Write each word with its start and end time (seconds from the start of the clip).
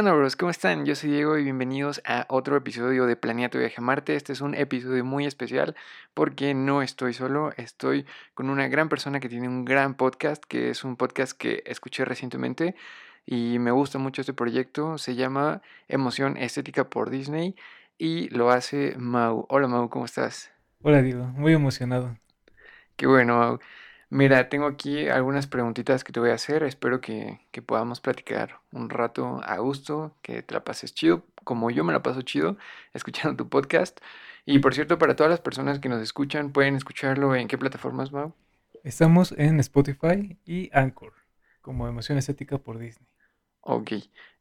¿Qué 0.00 0.02
onda, 0.06 0.16
bros? 0.16 0.34
¿Cómo 0.34 0.50
están? 0.50 0.86
Yo 0.86 0.94
soy 0.94 1.10
Diego 1.10 1.36
y 1.36 1.44
bienvenidos 1.44 2.00
a 2.06 2.24
otro 2.30 2.56
episodio 2.56 3.04
de 3.04 3.16
Planeato 3.16 3.58
Viaje 3.58 3.74
a 3.76 3.82
Marte. 3.82 4.16
Este 4.16 4.32
es 4.32 4.40
un 4.40 4.54
episodio 4.54 5.04
muy 5.04 5.26
especial 5.26 5.76
porque 6.14 6.54
no 6.54 6.80
estoy 6.80 7.12
solo, 7.12 7.52
estoy 7.58 8.06
con 8.32 8.48
una 8.48 8.66
gran 8.68 8.88
persona 8.88 9.20
que 9.20 9.28
tiene 9.28 9.46
un 9.46 9.66
gran 9.66 9.92
podcast, 9.92 10.42
que 10.42 10.70
es 10.70 10.84
un 10.84 10.96
podcast 10.96 11.36
que 11.36 11.62
escuché 11.66 12.06
recientemente 12.06 12.76
y 13.26 13.58
me 13.58 13.72
gusta 13.72 13.98
mucho 13.98 14.22
este 14.22 14.32
proyecto. 14.32 14.96
Se 14.96 15.16
llama 15.16 15.60
Emoción 15.86 16.38
Estética 16.38 16.88
por 16.88 17.10
Disney 17.10 17.54
y 17.98 18.30
lo 18.30 18.50
hace 18.52 18.94
Mau. 18.96 19.44
Hola 19.50 19.68
Mau, 19.68 19.90
¿cómo 19.90 20.06
estás? 20.06 20.50
Hola 20.80 21.02
Diego, 21.02 21.26
muy 21.26 21.52
emocionado. 21.52 22.16
Qué 22.96 23.06
bueno, 23.06 23.36
Mau. 23.36 23.58
Mira, 24.12 24.48
tengo 24.48 24.66
aquí 24.66 25.08
algunas 25.08 25.46
preguntitas 25.46 26.02
que 26.02 26.12
te 26.12 26.18
voy 26.18 26.30
a 26.30 26.34
hacer. 26.34 26.64
Espero 26.64 27.00
que, 27.00 27.40
que, 27.52 27.62
podamos 27.62 28.00
platicar 28.00 28.58
un 28.72 28.90
rato 28.90 29.40
a 29.44 29.58
gusto, 29.58 30.16
que 30.20 30.42
te 30.42 30.52
la 30.52 30.64
pases 30.64 30.92
chido, 30.92 31.24
como 31.44 31.70
yo 31.70 31.84
me 31.84 31.92
la 31.92 32.02
paso 32.02 32.22
chido 32.22 32.58
escuchando 32.92 33.36
tu 33.36 33.48
podcast. 33.48 34.00
Y 34.44 34.58
por 34.58 34.74
cierto, 34.74 34.98
para 34.98 35.14
todas 35.14 35.30
las 35.30 35.40
personas 35.40 35.78
que 35.78 35.88
nos 35.88 36.02
escuchan, 36.02 36.50
pueden 36.50 36.74
escucharlo 36.74 37.36
en 37.36 37.46
qué 37.46 37.56
plataformas, 37.56 38.10
Mau. 38.10 38.34
Estamos 38.82 39.32
en 39.38 39.60
Spotify 39.60 40.36
y 40.44 40.70
Anchor, 40.72 41.12
como 41.60 41.86
Emoción 41.86 42.18
Estética 42.18 42.58
por 42.58 42.78
Disney. 42.78 43.06
Ok, 43.62 43.92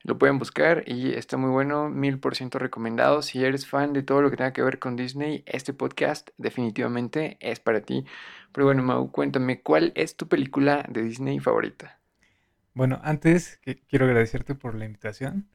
lo 0.03 0.17
pueden 0.17 0.39
buscar 0.39 0.83
y 0.87 1.11
está 1.13 1.35
muy 1.37 1.49
bueno, 1.49 1.89
mil 1.89 2.19
por 2.19 2.35
ciento 2.35 2.57
recomendado. 2.57 3.21
Si 3.21 3.43
eres 3.43 3.67
fan 3.67 3.93
de 3.93 4.03
todo 4.03 4.21
lo 4.21 4.31
que 4.31 4.37
tenga 4.37 4.53
que 4.53 4.61
ver 4.61 4.79
con 4.79 4.95
Disney, 4.95 5.43
este 5.45 5.73
podcast 5.73 6.29
definitivamente 6.37 7.37
es 7.41 7.59
para 7.59 7.81
ti. 7.81 8.05
Pero 8.53 8.65
bueno, 8.65 8.81
Mau, 8.81 9.11
cuéntame, 9.11 9.61
¿cuál 9.61 9.91
es 9.95 10.15
tu 10.15 10.27
película 10.27 10.85
de 10.89 11.03
Disney 11.03 11.39
favorita? 11.39 11.99
Bueno, 12.73 12.99
antes 13.03 13.59
quiero 13.89 14.05
agradecerte 14.05 14.55
por 14.55 14.75
la 14.75 14.85
invitación. 14.85 15.49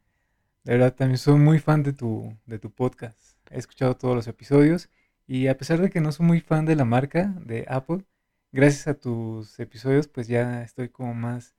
De 0.64 0.72
verdad, 0.72 0.94
también 0.94 1.18
soy 1.18 1.38
muy 1.38 1.58
fan 1.58 1.82
de 1.82 1.94
tu, 1.94 2.36
de 2.44 2.58
tu 2.58 2.70
podcast. 2.70 3.38
He 3.50 3.58
escuchado 3.58 3.96
todos 3.96 4.14
los 4.14 4.26
episodios 4.26 4.90
y 5.26 5.46
a 5.46 5.56
pesar 5.56 5.80
de 5.80 5.90
que 5.90 6.00
no 6.00 6.12
soy 6.12 6.26
muy 6.26 6.40
fan 6.40 6.66
de 6.66 6.76
la 6.76 6.84
marca 6.84 7.34
de 7.40 7.64
Apple, 7.68 8.04
gracias 8.52 8.88
a 8.88 8.94
tus 8.94 9.58
episodios 9.58 10.06
pues 10.06 10.28
ya 10.28 10.62
estoy 10.62 10.90
como 10.90 11.14
más 11.14 11.54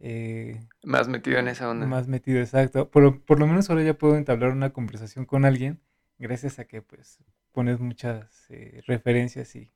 eh, 0.00 0.66
más 0.82 1.08
metido 1.08 1.38
en 1.38 1.48
esa 1.48 1.68
onda. 1.68 1.86
Más 1.86 2.08
metido, 2.08 2.40
exacto. 2.40 2.90
Por, 2.90 3.20
por, 3.22 3.38
lo 3.38 3.46
menos 3.46 3.68
ahora 3.68 3.82
ya 3.82 3.94
puedo 3.94 4.16
entablar 4.16 4.50
una 4.50 4.70
conversación 4.70 5.26
con 5.26 5.44
alguien 5.44 5.80
gracias 6.18 6.58
a 6.58 6.64
que 6.64 6.82
pues 6.82 7.18
pones 7.52 7.80
muchas 7.80 8.46
eh, 8.50 8.82
referencias 8.86 9.54
y, 9.56 9.70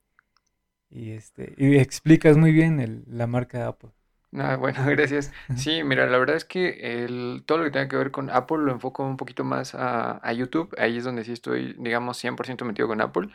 y, 0.88 1.12
este, 1.12 1.54
y 1.58 1.76
explicas 1.76 2.36
muy 2.36 2.52
bien 2.52 2.80
el, 2.80 3.04
la 3.06 3.26
marca 3.26 3.66
Apple. 3.66 3.90
Ah, 4.36 4.56
bueno, 4.56 4.78
gracias. 4.86 5.32
Sí, 5.56 5.84
mira, 5.84 6.06
la 6.06 6.18
verdad 6.18 6.36
es 6.36 6.44
que 6.44 7.04
el, 7.04 7.44
todo 7.46 7.58
lo 7.58 7.64
que 7.64 7.70
tenga 7.70 7.88
que 7.88 7.96
ver 7.96 8.10
con 8.10 8.30
Apple 8.30 8.58
lo 8.58 8.72
enfoco 8.72 9.04
un 9.04 9.16
poquito 9.16 9.44
más 9.44 9.74
a, 9.74 10.18
a 10.26 10.32
YouTube. 10.32 10.74
Ahí 10.78 10.96
es 10.96 11.04
donde 11.04 11.24
sí 11.24 11.32
estoy, 11.32 11.74
digamos, 11.78 12.22
100% 12.22 12.64
metido 12.64 12.88
con 12.88 13.00
Apple 13.00 13.28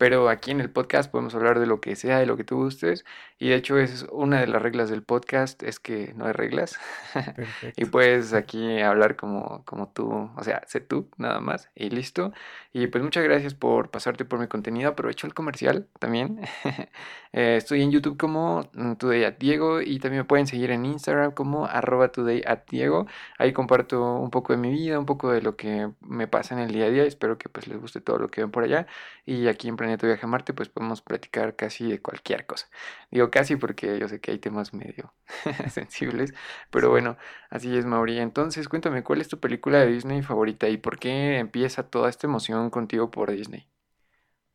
pero 0.00 0.30
aquí 0.30 0.50
en 0.50 0.62
el 0.62 0.70
podcast 0.70 1.10
podemos 1.10 1.34
hablar 1.34 1.60
de 1.60 1.66
lo 1.66 1.82
que 1.82 1.94
sea, 1.94 2.18
de 2.18 2.24
lo 2.24 2.38
que 2.38 2.42
tú 2.42 2.56
gustes. 2.56 3.04
Y 3.38 3.50
de 3.50 3.56
hecho 3.56 3.78
es 3.78 4.06
una 4.10 4.40
de 4.40 4.46
las 4.46 4.62
reglas 4.62 4.88
del 4.88 5.02
podcast, 5.02 5.62
es 5.62 5.78
que 5.78 6.14
no 6.16 6.24
hay 6.24 6.32
reglas. 6.32 6.80
y 7.76 7.84
puedes 7.84 8.32
aquí 8.32 8.80
hablar 8.80 9.16
como, 9.16 9.62
como 9.66 9.88
tú, 9.88 10.30
o 10.34 10.42
sea, 10.42 10.62
sé 10.66 10.80
tú 10.80 11.10
nada 11.18 11.40
más 11.40 11.68
y 11.74 11.90
listo. 11.90 12.32
Y 12.72 12.86
pues 12.86 13.04
muchas 13.04 13.24
gracias 13.24 13.52
por 13.52 13.90
pasarte 13.90 14.24
por 14.24 14.38
mi 14.38 14.46
contenido. 14.46 14.88
Aprovecho 14.88 15.26
el 15.26 15.34
comercial 15.34 15.86
también. 15.98 16.40
Eh, 17.32 17.54
estoy 17.56 17.82
en 17.82 17.92
YouTube 17.92 18.16
como 18.16 18.68
mm, 18.72 18.94
Today 18.94 19.22
at 19.22 19.38
Diego 19.38 19.80
y 19.80 20.00
también 20.00 20.22
me 20.22 20.24
pueden 20.24 20.48
seguir 20.48 20.72
en 20.72 20.84
Instagram 20.84 21.30
como 21.30 21.64
arroba 21.64 22.08
Today 22.10 22.42
at 22.44 22.62
Diego. 22.68 23.06
Ahí 23.38 23.52
comparto 23.52 24.16
un 24.16 24.30
poco 24.30 24.52
de 24.52 24.58
mi 24.58 24.72
vida, 24.72 24.98
un 24.98 25.06
poco 25.06 25.30
de 25.30 25.40
lo 25.40 25.54
que 25.54 25.90
me 26.00 26.26
pasa 26.26 26.54
en 26.54 26.60
el 26.60 26.72
día 26.72 26.86
a 26.86 26.90
día. 26.90 27.04
Espero 27.04 27.38
que 27.38 27.48
pues 27.48 27.68
les 27.68 27.80
guste 27.80 28.00
todo 28.00 28.18
lo 28.18 28.28
que 28.28 28.40
ven 28.40 28.50
por 28.50 28.64
allá. 28.64 28.88
Y 29.24 29.46
aquí 29.46 29.68
en 29.68 29.76
Planeta 29.98 30.06
Viaje 30.06 30.26
a 30.26 30.28
Marte 30.28 30.52
pues 30.54 30.68
podemos 30.68 31.02
platicar 31.02 31.56
casi 31.56 31.90
de 31.90 32.00
cualquier 32.00 32.46
cosa. 32.46 32.68
Digo 33.10 33.30
casi 33.30 33.56
porque 33.56 33.98
yo 33.98 34.08
sé 34.08 34.20
que 34.20 34.32
hay 34.32 34.38
temas 34.38 34.74
medio 34.74 35.12
sensibles. 35.70 36.34
Pero 36.70 36.90
bueno, 36.90 37.16
así 37.50 37.76
es 37.76 37.86
Mauri. 37.86 38.18
Entonces 38.18 38.68
cuéntame, 38.68 39.02
¿cuál 39.02 39.20
es 39.20 39.28
tu 39.28 39.38
película 39.40 39.78
de 39.80 39.86
Disney 39.88 40.22
favorita 40.22 40.68
y 40.68 40.76
por 40.76 40.98
qué 40.98 41.38
empieza 41.38 41.84
toda 41.90 42.08
esta 42.08 42.26
emoción 42.26 42.70
contigo 42.70 43.10
por 43.10 43.30
Disney? 43.30 43.66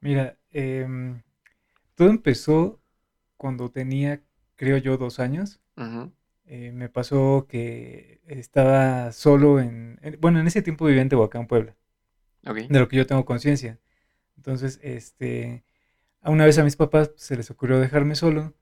Mira, 0.01 0.37
eh 0.51 0.87
todo 1.95 2.09
empezó 2.09 2.79
cuando 3.37 3.71
tenía, 3.71 4.21
creo 4.55 4.77
yo, 4.77 4.97
dos 4.97 5.19
años. 5.19 5.59
Eh, 6.45 6.71
me 6.71 6.89
pasó 6.89 7.47
que 7.49 8.21
estaba 8.27 9.11
solo 9.11 9.59
en, 9.59 9.99
Bueno, 10.19 10.39
en 10.39 10.47
ese 10.47 10.61
tiempo 10.61 10.85
vivía 10.85 11.01
en 11.01 11.09
Tehuacán, 11.09 11.47
Puebla. 11.47 11.75
De 12.43 12.79
lo 12.79 12.87
que 12.87 12.97
yo 12.97 13.07
tengo 13.07 13.25
conciencia. 13.25 13.79
Entonces, 14.37 14.79
este... 14.83 15.63
A 16.21 16.31
una 16.31 16.45
vez 16.45 16.57
a 16.57 16.63
mis 16.63 16.75
papás 16.75 17.11
se 17.17 17.35
les 17.37 17.51
ocurrió 17.51 17.79
dejarme 17.79 18.15
solo, 18.15 18.55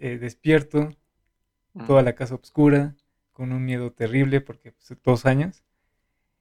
eh, 0.00 0.16
despierto, 0.16 0.96
toda 1.86 2.02
la 2.02 2.14
casa 2.14 2.34
oscura, 2.36 2.96
con 3.32 3.52
un 3.52 3.64
miedo 3.64 3.92
terrible 3.92 4.40
porque 4.40 4.72
pues, 4.72 4.98
dos 5.04 5.26
años. 5.26 5.62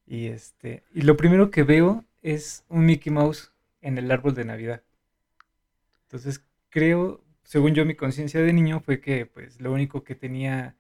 Y 0.06 0.28
este, 0.28 0.84
y 0.94 1.02
lo 1.02 1.18
primero 1.18 1.52
que 1.52 1.64
veo 1.64 2.06
es 2.22 2.64
un 2.70 2.86
Mickey 2.86 3.12
Mouse 3.12 3.52
en 3.82 3.98
el 3.98 4.10
árbol 4.10 4.34
de 4.34 4.46
Navidad. 4.46 4.82
Entonces, 6.04 6.42
creo, 6.70 7.24
según 7.44 7.76
yo, 7.76 7.86
mi 7.86 7.96
conciencia 7.96 8.42
de 8.42 8.54
niño 8.54 8.80
fue 8.80 9.02
que 9.02 9.26
pues 9.26 9.60
lo 9.60 9.74
único 9.74 10.04
que 10.04 10.16
tenía 10.16 10.78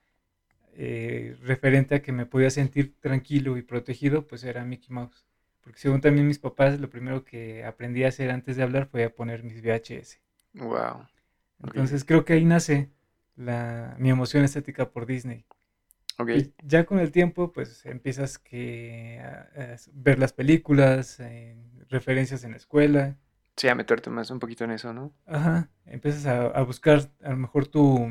eh, 0.73 1.35
referente 1.43 1.95
a 1.95 2.01
que 2.01 2.13
me 2.13 2.25
podía 2.25 2.49
sentir 2.49 2.95
tranquilo 2.99 3.57
y 3.57 3.61
protegido, 3.61 4.25
pues 4.25 4.43
era 4.43 4.63
Mickey 4.63 4.89
Mouse. 4.89 5.26
Porque 5.67 5.81
según 5.81 5.99
también 5.99 6.25
mis 6.25 6.39
papás, 6.39 6.79
lo 6.79 6.89
primero 6.89 7.25
que 7.25 7.65
aprendí 7.65 8.05
a 8.05 8.07
hacer 8.07 8.31
antes 8.31 8.55
de 8.55 8.63
hablar 8.63 8.87
fue 8.87 9.03
a 9.03 9.13
poner 9.13 9.43
mis 9.43 9.61
VHS. 9.61 10.21
Wow. 10.53 11.05
Entonces 11.61 12.05
creo 12.05 12.23
que 12.23 12.31
ahí 12.31 12.45
nace 12.45 12.89
la, 13.35 13.97
mi 13.99 14.09
emoción 14.09 14.45
estética 14.45 14.91
por 14.91 15.05
Disney. 15.05 15.45
Okay. 16.19 16.53
ya 16.63 16.85
con 16.85 16.99
el 16.99 17.11
tiempo, 17.11 17.51
pues 17.51 17.85
empiezas 17.85 18.39
que 18.39 19.19
a, 19.21 19.75
ver 19.91 20.17
las 20.17 20.31
películas, 20.31 21.21
referencias 21.89 22.45
en 22.45 22.51
la 22.51 22.57
escuela, 22.57 23.17
Sí, 23.57 23.67
a 23.67 23.75
meterte 23.75 24.09
más 24.11 24.29
un 24.29 24.39
poquito 24.39 24.63
en 24.63 24.71
eso, 24.71 24.93
¿no? 24.93 25.11
Ajá, 25.25 25.67
empiezas 25.85 26.27
a, 26.27 26.61
buscar 26.61 27.09
a 27.23 27.31
lo 27.31 27.37
mejor 27.37 27.67
tu, 27.67 28.07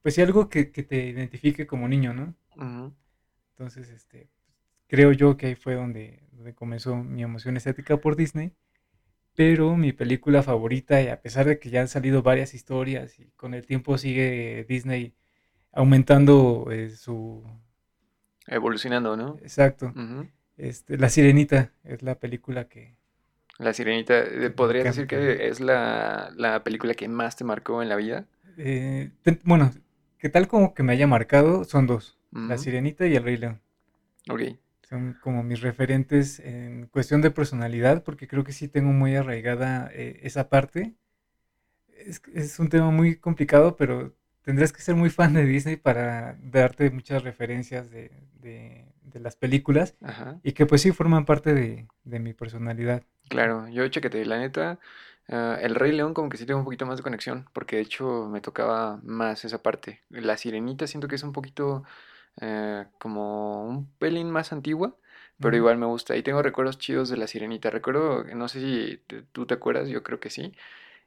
pues 0.00 0.14
sí, 0.14 0.22
algo 0.22 0.48
que, 0.48 0.64
te 0.64 1.08
identifique 1.08 1.66
como 1.66 1.86
niño, 1.88 2.14
¿no? 2.14 2.34
Entonces, 3.50 3.90
este, 3.90 4.30
creo 4.86 5.12
yo 5.12 5.36
que 5.36 5.46
ahí 5.46 5.54
fue 5.54 5.74
donde, 5.74 6.22
donde 6.42 6.54
comenzó 6.54 6.96
mi 6.96 7.22
emoción 7.22 7.56
estética 7.56 7.96
por 7.98 8.16
Disney. 8.16 8.52
Pero 9.34 9.76
mi 9.76 9.92
película 9.92 10.42
favorita, 10.42 11.00
y 11.00 11.08
a 11.08 11.22
pesar 11.22 11.46
de 11.46 11.58
que 11.58 11.70
ya 11.70 11.80
han 11.80 11.88
salido 11.88 12.22
varias 12.22 12.52
historias 12.52 13.18
y 13.18 13.30
con 13.36 13.54
el 13.54 13.64
tiempo 13.64 13.96
sigue 13.96 14.66
Disney 14.68 15.14
aumentando 15.72 16.66
eh, 16.70 16.90
su... 16.90 17.42
Evolucionando, 18.46 19.16
¿no? 19.16 19.38
Exacto. 19.40 19.94
este, 20.58 20.98
la 20.98 21.08
Sirenita 21.08 21.72
es 21.84 22.02
la 22.02 22.16
película 22.16 22.68
que, 22.68 22.96
la 23.58 23.72
Sirenita, 23.72 24.18
eh, 24.18 24.50
¿podrías 24.50 24.84
decir 24.84 25.06
que 25.06 25.46
es 25.46 25.60
la, 25.60 26.60
película 26.64 26.94
que 26.94 27.06
más 27.06 27.36
te 27.36 27.44
marcó 27.44 27.82
en 27.82 27.88
la 27.88 27.96
vida? 27.96 28.26
Eh, 28.58 29.12
bueno, 29.44 29.70
que 30.18 30.28
tal 30.28 30.48
como 30.48 30.74
que 30.74 30.82
me 30.82 30.92
haya 30.92 31.06
marcado, 31.06 31.64
son 31.64 31.86
dos, 31.86 32.18
La 32.32 32.58
Sirenita 32.58 33.06
y 33.06 33.14
El 33.14 33.22
Rey 33.22 33.36
León. 33.36 33.60
Ok. 34.28 34.42
Son 34.92 35.16
como 35.22 35.42
mis 35.42 35.62
referentes 35.62 36.38
en 36.38 36.86
cuestión 36.88 37.22
de 37.22 37.30
personalidad, 37.30 38.02
porque 38.02 38.28
creo 38.28 38.44
que 38.44 38.52
sí 38.52 38.68
tengo 38.68 38.92
muy 38.92 39.16
arraigada 39.16 39.90
eh, 39.94 40.20
esa 40.22 40.50
parte. 40.50 40.92
Es, 42.34 42.58
un 42.58 42.68
tema 42.68 42.90
muy 42.90 43.16
complicado, 43.16 43.74
pero 43.78 44.14
tendrías 44.42 44.70
que 44.70 44.82
ser 44.82 44.94
muy 44.94 45.08
fan 45.08 45.32
de 45.32 45.46
Disney 45.46 45.76
para 45.76 46.36
darte 46.42 46.90
muchas 46.90 47.22
referencias 47.22 47.90
de, 47.90 48.10
las 49.14 49.34
películas 49.34 49.96
y 50.42 50.52
que 50.52 50.66
pues 50.66 50.82
sí 50.82 50.92
forman 50.92 51.24
parte 51.24 51.54
de, 51.54 51.88
de 52.04 52.18
mi 52.18 52.34
personalidad. 52.34 53.02
Claro, 53.30 53.68
yo 53.68 53.88
chequete, 53.88 54.26
la 54.26 54.40
neta, 54.40 54.78
ah, 55.30 55.56
El 55.62 55.74
Rey 55.74 55.92
León 55.92 56.12
como 56.12 56.28
que 56.28 56.36
sí 56.36 56.44
tengo 56.44 56.58
un 56.58 56.66
poquito 56.66 56.84
más 56.84 56.98
de 56.98 57.02
conexión, 57.02 57.46
porque 57.54 57.76
de 57.76 57.82
hecho 57.82 58.28
me 58.30 58.42
tocaba 58.42 59.00
más 59.04 59.46
esa 59.46 59.62
parte. 59.62 60.02
La 60.10 60.36
Sirenita 60.36 60.86
siento 60.86 61.08
que 61.08 61.14
es 61.14 61.22
un 61.22 61.32
poquito 61.32 61.82
eh, 62.40 62.86
como 62.98 63.64
un 63.64 63.90
pelín 63.98 64.30
más 64.30 64.52
antigua, 64.52 64.96
pero 65.40 65.56
igual 65.56 65.78
me 65.78 65.86
gusta. 65.86 66.16
Y 66.16 66.22
tengo 66.22 66.42
recuerdos 66.42 66.78
chidos 66.78 67.08
de 67.08 67.16
La 67.16 67.26
Sirenita. 67.26 67.70
Recuerdo, 67.70 68.24
no 68.24 68.48
sé 68.48 68.60
si 68.60 69.02
tú 69.32 69.46
te 69.46 69.54
acuerdas, 69.54 69.88
yo 69.88 70.02
creo 70.02 70.20
que 70.20 70.30
sí, 70.30 70.52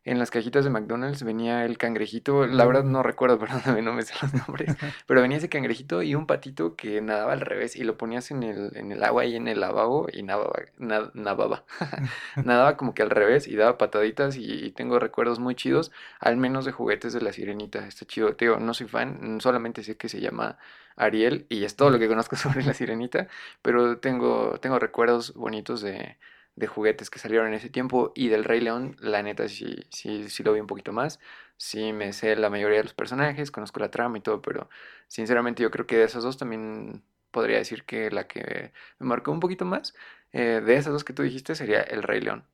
en 0.05 0.19
las 0.19 0.29
cajitas 0.29 0.63
de 0.63 0.69
McDonald's 0.69 1.23
venía 1.23 1.65
el 1.65 1.79
cangrejito, 1.79 2.45
la 2.45 2.65
verdad 2.65 2.83
no 2.83 3.01
recuerdo, 3.01 3.39
perdóname, 3.39 3.81
no 3.81 3.91
me 3.93 4.03
sé 4.03 4.13
los 4.21 4.33
nombres, 4.33 4.75
pero 5.07 5.21
venía 5.21 5.37
ese 5.37 5.49
cangrejito 5.49 6.03
y 6.03 6.13
un 6.13 6.27
patito 6.27 6.75
que 6.75 7.01
nadaba 7.01 7.33
al 7.33 7.41
revés 7.41 7.75
y 7.75 7.83
lo 7.83 7.97
ponías 7.97 8.29
en 8.29 8.43
el, 8.43 8.77
en 8.77 8.91
el 8.91 9.03
agua 9.03 9.25
y 9.25 9.35
en 9.35 9.47
el 9.47 9.59
lavabo 9.59 10.07
y 10.13 10.21
nadaba, 10.21 10.53
nadaba, 10.77 11.65
nadaba 12.43 12.77
como 12.77 12.93
que 12.93 13.01
al 13.01 13.09
revés 13.09 13.47
y 13.47 13.55
daba 13.55 13.77
pataditas 13.77 14.37
y, 14.37 14.71
tengo 14.75 14.99
recuerdos 14.99 15.39
muy 15.39 15.55
chidos, 15.55 15.91
al 16.19 16.37
menos 16.37 16.65
de 16.65 16.71
juguetes 16.71 17.13
de 17.13 17.21
la 17.21 17.33
sirenita, 17.33 17.87
está 17.87 18.05
chido, 18.05 18.35
te 18.35 18.45
digo, 18.45 18.57
no 18.57 18.73
soy 18.73 18.87
fan, 18.87 19.39
solamente 19.41 19.83
sé 19.83 19.97
que 19.97 20.09
se 20.09 20.19
llama 20.19 20.57
Ariel 20.95 21.45
y 21.49 21.63
es 21.63 21.75
todo 21.75 21.89
lo 21.89 21.99
que 21.99 22.07
conozco 22.07 22.35
sobre 22.35 22.63
la 22.63 22.73
sirenita, 22.73 23.27
pero 23.61 23.97
tengo, 23.97 24.59
tengo 24.59 24.77
recuerdos 24.79 25.33
bonitos 25.33 25.81
de 25.81 26.17
de 26.55 26.67
juguetes 26.67 27.09
que 27.09 27.19
salieron 27.19 27.47
en 27.47 27.53
ese 27.55 27.69
tiempo 27.69 28.11
y 28.15 28.29
del 28.29 28.43
Rey 28.45 28.61
León, 28.61 28.95
la 28.99 29.21
neta 29.23 29.47
sí, 29.49 29.75
sí, 29.89 30.29
sí 30.29 30.43
lo 30.43 30.53
vi 30.53 30.59
un 30.61 30.67
poquito 30.67 30.93
más. 30.93 31.19
Sí 31.57 31.93
me 31.93 32.13
sé 32.13 32.35
la 32.35 32.49
mayoría 32.49 32.77
de 32.77 32.83
los 32.83 32.93
personajes, 32.93 33.51
conozco 33.51 33.79
la 33.79 33.91
trama 33.91 34.17
y 34.17 34.21
todo, 34.21 34.41
pero 34.41 34.69
sinceramente 35.07 35.63
yo 35.63 35.71
creo 35.71 35.87
que 35.87 35.97
de 35.97 36.03
esas 36.05 36.23
dos 36.23 36.37
también 36.37 37.03
podría 37.31 37.57
decir 37.57 37.83
que 37.85 38.11
la 38.11 38.27
que 38.27 38.71
me 38.99 39.07
marcó 39.07 39.31
un 39.31 39.39
poquito 39.41 39.65
más 39.65 39.93
eh, 40.31 40.61
de 40.65 40.75
esas 40.77 40.93
dos 40.93 41.03
que 41.03 41.13
tú 41.13 41.23
dijiste 41.23 41.55
sería 41.55 41.81
el 41.81 42.03
Rey 42.03 42.21
León. 42.21 42.45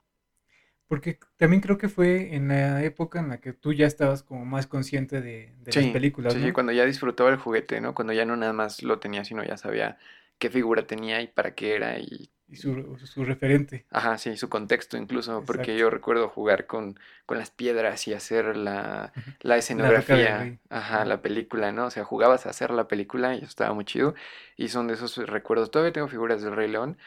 Porque 0.88 1.20
también 1.38 1.62
creo 1.62 1.78
que 1.78 1.90
fue 1.90 2.36
en 2.36 2.50
la 2.50 2.84
época 2.84 3.20
en 3.20 3.30
la 3.30 3.40
que 3.40 3.54
tú 3.54 3.74
ya 3.74 3.88
estabas 3.88 4.24
como 4.24 4.46
más 4.46 4.68
consciente 4.68 5.22
de, 5.22 5.54
de 5.60 5.74
las 5.74 5.88
películas, 5.88 6.38
sí, 6.40 6.52
cuando 6.52 6.72
ya 6.72 6.86
disfrutaba 6.86 7.30
el 7.30 7.38
juguete, 7.38 7.82
¿no? 7.82 7.94
Cuando 7.94 8.14
ya 8.14 8.26
no 8.26 8.36
nada 8.38 8.54
más 8.54 8.84
lo 8.84 9.00
tenía, 9.00 9.24
sino 9.26 9.44
ya 9.44 9.58
sabía 9.58 9.98
qué 10.40 10.50
figura 10.50 10.88
tenía 10.88 11.22
y 11.22 11.28
para 11.28 11.56
qué 11.56 11.76
era 11.76 12.00
y 12.00 12.32
y 12.52 12.58
su, 12.58 12.98
su, 13.06 13.24
referente. 13.24 13.86
Ajá, 13.92 14.18
sí, 14.18 14.36
su 14.36 14.50
contexto 14.50 14.98
incluso, 14.98 15.42
porque 15.46 15.78
yo 15.78 15.90
recuerdo 15.90 16.28
jugar 16.28 16.68
con, 16.68 17.00
con 17.26 17.38
las 17.38 17.50
piedras 17.50 18.06
y 18.10 18.14
hacer 18.14 18.58
la, 18.58 19.14
la 19.40 19.58
escenografía, 19.58 20.58
ajá, 20.70 21.06
la 21.06 21.22
película, 21.22 21.72
¿no? 21.72 21.86
O 21.86 21.90
sea, 21.90 22.04
jugabas 22.04 22.46
a 22.46 22.50
hacer 22.50 22.72
la 22.72 22.90
película 22.90 23.36
y 23.36 23.38
eso 23.38 23.46
estaba 23.46 23.74
muy 23.74 23.86
chido. 23.86 24.16
Y 24.58 24.68
son 24.68 24.88
de 24.88 24.96
esos 24.96 25.16
recuerdos. 25.16 25.72
Todavía 25.72 25.94
tengo 25.94 26.10
figuras 26.10 26.42
del 26.42 26.54
Rey 26.54 26.70
León. 26.70 26.98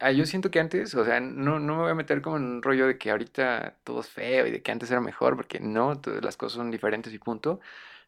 Ah, 0.00 0.12
yo 0.12 0.26
siento 0.26 0.50
que 0.50 0.60
antes, 0.60 0.94
o 0.94 1.04
sea, 1.06 1.18
no, 1.20 1.58
no 1.58 1.76
me 1.76 1.82
voy 1.82 1.90
a 1.92 1.94
meter 1.94 2.20
como 2.20 2.36
en 2.36 2.44
un 2.44 2.62
rollo 2.62 2.86
de 2.86 2.98
que 2.98 3.10
ahorita 3.10 3.76
todo 3.82 4.00
es 4.00 4.08
feo 4.10 4.46
y 4.46 4.50
de 4.50 4.62
que 4.62 4.70
antes 4.70 4.90
era 4.90 5.00
mejor, 5.00 5.34
porque 5.34 5.60
no, 5.60 5.98
todas 5.98 6.22
las 6.22 6.36
cosas 6.36 6.58
son 6.58 6.70
diferentes 6.70 7.14
y 7.14 7.18
punto. 7.18 7.60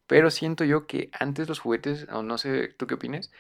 Pero 0.06 0.30
siento 0.30 0.64
yo 0.64 0.86
que 0.86 1.08
antes 1.18 1.48
los 1.48 1.58
juguetes, 1.58 2.06
o 2.12 2.22
no 2.22 2.36
sé, 2.36 2.68
¿tú 2.76 2.86
qué 2.86 2.94
opinas? 2.94 3.30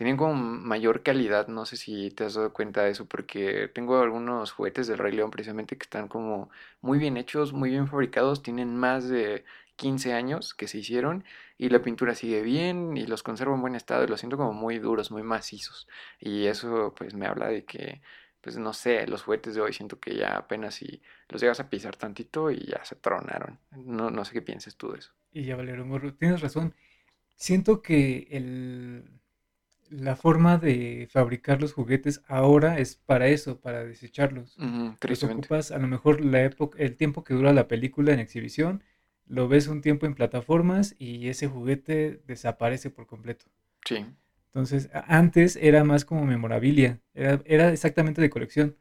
Tenían 0.00 0.16
como 0.16 0.32
mayor 0.32 1.02
calidad, 1.02 1.48
no 1.48 1.66
sé 1.66 1.76
si 1.76 2.10
te 2.10 2.24
has 2.24 2.32
dado 2.32 2.54
cuenta 2.54 2.84
de 2.84 2.90
eso, 2.90 3.04
porque 3.04 3.68
tengo 3.68 4.00
algunos 4.00 4.50
juguetes 4.50 4.86
del 4.86 4.96
Rey 4.96 5.12
León 5.12 5.30
precisamente 5.30 5.76
que 5.76 5.82
están 5.82 6.08
como 6.08 6.48
muy 6.80 6.98
bien 6.98 7.18
hechos, 7.18 7.52
muy 7.52 7.68
bien 7.68 7.86
fabricados, 7.86 8.42
tienen 8.42 8.74
más 8.74 9.10
de 9.10 9.44
15 9.76 10.14
años 10.14 10.54
que 10.54 10.68
se 10.68 10.78
hicieron 10.78 11.22
y 11.58 11.68
la 11.68 11.82
pintura 11.82 12.14
sigue 12.14 12.40
bien 12.40 12.96
y 12.96 13.04
los 13.06 13.22
conservo 13.22 13.54
en 13.54 13.60
buen 13.60 13.74
estado 13.74 14.02
y 14.04 14.06
los 14.06 14.20
siento 14.20 14.38
como 14.38 14.54
muy 14.54 14.78
duros, 14.78 15.10
muy 15.10 15.22
macizos. 15.22 15.86
Y 16.18 16.46
eso 16.46 16.94
pues 16.96 17.12
me 17.12 17.26
habla 17.26 17.48
de 17.48 17.66
que, 17.66 18.00
pues 18.40 18.56
no 18.56 18.72
sé, 18.72 19.06
los 19.06 19.24
juguetes 19.24 19.54
de 19.54 19.60
hoy 19.60 19.74
siento 19.74 20.00
que 20.00 20.16
ya 20.16 20.34
apenas 20.34 20.76
si 20.76 21.02
los 21.28 21.42
llegas 21.42 21.60
a 21.60 21.68
pisar 21.68 21.96
tantito 21.96 22.50
y 22.50 22.64
ya 22.64 22.82
se 22.86 22.96
tronaron. 22.96 23.58
No, 23.72 24.10
no 24.10 24.24
sé 24.24 24.32
qué 24.32 24.40
pienses 24.40 24.76
tú 24.76 24.92
de 24.92 25.00
eso. 25.00 25.12
Y 25.30 25.44
ya 25.44 25.56
valieron. 25.56 26.16
Tienes 26.16 26.40
razón. 26.40 26.74
Siento 27.36 27.82
que 27.82 28.28
el 28.30 29.19
la 29.90 30.14
forma 30.16 30.56
de 30.56 31.08
fabricar 31.10 31.60
los 31.60 31.72
juguetes 31.72 32.22
ahora 32.28 32.78
es 32.78 32.94
para 32.94 33.26
eso, 33.26 33.60
para 33.60 33.84
desecharlos. 33.84 34.56
Uh 34.58 34.94
ocupas 35.24 35.72
a 35.72 35.78
lo 35.78 35.88
mejor 35.88 36.24
la 36.24 36.42
época, 36.42 36.78
el 36.78 36.96
tiempo 36.96 37.24
que 37.24 37.34
dura 37.34 37.52
la 37.52 37.68
película 37.68 38.12
en 38.12 38.20
exhibición, 38.20 38.82
lo 39.26 39.48
ves 39.48 39.66
un 39.66 39.80
tiempo 39.80 40.06
en 40.06 40.14
plataformas 40.14 40.94
y 40.98 41.28
ese 41.28 41.48
juguete 41.48 42.22
desaparece 42.26 42.90
por 42.90 43.06
completo. 43.06 43.46
Sí. 43.84 44.06
Entonces, 44.46 44.90
antes 44.92 45.56
era 45.56 45.84
más 45.84 46.04
como 46.04 46.24
memorabilia, 46.24 47.00
era, 47.14 47.40
era 47.44 47.72
exactamente 47.72 48.20
de 48.20 48.30
colección. 48.30 48.76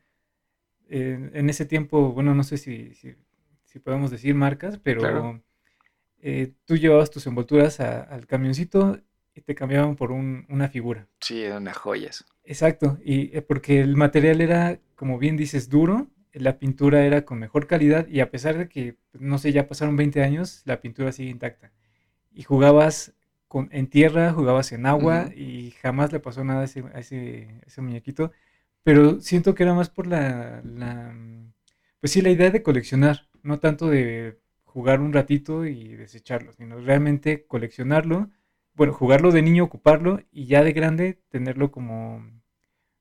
en 0.88 1.50
ese 1.50 1.66
tiempo, 1.66 2.12
bueno, 2.12 2.34
no 2.34 2.44
sé 2.44 2.58
si, 2.58 2.94
si, 2.96 3.80
podemos 3.80 4.10
decir 4.10 4.34
marcas, 4.34 4.80
pero 4.80 5.42
eh, 6.22 6.54
tú 6.66 6.78
llevabas 6.78 7.12
tus 7.12 7.28
envolturas 7.28 7.80
al 7.80 8.26
camioncito 8.26 9.00
y 9.39 9.41
te 9.41 9.56
cambiaban 9.56 9.95
por 9.95 10.12
una 10.12 10.68
figura. 10.68 11.07
Sí, 11.21 11.41
eran 11.44 11.65
joyas. 11.71 12.25
Exacto, 12.44 12.97
y 13.03 13.36
eh, 13.36 13.41
porque 13.41 13.80
el 13.80 13.95
material 13.95 14.41
era, 14.41 14.80
como 14.95 15.18
bien 15.18 15.38
dices, 15.38 15.69
duro, 15.69 16.07
la 16.33 16.59
pintura 16.59 17.06
era 17.06 17.24
con 17.24 17.39
mejor 17.39 17.65
calidad 17.65 18.07
y 18.07 18.19
a 18.19 18.31
pesar 18.31 18.57
de 18.57 18.68
que, 18.68 18.97
no 19.13 19.38
sé, 19.38 19.51
ya 19.53 19.68
pasaron 19.68 19.95
20 19.95 20.21
años, 20.24 20.62
la 20.65 20.81
pintura 20.81 21.12
sigue 21.12 21.30
intacta. 21.30 21.71
Y 22.33 22.44
jugabas 22.44 23.13
con, 23.47 23.69
en 23.71 23.88
tierra, 23.88 24.33
jugabas 24.33 24.71
en 24.74 24.86
agua 24.86 25.30
y 25.36 25.71
jamás 25.81 26.12
le 26.12 26.19
pasó 26.19 26.44
nada 26.44 26.62
a 26.62 26.65
ese, 26.65 26.83
a 26.94 27.00
ese, 27.00 27.81
muñequito. 27.81 28.31
Pero 28.83 29.21
siento 29.21 29.56
que 29.56 29.63
era 29.63 29.74
más 29.74 29.89
por 29.89 30.06
la, 30.07 30.62
la, 30.63 31.15
pues 32.01 32.12
sí, 32.12 32.21
la 32.21 32.30
idea 32.30 32.51
de 32.51 32.63
coleccionar, 32.63 33.30
no 33.41 33.59
tanto 33.59 33.89
de 33.89 34.39
jugar 34.65 35.00
un 35.00 35.13
ratito 35.13 35.65
y 35.65 35.95
desecharlo, 35.95 36.51
sino 36.53 36.80
realmente 36.80 37.45
coleccionarlo 37.47 38.30
bueno, 38.80 38.94
jugarlo 38.94 39.34
de 39.34 39.42
niño, 39.42 39.66
ocuparlo 39.66 40.22
y 40.31 40.46
ya 40.46 40.64
de 40.64 40.72
grande 40.72 41.20
tenerlo 41.28 41.70
como, 41.70 42.24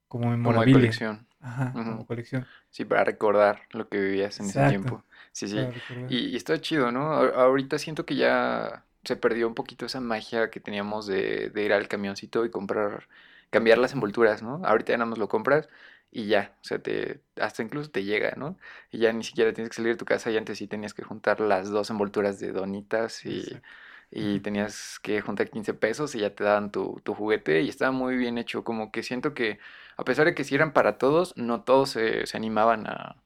como 0.09 0.29
memorabilia. 0.29 0.73
Como 0.73 0.81
colección. 0.81 1.27
Ajá, 1.41 1.73
como 1.73 2.05
colección. 2.05 2.49
Sí, 2.69 2.85
para 2.85 3.05
recordar 3.05 3.63
lo 3.71 3.89
que 3.89 4.01
vivías 4.01 4.41
en 4.41 4.47
ese 4.47 4.69
tiempo. 4.71 5.05
Sí, 5.31 5.47
sí. 5.47 5.57
Y, 6.09 6.31
y, 6.31 6.37
está 6.37 6.61
chido, 6.61 6.91
¿no? 6.91 7.13
ahorita 7.13 7.79
siento 7.79 8.05
que 8.05 8.17
ya 8.17 8.83
se 9.05 9.15
perdió 9.15 9.47
un 9.47 9.55
poquito 9.55 9.87
esa 9.87 10.01
magia 10.01 10.51
que 10.51 10.59
teníamos 10.59 11.07
de, 11.07 11.51
de 11.51 11.63
ir 11.63 11.73
al 11.73 11.87
camioncito 11.87 12.45
y 12.45 12.51
comprar, 12.51 13.07
cambiar 13.51 13.79
las 13.79 13.93
envolturas, 13.93 14.43
¿no? 14.43 14.61
Ahorita 14.65 14.95
ya 14.95 14.99
nada 14.99 15.11
más 15.11 15.19
lo 15.21 15.29
compras 15.29 15.69
y 16.11 16.27
ya, 16.27 16.57
o 16.61 16.65
sea, 16.65 16.81
te, 16.81 17.21
hasta 17.41 17.63
incluso 17.63 17.89
te 17.93 18.03
llega, 18.03 18.35
¿no? 18.37 18.59
Y 18.91 18.99
ya 18.99 19.13
ni 19.13 19.23
siquiera 19.23 19.53
tienes 19.53 19.71
que 19.71 19.77
salir 19.77 19.93
de 19.93 19.99
tu 19.99 20.07
casa 20.07 20.29
y 20.33 20.37
antes 20.37 20.59
sí 20.59 20.67
tenías 20.67 20.93
que 20.93 21.05
juntar 21.05 21.39
las 21.39 21.71
dos 21.71 21.89
envolturas 21.91 22.41
de 22.41 22.51
donitas 22.51 23.25
y 23.25 23.45
y 24.11 24.41
tenías 24.41 24.99
que 25.01 25.21
juntar 25.21 25.51
15 25.51 25.75
pesos 25.75 26.15
y 26.15 26.21
ya 26.21 26.35
te 26.35 26.45
daban 26.45 26.71
tu, 26.73 27.01
tu, 27.05 27.15
juguete 27.15 27.63
y 27.63 27.69
estaba 27.69 27.93
muy 27.93 28.17
bien 28.17 28.39
hecho, 28.39 28.65
como 28.65 28.91
que 28.93 29.03
siento 29.03 29.35
que 29.35 29.59
a 29.97 30.05
pesar 30.05 30.27
de 30.27 30.35
que 30.35 30.45
si 30.45 30.55
eran 30.55 30.73
para 30.73 30.99
todos, 30.99 31.37
no 31.37 31.63
todos 31.63 31.91
se, 31.91 32.27
se 32.27 32.37
animaban 32.37 32.87
a, 32.87 33.17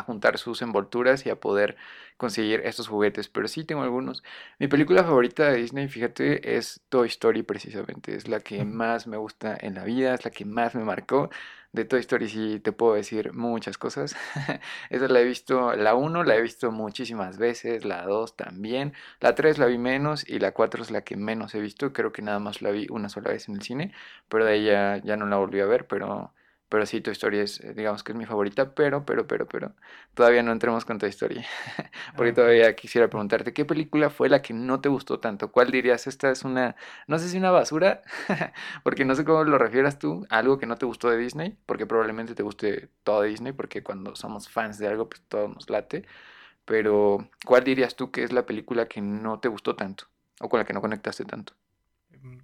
a 0.00 0.02
juntar 0.02 0.38
sus 0.38 0.62
envolturas 0.62 1.26
y 1.26 1.30
a 1.30 1.36
poder 1.36 1.76
conseguir 2.16 2.60
estos 2.64 2.88
juguetes, 2.88 3.28
pero 3.28 3.48
sí 3.48 3.64
tengo 3.64 3.82
algunos. 3.82 4.22
Mi 4.58 4.68
película 4.68 5.04
favorita 5.04 5.50
de 5.50 5.58
Disney, 5.58 5.88
fíjate, 5.88 6.56
es 6.56 6.80
Toy 6.88 7.08
Story 7.08 7.42
precisamente, 7.42 8.14
es 8.14 8.28
la 8.28 8.40
que 8.40 8.64
más 8.64 9.06
me 9.06 9.16
gusta 9.16 9.56
en 9.60 9.74
la 9.74 9.84
vida, 9.84 10.14
es 10.14 10.24
la 10.24 10.30
que 10.30 10.44
más 10.44 10.74
me 10.74 10.84
marcó. 10.84 11.30
De 11.72 11.84
Toy 11.86 12.00
Story 12.00 12.28
sí 12.28 12.60
te 12.60 12.72
puedo 12.72 12.94
decir 12.94 13.32
muchas 13.32 13.78
cosas. 13.78 14.14
Esa 14.90 15.08
la 15.08 15.20
he 15.20 15.24
visto, 15.24 15.74
la 15.74 15.94
1 15.94 16.22
la 16.22 16.36
he 16.36 16.42
visto 16.42 16.70
muchísimas 16.70 17.38
veces, 17.38 17.84
la 17.86 18.04
2 18.04 18.36
también, 18.36 18.92
la 19.20 19.34
3 19.34 19.58
la 19.58 19.66
vi 19.66 19.78
menos 19.78 20.28
y 20.28 20.38
la 20.38 20.52
4 20.52 20.82
es 20.82 20.90
la 20.90 21.02
que 21.02 21.16
menos 21.16 21.54
he 21.54 21.60
visto, 21.60 21.92
creo 21.92 22.12
que 22.12 22.22
nada 22.22 22.38
más 22.40 22.60
la 22.62 22.70
vi 22.70 22.86
una 22.90 23.08
sola 23.08 23.30
vez 23.30 23.48
en 23.48 23.54
el 23.56 23.62
cine, 23.62 23.92
pero 24.28 24.44
de 24.44 24.52
ahí 24.52 24.64
ya, 24.66 25.00
ya 25.02 25.16
no 25.16 25.26
la 25.26 25.36
volví 25.38 25.60
a 25.60 25.66
ver, 25.66 25.86
pero 25.86 26.32
pero 26.72 26.86
sí, 26.86 27.02
Toy 27.02 27.12
Story 27.12 27.38
es, 27.40 27.60
eh, 27.60 27.74
digamos 27.74 28.02
que 28.02 28.12
es 28.12 28.18
mi 28.18 28.24
favorita, 28.24 28.74
pero, 28.74 29.04
pero, 29.04 29.26
pero, 29.26 29.46
pero, 29.46 29.74
todavía 30.14 30.42
no 30.42 30.52
entremos 30.52 30.86
con 30.86 30.96
Toy 30.98 31.10
Story. 31.10 31.44
Porque 32.16 32.30
ah, 32.30 32.34
todavía 32.34 32.74
quisiera 32.74 33.08
preguntarte, 33.08 33.52
¿qué 33.52 33.66
película 33.66 34.08
fue 34.08 34.30
la 34.30 34.40
que 34.40 34.54
no 34.54 34.80
te 34.80 34.88
gustó 34.88 35.20
tanto? 35.20 35.52
¿Cuál 35.52 35.70
dirías, 35.70 36.06
esta 36.06 36.30
es 36.30 36.44
una, 36.44 36.74
no 37.06 37.18
sé 37.18 37.28
si 37.28 37.36
una 37.36 37.50
basura, 37.50 38.00
porque 38.84 39.04
no 39.04 39.14
sé 39.14 39.22
cómo 39.26 39.44
lo 39.44 39.58
refieras 39.58 39.98
tú, 39.98 40.26
algo 40.30 40.58
que 40.58 40.64
no 40.64 40.76
te 40.76 40.86
gustó 40.86 41.10
de 41.10 41.18
Disney, 41.18 41.58
porque 41.66 41.84
probablemente 41.84 42.34
te 42.34 42.42
guste 42.42 42.88
todo 43.04 43.20
de 43.20 43.28
Disney, 43.28 43.52
porque 43.52 43.82
cuando 43.82 44.16
somos 44.16 44.48
fans 44.48 44.78
de 44.78 44.88
algo, 44.88 45.10
pues 45.10 45.20
todo 45.28 45.48
nos 45.48 45.68
late. 45.68 46.06
Pero, 46.64 47.28
¿cuál 47.44 47.64
dirías 47.64 47.96
tú 47.96 48.10
que 48.10 48.22
es 48.24 48.32
la 48.32 48.46
película 48.46 48.88
que 48.88 49.02
no 49.02 49.40
te 49.40 49.48
gustó 49.48 49.76
tanto? 49.76 50.06
O 50.40 50.48
con 50.48 50.58
la 50.58 50.64
que 50.64 50.72
no 50.72 50.80
conectaste 50.80 51.26
tanto. 51.26 51.52
Mm, 52.22 52.38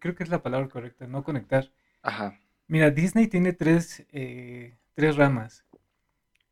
creo 0.00 0.16
que 0.16 0.24
es 0.24 0.30
la 0.30 0.42
palabra 0.42 0.68
correcta, 0.68 1.06
no 1.06 1.22
conectar. 1.22 1.70
Ajá. 2.02 2.40
Mira, 2.68 2.90
Disney 2.90 3.26
tiene 3.26 3.54
tres, 3.54 4.04
eh, 4.12 4.76
tres 4.94 5.16
ramas. 5.16 5.64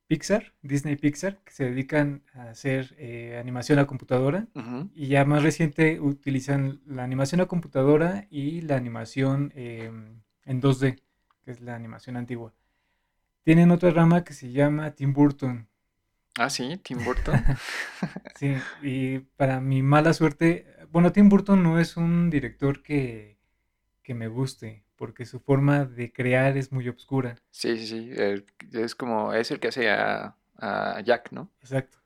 Pixar, 0.07 0.55
Disney 0.63 0.97
Pixar, 0.97 1.39
que 1.45 1.53
se 1.53 1.65
dedican 1.65 2.23
a 2.33 2.51
hacer 2.51 2.95
eh, 2.99 3.37
animación 3.39 3.79
a 3.79 3.87
computadora. 3.87 4.47
Y 4.95 5.09
ya 5.09 5.25
más 5.27 5.43
reciente 5.43 6.01
utilizan 6.01 6.81
la 6.87 7.05
animación 7.05 7.41
a 7.43 7.47
computadora 7.47 8.27
y 8.31 8.63
la 8.63 8.77
animación 8.77 9.53
em, 9.55 10.23
en 10.45 10.63
2D, 10.63 11.03
que 11.45 11.51
es 11.51 11.61
la 11.61 11.75
animación 11.75 12.17
antigua. 12.17 12.55
Tienen 13.43 13.71
otra 13.71 13.91
rama 13.91 14.25
que 14.25 14.33
se 14.33 14.51
llama 14.53 14.93
Tim 14.93 15.13
Burton. 15.13 15.69
Ah, 16.39 16.51
sí, 16.51 16.79
Tim 16.83 17.05
Burton. 17.05 17.35
sí, 18.37 18.55
y 18.83 19.19
para 19.19 19.61
mi 19.61 19.83
mala 19.83 20.15
suerte, 20.15 20.67
bueno, 20.93 21.13
Tim 21.13 21.29
Burton 21.29 21.63
no 21.63 21.79
es 21.79 21.97
un 21.97 22.31
director 22.31 22.83
que, 22.83 23.39
que 24.03 24.15
me 24.15 24.29
guste 24.29 24.86
porque 24.97 25.27
su 25.27 25.41
forma 25.41 25.85
de 25.85 26.13
crear 26.13 26.57
es 26.57 26.73
muy 26.73 26.89
oscura. 26.89 27.37
Sí, 27.51 27.77
sí, 27.79 27.87
sí. 27.87 28.11
es 28.73 28.95
como, 28.95 29.33
es 29.33 29.51
el 29.51 29.61
que 29.61 29.69
hace 29.69 29.91
a, 29.91 30.35
Jack, 31.05 31.33
¿no? 31.33 31.51
Exacto. 31.61 31.99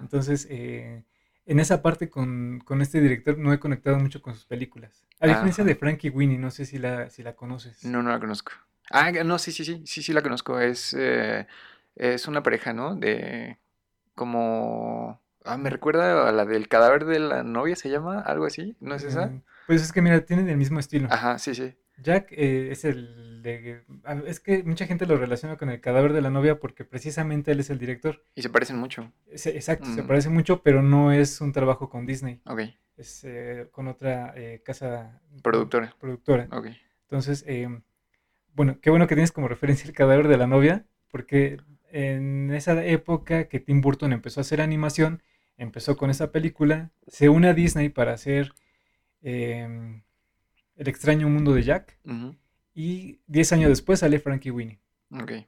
Entonces, 0.00 0.46
eh, 0.50 1.04
en 1.46 1.60
esa 1.60 1.82
parte 1.82 2.08
con, 2.08 2.62
este 2.80 3.00
director 3.00 3.38
no 3.38 3.52
he 3.52 3.60
conectado 3.60 3.98
mucho 3.98 4.20
con 4.20 4.34
sus 4.34 4.46
películas. 4.46 5.04
A 5.20 5.26
diferencia 5.26 5.64
de 5.64 5.74
Frankie 5.74 6.10
Winnie, 6.10 6.38
no 6.38 6.50
sé 6.50 6.64
si 6.66 6.78
la, 6.78 7.10
si 7.10 7.22
la 7.22 7.34
conoces. 7.34 7.84
No, 7.84 8.02
no 8.02 8.10
la 8.10 8.20
conozco. 8.20 8.52
Ah, 8.90 9.10
no, 9.12 9.38
sí, 9.38 9.52
sí, 9.52 9.64
sí, 9.64 9.82
sí, 9.86 10.02
sí 10.02 10.12
la 10.12 10.22
conozco. 10.22 10.58
Es, 10.58 10.94
eh, 10.98 11.46
es 11.94 12.28
una 12.28 12.42
pareja, 12.42 12.72
¿no? 12.72 12.96
De 12.96 13.58
como... 14.14 15.20
Ah, 15.44 15.58
me 15.58 15.68
recuerda 15.68 16.28
a 16.28 16.32
la 16.32 16.46
del 16.46 16.68
cadáver 16.68 17.04
de 17.04 17.18
la 17.18 17.42
novia, 17.42 17.76
¿se 17.76 17.90
llama? 17.90 18.20
¿Algo 18.20 18.46
así? 18.46 18.76
¿No 18.80 18.94
es 18.94 19.04
esa? 19.04 19.26
Mm, 19.26 19.42
pues 19.66 19.82
es 19.82 19.92
que 19.92 20.00
mira, 20.00 20.24
tienen 20.24 20.48
el 20.48 20.56
mismo 20.56 20.80
estilo. 20.80 21.08
Ajá, 21.10 21.38
sí, 21.38 21.54
sí. 21.54 21.74
Jack 22.02 22.32
eh, 22.32 22.70
es 22.70 22.84
el 22.84 23.42
de... 23.42 23.82
Es 24.26 24.40
que 24.40 24.62
mucha 24.62 24.86
gente 24.86 25.06
lo 25.06 25.16
relaciona 25.16 25.56
con 25.56 25.70
el 25.70 25.80
cadáver 25.80 26.12
de 26.12 26.22
la 26.22 26.30
novia 26.30 26.58
porque 26.58 26.84
precisamente 26.84 27.52
él 27.52 27.60
es 27.60 27.70
el 27.70 27.78
director. 27.78 28.24
Y 28.34 28.42
se 28.42 28.50
parecen 28.50 28.76
mucho. 28.78 29.12
exacto, 29.28 29.86
se 29.94 30.02
mm. 30.02 30.06
parecen 30.06 30.32
mucho, 30.32 30.62
pero 30.62 30.82
no 30.82 31.12
es 31.12 31.40
un 31.40 31.52
trabajo 31.52 31.88
con 31.88 32.06
Disney. 32.06 32.40
Ok. 32.46 32.60
Es 32.96 33.24
eh, 33.24 33.68
con 33.70 33.88
otra 33.88 34.32
eh, 34.36 34.62
casa... 34.64 35.20
Productora. 35.42 35.94
Productora. 35.98 36.48
Ok. 36.50 36.68
Entonces, 37.02 37.44
em, 37.46 37.82
bueno, 38.54 38.78
qué 38.80 38.90
bueno 38.90 39.06
que 39.06 39.14
tienes 39.14 39.32
como 39.32 39.48
referencia 39.48 39.86
el 39.88 39.94
cadáver 39.94 40.28
de 40.28 40.36
la 40.36 40.46
novia, 40.46 40.84
porque 41.10 41.58
en 41.90 42.52
esa 42.52 42.84
época 42.84 43.44
que 43.44 43.60
Tim 43.60 43.80
Burton 43.80 44.12
empezó 44.12 44.40
a 44.40 44.42
hacer 44.42 44.60
animación, 44.60 45.22
empezó 45.56 45.96
con 45.96 46.10
esa 46.10 46.32
película, 46.32 46.90
se 47.06 47.28
une 47.28 47.48
a 47.48 47.54
Disney 47.54 47.88
para 47.88 48.12
hacer 48.12 48.52
em, 49.22 50.02
El 50.76 50.88
extraño 50.88 51.28
mundo 51.28 51.54
de 51.54 51.62
Jack, 51.62 51.98
y 52.74 53.20
10 53.28 53.52
años 53.52 53.68
después 53.70 54.00
sale 54.00 54.18
Frankie 54.18 54.50
Winnie. 54.50 54.80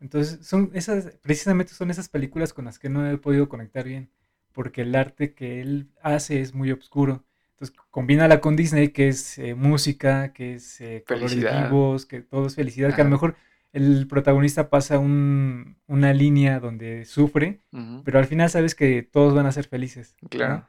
Entonces, 0.00 0.46
son 0.46 0.70
esas, 0.74 1.18
precisamente 1.22 1.72
son 1.74 1.90
esas 1.90 2.08
películas 2.08 2.52
con 2.52 2.66
las 2.66 2.78
que 2.78 2.88
no 2.88 3.08
he 3.10 3.18
podido 3.18 3.48
conectar 3.48 3.84
bien, 3.84 4.10
porque 4.52 4.82
el 4.82 4.94
arte 4.94 5.34
que 5.34 5.60
él 5.60 5.88
hace 6.02 6.40
es 6.40 6.54
muy 6.54 6.70
oscuro. 6.70 7.24
Entonces, 7.52 7.76
combínala 7.90 8.40
con 8.40 8.54
Disney, 8.54 8.88
que 8.88 9.08
es 9.08 9.38
eh, 9.38 9.54
música, 9.54 10.32
que 10.32 10.54
es 10.54 10.80
eh, 10.80 11.04
colores 11.06 11.34
vivos, 11.34 12.06
que 12.06 12.20
todo 12.20 12.46
es 12.46 12.54
felicidad, 12.54 12.94
que 12.94 13.00
a 13.00 13.04
lo 13.04 13.10
mejor 13.10 13.34
el 13.72 14.06
protagonista 14.06 14.70
pasa 14.70 14.98
un, 14.98 15.76
una 15.86 16.12
línea 16.12 16.60
donde 16.60 17.04
sufre, 17.04 17.60
pero 18.04 18.18
al 18.18 18.26
final 18.26 18.48
sabes 18.50 18.74
que 18.74 19.02
todos 19.02 19.34
van 19.34 19.46
a 19.46 19.52
ser 19.52 19.66
felices. 19.66 20.14
Claro. 20.30 20.66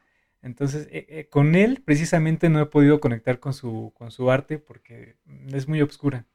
Entonces, 0.48 0.88
eh, 0.92 1.06
eh, 1.10 1.28
con 1.30 1.56
él 1.56 1.84
precisamente 1.84 2.50
no 2.50 2.60
he 2.60 2.66
podido 2.66 3.00
conectar 3.00 3.40
con 3.40 3.54
su, 3.54 3.94
con 3.96 4.12
su 4.12 4.32
arte 4.32 4.58
porque 4.58 5.18
es 5.54 5.68
muy 5.68 5.82
oscura. 5.82 6.26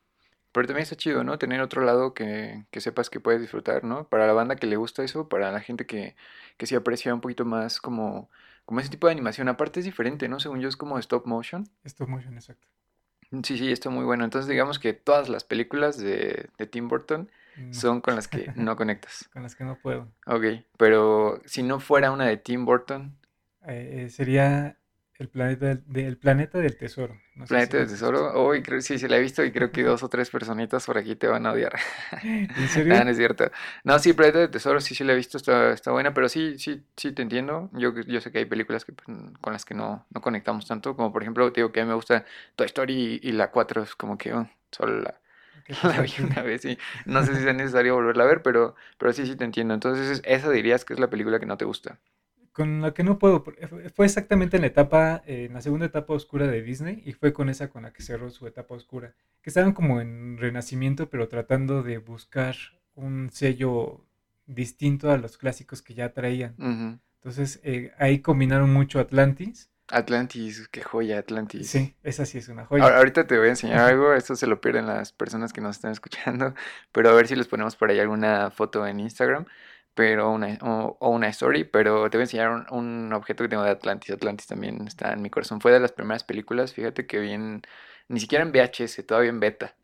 Pero 0.52 0.66
también 0.66 0.83
está 0.83 0.97
chido, 0.97 1.25
¿no? 1.25 1.38
Tener 1.38 1.62
otro 1.62 1.83
lado 1.83 2.12
que, 2.12 2.64
que, 2.71 2.81
sepas 2.83 3.09
que 3.09 3.21
puedes 3.21 3.40
disfrutar, 3.40 3.85
¿no? 3.85 4.07
Para 4.09 4.26
la 4.26 4.35
banda 4.35 4.57
que 4.57 4.66
le 4.66 4.76
gusta 4.76 5.02
eso, 5.02 5.28
para 5.28 5.50
la 5.50 5.61
gente 5.61 5.87
que, 5.87 6.14
que 6.59 6.66
sí 6.66 6.75
aprecia 6.75 7.14
un 7.14 7.23
poquito 7.23 7.47
más 7.47 7.81
como, 7.81 8.31
como 8.66 8.81
ese 8.81 8.90
tipo 8.90 9.07
de 9.07 9.12
animación. 9.12 9.49
Aparte 9.49 9.81
es 9.81 9.87
diferente, 9.87 10.28
¿no? 10.28 10.40
Según 10.40 10.61
yo 10.61 10.69
es 10.69 10.76
como 10.76 10.99
stop 10.99 11.26
motion. 11.26 11.66
Stop 11.85 12.09
motion, 12.09 12.35
exacto. 12.35 12.69
Sí, 13.42 13.57
sí, 13.57 13.73
está 13.73 13.88
muy 13.88 14.04
bueno. 14.04 14.25
Entonces 14.25 14.47
digamos 14.47 14.78
que 14.78 14.92
todas 14.92 15.31
las 15.31 15.42
películas 15.42 15.97
de, 15.97 16.50
de 16.59 16.66
Tim 16.66 16.88
Burton 16.88 17.31
son 17.71 18.02
con 18.02 18.14
las 18.14 18.28
que 18.28 18.52
no 18.57 18.76
conectas. 18.76 19.31
con 19.33 19.42
las 19.42 19.57
que 19.57 19.64
no 19.64 19.76
puedo. 19.76 20.09
Ok, 20.26 20.45
pero 20.76 21.40
si 21.47 21.62
no 21.62 21.81
fuera 21.81 22.11
una 22.11 22.26
de 22.26 22.37
Tim 22.37 22.66
Burton. 22.66 23.16
Eh, 23.66 24.09
sería 24.11 24.76
el 25.19 25.28
planeta 25.28 25.76
del, 25.87 26.16
planeta 26.16 26.59
del 26.59 26.76
tesoro. 26.76 27.16
planeta 27.47 27.76
del 27.76 27.87
tesoro. 27.87 28.33
Oh, 28.35 28.52
creo, 28.62 28.81
sí, 28.81 28.99
sí 28.99 29.07
la 29.07 29.19
he 29.19 29.21
visto 29.21 29.45
y 29.45 29.52
creo 29.52 29.71
que 29.71 29.83
dos 29.85 30.02
o 30.02 30.09
tres 30.09 30.31
personitas 30.31 30.85
por 30.85 30.99
aquí 30.99 31.14
te 31.14 31.28
van 31.28 31.47
a 31.47 31.52
odiar. 31.52 31.75
¿En 32.23 32.49
serio? 32.69 33.04
no, 33.04 33.11
es 33.11 33.16
cierto. 33.16 33.50
No, 33.85 33.99
sí, 33.99 34.14
planeta 34.14 34.40
del 34.40 34.50
tesoro 34.50 34.81
sí, 34.81 34.95
sí 34.95 35.04
la 35.04 35.12
he 35.12 35.16
visto, 35.16 35.37
está, 35.37 35.73
está 35.73 35.92
buena, 35.92 36.12
pero 36.12 36.28
sí, 36.28 36.59
sí, 36.59 36.83
sí 36.97 37.12
te 37.12 37.23
entiendo. 37.23 37.71
Yo, 37.73 37.95
yo 37.95 38.21
sé 38.21 38.33
que 38.33 38.38
hay 38.38 38.47
películas 38.47 38.85
que, 38.85 38.92
pues, 38.92 39.07
con 39.40 39.52
las 39.52 39.64
que 39.64 39.75
no, 39.75 40.07
no 40.11 40.21
conectamos 40.21 40.66
tanto, 40.66 40.97
como 40.97 41.12
por 41.12 41.23
ejemplo, 41.23 41.52
te 41.52 41.61
digo 41.61 41.73
que 41.73 41.81
a 41.81 41.85
mí 41.85 41.88
me 41.88 41.95
gusta 41.95 42.25
Toy 42.57 42.66
Story 42.66 43.21
y, 43.23 43.33
la 43.33 43.50
4 43.50 43.83
es 43.83 43.95
como 43.95 44.19
que 44.19 44.33
oh, 44.33 44.49
solo 44.73 45.00
la, 45.00 45.21
la 45.85 46.00
vi 46.00 46.12
una 46.21 46.42
vez 46.42 46.64
y 46.64 46.78
no 47.07 47.25
sé 47.25 47.37
si 47.37 47.47
es 47.47 47.54
necesario 47.54 47.95
volverla 47.95 48.25
a 48.25 48.26
ver, 48.26 48.42
pero, 48.42 48.75
pero 48.99 49.12
sí, 49.12 49.26
sí 49.26 49.37
te 49.37 49.45
entiendo. 49.45 49.75
Entonces, 49.75 50.21
esa 50.25 50.50
dirías 50.50 50.85
que 50.85 50.95
es 50.95 51.00
la 51.00 51.11
película 51.11 51.38
que 51.38 51.47
no 51.47 51.57
te 51.57 51.64
gusta 51.64 52.00
con 52.52 52.82
la 52.82 52.92
que 52.92 53.02
no 53.02 53.18
puedo, 53.18 53.44
fue 53.94 54.06
exactamente 54.06 54.56
en 54.56 54.62
la 54.62 54.68
etapa, 54.68 55.23
en 55.26 55.54
la 55.54 55.62
segunda 55.62 55.87
etapa 55.87 56.12
oscura 56.12 56.47
de 56.47 56.62
Disney 56.62 57.02
y 57.04 57.12
fue 57.12 57.32
con 57.32 57.49
esa 57.49 57.68
con 57.68 57.82
la 57.82 57.92
que 57.92 58.02
cerró 58.02 58.30
su 58.30 58.47
etapa 58.47 58.75
oscura, 58.75 59.14
que 59.40 59.50
estaban 59.50 59.73
como 59.73 60.00
en 60.00 60.37
renacimiento 60.38 61.09
pero 61.09 61.28
tratando 61.28 61.82
de 61.82 61.99
buscar 61.99 62.54
un 62.94 63.30
sello 63.32 64.04
distinto 64.47 65.11
a 65.11 65.16
los 65.16 65.38
clásicos 65.38 65.80
que 65.80 65.94
ya 65.94 66.12
traían. 66.12 67.00
Entonces 67.14 67.61
eh, 67.64 67.92
ahí 67.99 68.18
combinaron 68.18 68.73
mucho 68.73 69.00
Atlantis. 69.00 69.71
Atlantis, 69.88 70.68
qué 70.68 70.82
joya 70.82 71.18
Atlantis. 71.18 71.71
Sí, 71.71 71.97
esa 72.02 72.26
sí 72.26 72.38
es 72.38 72.49
una 72.49 72.66
joya. 72.66 72.97
Ahorita 72.99 73.26
te 73.26 73.38
voy 73.38 73.47
a 73.47 73.50
enseñar 73.50 73.80
algo, 73.80 74.12
esto 74.12 74.37
se 74.37 74.47
lo 74.47 74.61
pierden 74.61 74.87
las 74.87 75.12
personas 75.12 75.52
que 75.54 75.62
nos 75.62 75.76
están 75.76 75.92
escuchando, 75.92 76.54
pero 76.92 77.09
a 77.09 77.14
ver 77.14 77.28
si 77.28 77.35
les 77.35 77.47
ponemos 77.47 77.76
por 77.76 77.90
ahí 77.90 77.99
alguna 77.99 78.50
foto 78.50 78.87
en 78.87 79.00
Instagram 79.00 79.47
pero 79.94 80.30
una, 80.30 80.58
o, 80.62 81.11
una 81.11 81.28
story, 81.28 81.64
pero 81.64 82.08
te 82.08 82.16
voy 82.16 82.22
a 82.22 82.25
enseñar 82.25 82.66
un, 82.70 83.12
objeto 83.12 83.44
que 83.44 83.49
tengo 83.49 83.62
de 83.62 83.70
Atlantis. 83.70 84.11
Atlantis 84.11 84.46
también 84.46 84.87
está 84.87 85.12
en 85.12 85.22
mi 85.22 85.30
corazón. 85.30 85.61
Fue 85.61 85.72
de 85.72 85.80
las 85.80 85.92
primeras 85.92 86.25
películas, 86.25 86.72
fíjate 86.72 87.06
que 87.06 87.20
bien, 87.20 87.62
ni 88.08 88.20
siquiera 88.20 88.44
en 88.44 88.52
VHS, 88.52 89.04
todavía 89.06 89.30
en 89.30 89.40
beta. 89.40 89.75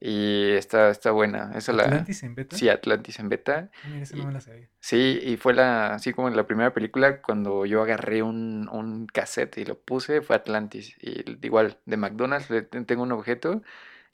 Y 0.00 0.50
está, 0.52 0.90
está 0.90 1.12
buena. 1.12 1.52
¿Atlantis 1.54 2.24
en 2.24 2.34
beta? 2.34 2.56
Sí, 2.56 2.68
Atlantis 2.68 3.20
en 3.20 3.28
beta. 3.28 3.70
Ah, 3.84 3.88
mira, 3.88 4.06
no 4.16 4.26
me 4.26 4.32
la 4.32 4.40
sabía. 4.40 4.68
Sí, 4.80 5.20
y 5.22 5.36
fue 5.36 5.54
la, 5.54 5.94
así 5.94 6.12
como 6.12 6.26
en 6.26 6.34
la 6.34 6.44
primera 6.44 6.74
película, 6.74 7.22
cuando 7.22 7.66
yo 7.66 7.82
agarré 7.82 8.22
un, 8.22 8.68
un 8.72 9.06
cassette 9.06 9.58
y 9.58 9.64
lo 9.64 9.78
puse, 9.78 10.20
fue 10.20 10.34
Atlantis. 10.34 10.96
Y 11.00 11.24
igual, 11.46 11.78
de 11.86 11.96
McDonald's 11.96 12.48
tengo 12.86 13.04
un 13.04 13.12
objeto 13.12 13.62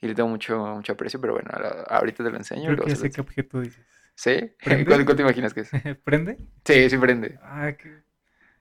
y 0.01 0.09
le 0.09 0.15
tengo 0.15 0.29
mucho, 0.29 0.59
mucho 0.59 0.93
aprecio, 0.93 1.21
pero 1.21 1.33
bueno, 1.35 1.51
ahorita 1.89 2.23
te 2.23 2.31
lo 2.31 2.37
enseño. 2.37 2.75
Creo 2.75 2.85
que 2.85 2.97
sé 2.97 3.11
qué 3.11 3.21
objeto 3.21 3.61
dices. 3.61 3.98
¿Sí? 4.19 4.51
¿Cuál, 4.65 5.07
te 5.07 5.23
imaginas 5.23 5.55
que 5.55 5.61
es? 5.61 5.71
¿Prende? 6.05 6.39
Sí, 6.65 6.91
sí 6.91 6.99
prende. 6.99 7.39
Ah, 7.41 7.71
qué, 7.79 8.03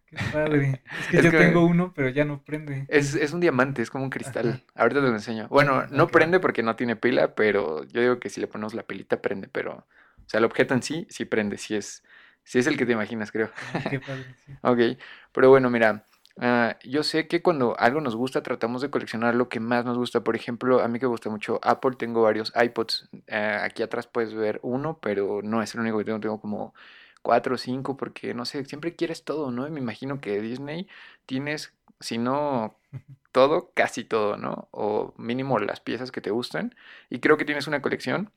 qué 0.06 0.18
padre. 0.32 0.84
Es 1.00 1.08
que 1.08 1.24
yo 1.24 1.32
tengo 1.32 1.66
uno, 1.66 1.94
pero 1.96 2.10
ya 2.10 2.26
no 2.26 2.44
prende. 2.44 2.86
Es, 2.90 3.16
es 3.16 3.34
un 3.34 3.40
diamante, 3.40 3.82
es 3.82 3.90
como 3.90 4.04
un 4.04 4.12
cristal. 4.12 4.64
Ahorita 4.76 5.02
te 5.02 5.08
lo 5.08 5.14
enseño. 5.14 5.48
Bueno, 5.48 5.88
no 5.88 6.10
prende 6.10 6.40
porque 6.40 6.62
no 6.62 6.76
tiene 6.76 6.96
pila, 6.96 7.34
pero 7.34 7.84
yo 7.86 8.02
digo 8.02 8.20
que 8.20 8.30
si 8.30 8.40
le 8.40 8.46
ponemos 8.46 8.76
la 8.76 8.84
pilita 8.84 9.20
prende, 9.20 9.48
pero... 9.48 9.88
O 10.18 10.30
sea, 10.30 10.38
el 10.38 10.46
objeto 10.46 10.76
en 10.76 10.84
sí, 10.84 11.08
sí 11.10 11.26
prende, 11.26 11.58
sí 11.58 11.76
es, 11.76 12.04
sí 12.44 12.60
es 12.60 12.68
el 12.68 12.78
que 12.78 12.86
te 12.86 12.92
imaginas, 12.92 13.32
creo. 13.32 13.50
Ah, 13.74 13.84
qué 13.90 14.00
padre, 14.00 14.26
sí. 14.46 14.52
ok, 14.62 15.02
pero 15.32 15.50
bueno, 15.50 15.72
mira, 15.72 16.06
Ah, 16.39 16.77
yo 16.84 17.01
sé 17.01 17.27
que 17.27 17.41
cuando 17.41 17.75
algo 17.79 18.00
nos 18.00 18.15
gusta 18.15 18.44
tratamos 18.44 18.82
de 18.84 18.91
coleccionar 18.91 19.34
lo 19.34 19.50
que 19.50 19.60
más 19.60 19.86
nos 19.86 19.98
gusta. 19.98 20.24
Por 20.24 20.36
ejemplo, 20.36 20.82
a 20.82 20.88
mí 20.88 21.00
que 21.00 21.06
me 21.06 21.10
gusta 21.10 21.29
mucho 21.32 21.60
Apple, 21.63 21.96
tengo 21.98 22.22
varios 22.22 22.53
iPods. 22.56 23.10
Ah, 23.29 23.62
aquí 23.63 23.82
atrás 23.84 24.06
puedes 24.08 24.34
ver 24.36 24.60
uno, 24.62 25.00
pero 25.01 25.41
no 25.41 25.63
es 25.63 25.74
el 25.74 25.82
único 25.82 25.98
que 25.98 26.06
tengo. 26.06 26.20
Tengo 26.20 26.39
como 26.39 26.75
cuatro 27.24 27.56
o 27.56 27.58
cinco 27.58 27.98
porque, 27.98 28.34
no 28.36 28.46
sé, 28.46 28.65
siempre 28.65 28.96
quieres 28.96 29.24
todo, 29.24 29.50
¿no? 29.51 29.67
Y 29.67 29.72
me 29.72 29.79
imagino 29.79 30.22
que 30.22 30.39
Disney 30.41 30.88
tienes, 31.25 31.74
si 32.00 32.17
no 32.20 32.77
todo, 33.32 33.72
casi 33.74 34.03
todo, 34.03 34.38
¿no? 34.38 34.67
O 34.72 35.13
mínimo 35.17 35.58
las 35.60 35.79
piezas 35.82 36.12
que 36.12 36.22
te 36.22 36.29
gustan. 36.32 36.75
Y 37.10 37.20
creo 37.20 37.38
que 37.38 37.46
tienes 37.46 37.67
una 37.67 37.82
colección. 37.82 38.32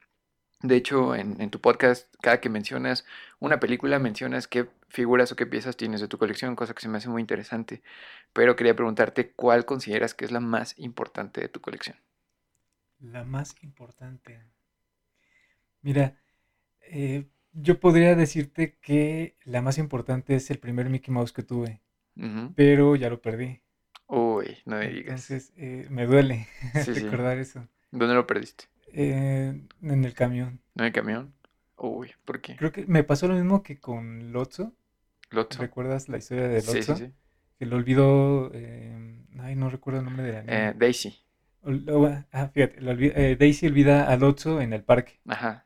De 0.63 0.77
hecho, 0.77 1.15
en, 1.15 1.51
tu 1.51 1.59
podcast, 1.61 2.15
cada 2.21 2.41
que 2.41 2.51
mencionas 2.51 3.07
una 3.39 3.61
película, 3.61 3.99
mencionas 3.99 4.47
qué 4.47 4.69
figuras 4.89 5.33
o 5.33 5.37
qué 5.37 5.47
piezas 5.47 5.77
tienes 5.77 6.03
de 6.03 6.09
tu 6.09 6.19
colección, 6.19 6.55
cosa 6.55 6.75
que 6.75 6.83
se 6.83 6.89
me 6.89 6.99
hace 6.99 7.09
muy 7.09 7.23
interesante. 7.23 7.83
Pero 8.35 8.57
quería 8.57 8.77
preguntarte 8.77 9.31
cuál 9.31 9.65
consideras 9.65 10.13
que 10.13 10.27
es 10.27 10.33
la 10.33 10.41
más 10.41 10.79
importante 10.79 11.41
de 11.41 11.49
tu 11.49 11.61
colección. 11.61 11.97
La 13.01 13.25
más 13.25 13.55
importante. 13.63 14.43
Mira, 15.81 16.21
eh, 16.83 17.27
yo 17.55 17.81
podría 17.81 18.15
decirte 18.15 18.77
que 18.83 19.37
la 19.45 19.63
más 19.63 19.79
importante 19.79 20.35
es 20.35 20.51
el 20.51 20.59
primer 20.59 20.91
Mickey 20.91 21.13
Mouse 21.13 21.33
que 21.33 21.43
tuve, 21.43 21.81
pero 22.55 22.97
ya 22.97 23.09
lo 23.09 23.23
perdí. 23.23 23.63
Uy, 24.07 24.59
no 24.67 24.77
me 24.77 24.89
digas. 24.89 25.31
Entonces, 25.31 25.53
eh, 25.57 25.87
me 25.89 26.05
duele 26.05 26.49
recordar 26.87 27.39
eso. 27.39 27.67
¿Dónde 27.91 28.15
lo 28.15 28.27
perdiste? 28.27 28.65
Eh, 28.95 29.67
en 29.83 30.05
el 30.05 30.15
camión. 30.15 30.61
¿En 30.77 30.85
el 30.85 30.93
camión? 30.93 31.35
Uy, 31.77 32.13
¿por 32.25 32.41
qué? 32.41 32.57
Creo 32.57 32.73
que 32.73 32.87
me 32.87 33.05
pasó 33.05 33.27
lo 33.29 33.35
mismo 33.35 33.63
que 33.63 33.79
con 33.79 34.33
Lotso. 34.33 34.75
Lotso. 35.31 35.61
¿Recuerdas 35.61 36.09
la 36.09 36.19
historia 36.19 36.49
de 36.49 36.57
Lotso? 36.57 36.73
Sí, 36.73 36.83
sí, 36.83 36.95
sí. 36.97 37.13
Que 37.59 37.67
lo 37.67 37.77
olvidó. 37.77 38.51
Eh, 38.53 39.25
ay, 39.39 39.57
no 39.57 39.71
recuerdo 39.71 40.01
el 40.01 40.07
nombre 40.07 40.25
de 40.25 40.33
la 40.33 40.43
niña. 40.43 40.69
Eh, 40.71 40.75
Daisy. 40.77 41.17
ah, 42.33 42.51
fíjate, 42.53 42.79
eh, 42.81 43.37
Daisy 43.37 43.67
olvida 43.67 44.09
a 44.09 44.17
Lotso 44.17 44.61
en 44.61 44.73
el 44.73 44.83
parque. 44.83 45.21
Ajá. 45.27 45.65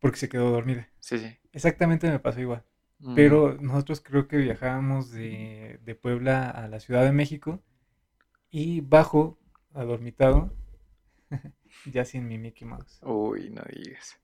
Porque 0.00 0.18
se 0.18 0.28
quedó 0.28 0.50
dormida. 0.50 0.88
Sí, 1.00 1.18
sí. 1.18 1.36
Exactamente 1.52 2.10
me 2.10 2.20
pasó 2.20 2.40
igual. 2.40 2.64
Mm. 3.00 3.14
Pero 3.14 3.56
nosotros 3.60 4.00
creo 4.00 4.28
que 4.28 4.36
viajábamos 4.36 5.10
de, 5.12 5.78
de 5.84 5.94
Puebla 5.94 6.50
a 6.50 6.68
la 6.68 6.80
Ciudad 6.80 7.04
de 7.04 7.12
México 7.12 7.62
y 8.50 8.80
bajo, 8.80 9.38
adormitado, 9.74 10.52
ya 11.86 12.04
sin 12.04 12.26
mi 12.26 12.38
Mickey 12.38 12.66
Mouse. 12.66 13.00
Uy, 13.02 13.50
no 13.50 13.62
digas. 13.70 14.18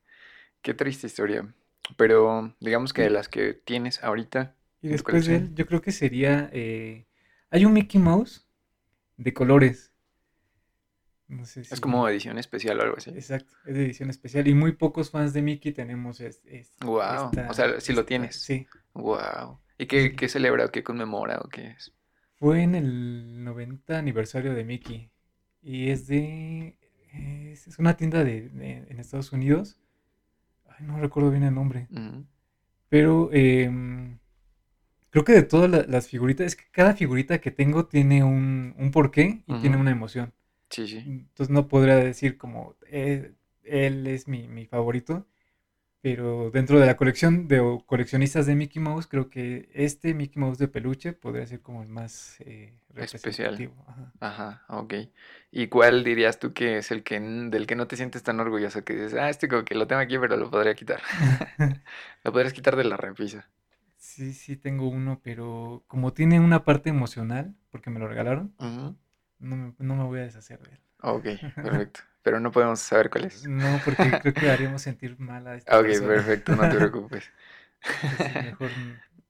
Qué 0.63 0.75
triste 0.75 1.07
historia. 1.07 1.53
Pero 1.97 2.55
digamos 2.61 2.93
que 2.93 3.03
de 3.03 3.11
las 3.11 3.29
que 3.29 3.55
tienes 3.55 4.03
ahorita. 4.03 4.55
Y 4.81 4.89
después 4.89 5.27
de 5.27 5.37
él, 5.37 5.55
yo 5.55 5.67
creo 5.67 5.83
que 5.83 5.93
sería. 5.93 6.51
Eh, 6.53 7.07
hay 7.51 7.65
un 7.65 7.73
Mickey 7.73 8.01
Mouse 8.01 8.47
de 9.17 9.33
colores. 9.33 9.93
No 11.29 11.47
sé 11.47 11.65
si... 11.65 11.73
Es 11.73 11.81
como 11.81 12.07
edición 12.09 12.39
especial 12.39 12.79
o 12.81 12.83
algo 12.83 12.97
así. 12.97 13.11
Exacto, 13.11 13.55
es 13.67 13.75
de 13.75 13.85
edición 13.85 14.11
especial. 14.11 14.47
Y 14.47 14.55
muy 14.55 14.73
pocos 14.73 15.11
fans 15.11 15.33
de 15.33 15.43
Mickey 15.43 15.73
tenemos. 15.73 16.21
Es, 16.21 16.43
wow. 16.81 17.31
o 17.49 17.55
sea, 17.55 17.81
si 17.81 17.93
lo 17.93 18.05
tienes. 18.05 18.41
Sí. 18.41 18.67
Wow. 18.93 19.59
¿Y 19.79 19.87
qué, 19.87 20.15
qué 20.15 20.29
celebra 20.29 20.67
o 20.67 20.71
qué 20.71 20.83
conmemora 20.83 21.41
o 21.43 21.49
qué 21.49 21.69
es? 21.69 21.93
Fue 22.37 22.63
en 22.63 22.75
el 22.75 23.45
90 23.45 23.99
aniversario 23.99 24.55
de 24.55 24.65
Mickey. 24.65 25.11
Y 25.63 25.91
es 25.91 26.07
de. 26.07 26.77
Es, 27.53 27.79
una 27.79 27.97
tienda 27.97 28.25
de, 28.25 28.47
en 28.89 28.99
Estados 28.99 29.33
Unidos. 29.33 29.79
Ay, 30.69 30.87
no 30.87 30.99
recuerdo 30.99 31.31
bien 31.31 31.45
el 31.45 31.55
nombre. 31.55 31.89
Pero 32.89 33.31
em, 33.33 34.19
creo 35.11 35.25
que 35.25 35.33
de 35.33 35.43
todas 35.43 35.89
las 35.89 36.09
figuritas, 36.09 36.47
es 36.47 36.57
que 36.57 36.65
cada 36.71 36.95
figurita 36.95 37.41
que 37.41 37.51
tengo 37.51 37.87
tiene 37.87 38.25
un, 38.25 38.75
un 38.79 38.91
porqué 38.91 39.43
y 39.47 39.61
tiene 39.61 39.77
una 39.77 39.91
emoción. 39.91 40.33
Sí, 40.71 40.89
sí. 40.89 40.99
Entonces 40.99 41.51
no 41.51 41.69
podría 41.69 41.97
decir 41.97 42.37
como 42.37 42.75
eh, 42.89 43.33
él 43.63 44.07
es 44.07 44.29
mi, 44.29 44.49
mi 44.49 44.67
favorito. 44.67 45.27
Pero 46.05 46.51
dentro 46.51 46.79
de 46.79 46.85
la 46.85 46.99
colección 46.99 47.49
de 47.49 47.81
coleccionistas 47.87 48.45
de 48.45 48.55
Mickey 48.55 48.83
Mouse, 48.83 49.07
creo 49.07 49.31
que 49.31 49.71
este 49.73 50.13
Mickey 50.13 50.39
Mouse 50.39 50.59
de 50.59 50.69
peluche 50.69 51.15
podría 51.15 51.47
ser 51.47 51.63
como 51.63 51.83
el 51.83 51.89
más 51.89 52.37
eh, 52.41 52.75
especial. 52.95 53.73
Ajá. 54.21 54.67
ok. 54.69 54.93
¿Y 55.51 55.69
cuál 55.69 56.05
dirías 56.05 56.39
tú 56.39 56.53
que 56.53 56.77
es 56.77 56.91
el 56.91 57.05
que 57.05 57.19
del 57.19 57.67
que 57.67 57.75
no 57.75 57.87
te 57.87 57.97
sientes 57.97 58.23
tan 58.23 58.39
orgulloso? 58.39 58.85
Que 58.85 58.93
dices, 58.93 59.15
ah, 59.15 59.31
este 59.31 59.49
como 59.49 59.65
que 59.65 59.75
lo 59.75 59.87
tengo 59.87 60.03
aquí, 60.03 60.19
pero 60.19 60.37
lo 60.37 60.51
podría 60.51 60.75
quitar. 60.75 61.01
lo 62.23 62.33
podrías 62.33 62.53
quitar 62.53 62.77
de 62.77 62.85
la 62.85 62.99
repisa. 62.99 63.49
Sí, 63.97 64.35
sí, 64.35 64.59
tengo 64.59 64.89
uno, 64.89 65.23
pero 65.25 65.85
como 65.87 66.13
tiene 66.13 66.39
una 66.39 66.65
parte 66.65 66.91
emocional, 66.91 67.55
porque 67.71 67.89
me 67.89 67.99
lo 67.99 68.09
regalaron, 68.09 68.55
no, 68.59 69.57
me, 69.57 69.75
no 69.79 69.97
me 69.97 70.05
voy 70.05 70.21
a 70.21 70.25
deshacer 70.25 70.61
de 70.65 70.73
él. 70.73 70.81
Ok, 71.01 71.25
perfecto 71.55 72.01
pero 72.25 72.41
no 72.41 72.51
podemos 72.51 72.81
saber 72.81 73.11
cuál 73.11 73.27
es. 73.27 73.47
No, 73.47 73.79
porque 73.85 74.11
creo 74.23 74.35
que 74.35 74.51
haríamos 74.51 74.81
sentir 74.83 75.21
mal 75.21 75.47
a 75.47 75.55
esta 75.57 75.79
Ok, 75.79 75.87
perfecto, 76.01 76.57
no 76.57 76.69
te 76.69 76.77
preocupes. 76.77 77.31
mejor... 78.43 78.71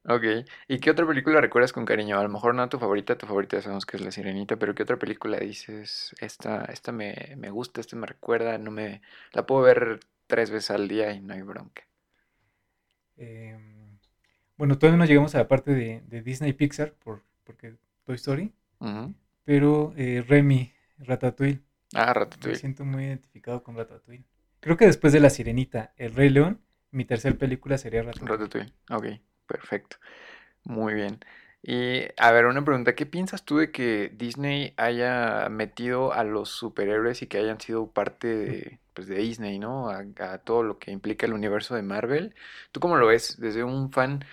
Ok, 0.07 0.23
¿y 0.69 0.79
qué 0.79 0.91
otra 0.91 1.05
película 1.07 1.41
recuerdas 1.41 1.73
con 1.73 1.85
cariño? 1.85 2.19
A 2.19 2.23
lo 2.23 2.29
mejor 2.29 2.55
no 2.55 2.69
tu 2.69 2.79
favorita, 2.79 3.19
tu 3.19 3.27
favorita 3.27 3.61
sabemos 3.61 3.85
que 3.85 3.97
es 3.97 4.03
La 4.05 4.13
Sirenita, 4.13 4.57
pero 4.57 4.75
¿qué 4.77 4.85
otra 4.85 4.97
película 4.97 5.39
dices? 5.39 6.15
Esta, 6.21 6.67
esta 6.67 6.93
me, 6.93 7.35
gusta, 7.51 7.81
esta 7.81 7.97
me 7.97 8.07
recuerda, 8.07 8.57
no 8.59 8.71
me... 8.71 9.03
La 9.33 9.45
puedo 9.45 9.63
ver 9.63 9.99
tres 10.29 10.51
veces 10.51 10.71
al 10.71 10.87
día 10.87 11.13
y 11.13 11.21
no 11.21 11.35
hay 11.35 11.43
bronca. 11.43 11.83
Em, 13.17 13.99
bueno, 14.57 14.79
todavía 14.79 14.99
no 14.99 15.05
llegamos 15.07 15.35
a 15.35 15.39
la 15.39 15.49
parte 15.49 15.73
de, 15.73 16.23
Disney 16.23 16.53
Pixar, 16.53 16.93
por, 16.93 17.23
porque 17.43 17.75
Toy 18.05 18.15
Story, 18.15 18.53
pero 19.45 19.95
eh, 19.97 20.23
Remy, 20.25 20.73
Ratatouille. 20.99 21.61
Ah, 21.95 22.13
Ratatouille. 22.13 22.55
Me 22.55 22.61
siento 22.61 22.85
muy 22.85 23.05
identificado 23.05 23.63
con 23.63 23.77
Ratatouille. 23.77 24.25
Creo 24.61 24.77
que 24.77 24.87
después 24.87 25.13
de 25.13 25.21
La 25.21 25.31
Sirenita, 25.31 25.93
El 25.97 26.15
Rey 26.15 26.31
León, 26.31 26.61
mi 26.91 27.05
tercera 27.05 27.37
película 27.37 27.79
sería 27.79 28.03
Ratatouille. 28.03 28.33
Ratatouille, 28.33 28.73
ok, 28.91 29.21
perfecto. 29.47 29.97
Muy 30.65 30.95
bien. 30.95 31.21
Y 31.63 32.03
a 32.19 32.31
ver, 32.33 32.45
una 32.47 32.65
pregunta, 32.65 32.95
¿qué 32.95 33.07
piensas 33.07 33.45
tú 33.45 33.57
de 33.57 33.71
que 33.71 34.13
Disney 34.15 34.75
haya 34.77 35.49
metido 35.49 36.13
a 36.13 36.23
los 36.23 36.51
superhéroes 36.51 37.23
y 37.23 37.27
que 37.27 37.39
hayan 37.39 37.59
sido 37.59 37.91
parte 37.91 38.27
de, 38.27 38.81
pues, 38.93 39.07
de 39.07 39.17
Disney, 39.17 39.59
¿no? 39.59 39.89
A, 39.89 40.05
a, 40.19 40.39
todo 40.39 40.63
lo 40.63 40.79
que 40.79 40.91
implica 40.91 41.25
el 41.25 41.33
universo 41.33 41.75
de 41.75 41.83
Marvel. 41.83 42.35
¿Tú 42.71 42.81
cómo 42.81 42.97
lo 42.97 43.07
ves? 43.07 43.41
Desde 43.41 43.65
un 43.65 43.91
fan 43.93 44.25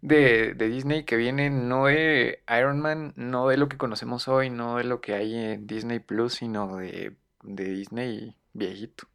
de, 0.00 0.54
de, 0.54 0.68
Disney 0.68 1.04
que 1.04 1.16
viene 1.16 1.50
no 1.50 1.86
de 1.86 2.42
Iron 2.56 2.80
Man, 2.80 3.12
no 3.16 3.48
de 3.48 3.56
lo 3.56 3.68
que 3.68 3.76
conocemos 3.76 4.28
hoy, 4.28 4.50
no 4.50 4.76
de 4.76 4.84
lo 4.84 5.00
que 5.00 5.14
hay 5.14 5.34
en 5.34 5.66
Disney 5.66 5.98
Plus, 5.98 6.34
sino 6.34 6.76
de, 6.76 7.16
de 7.42 7.64
Disney 7.64 8.36
viejito. 8.52 9.08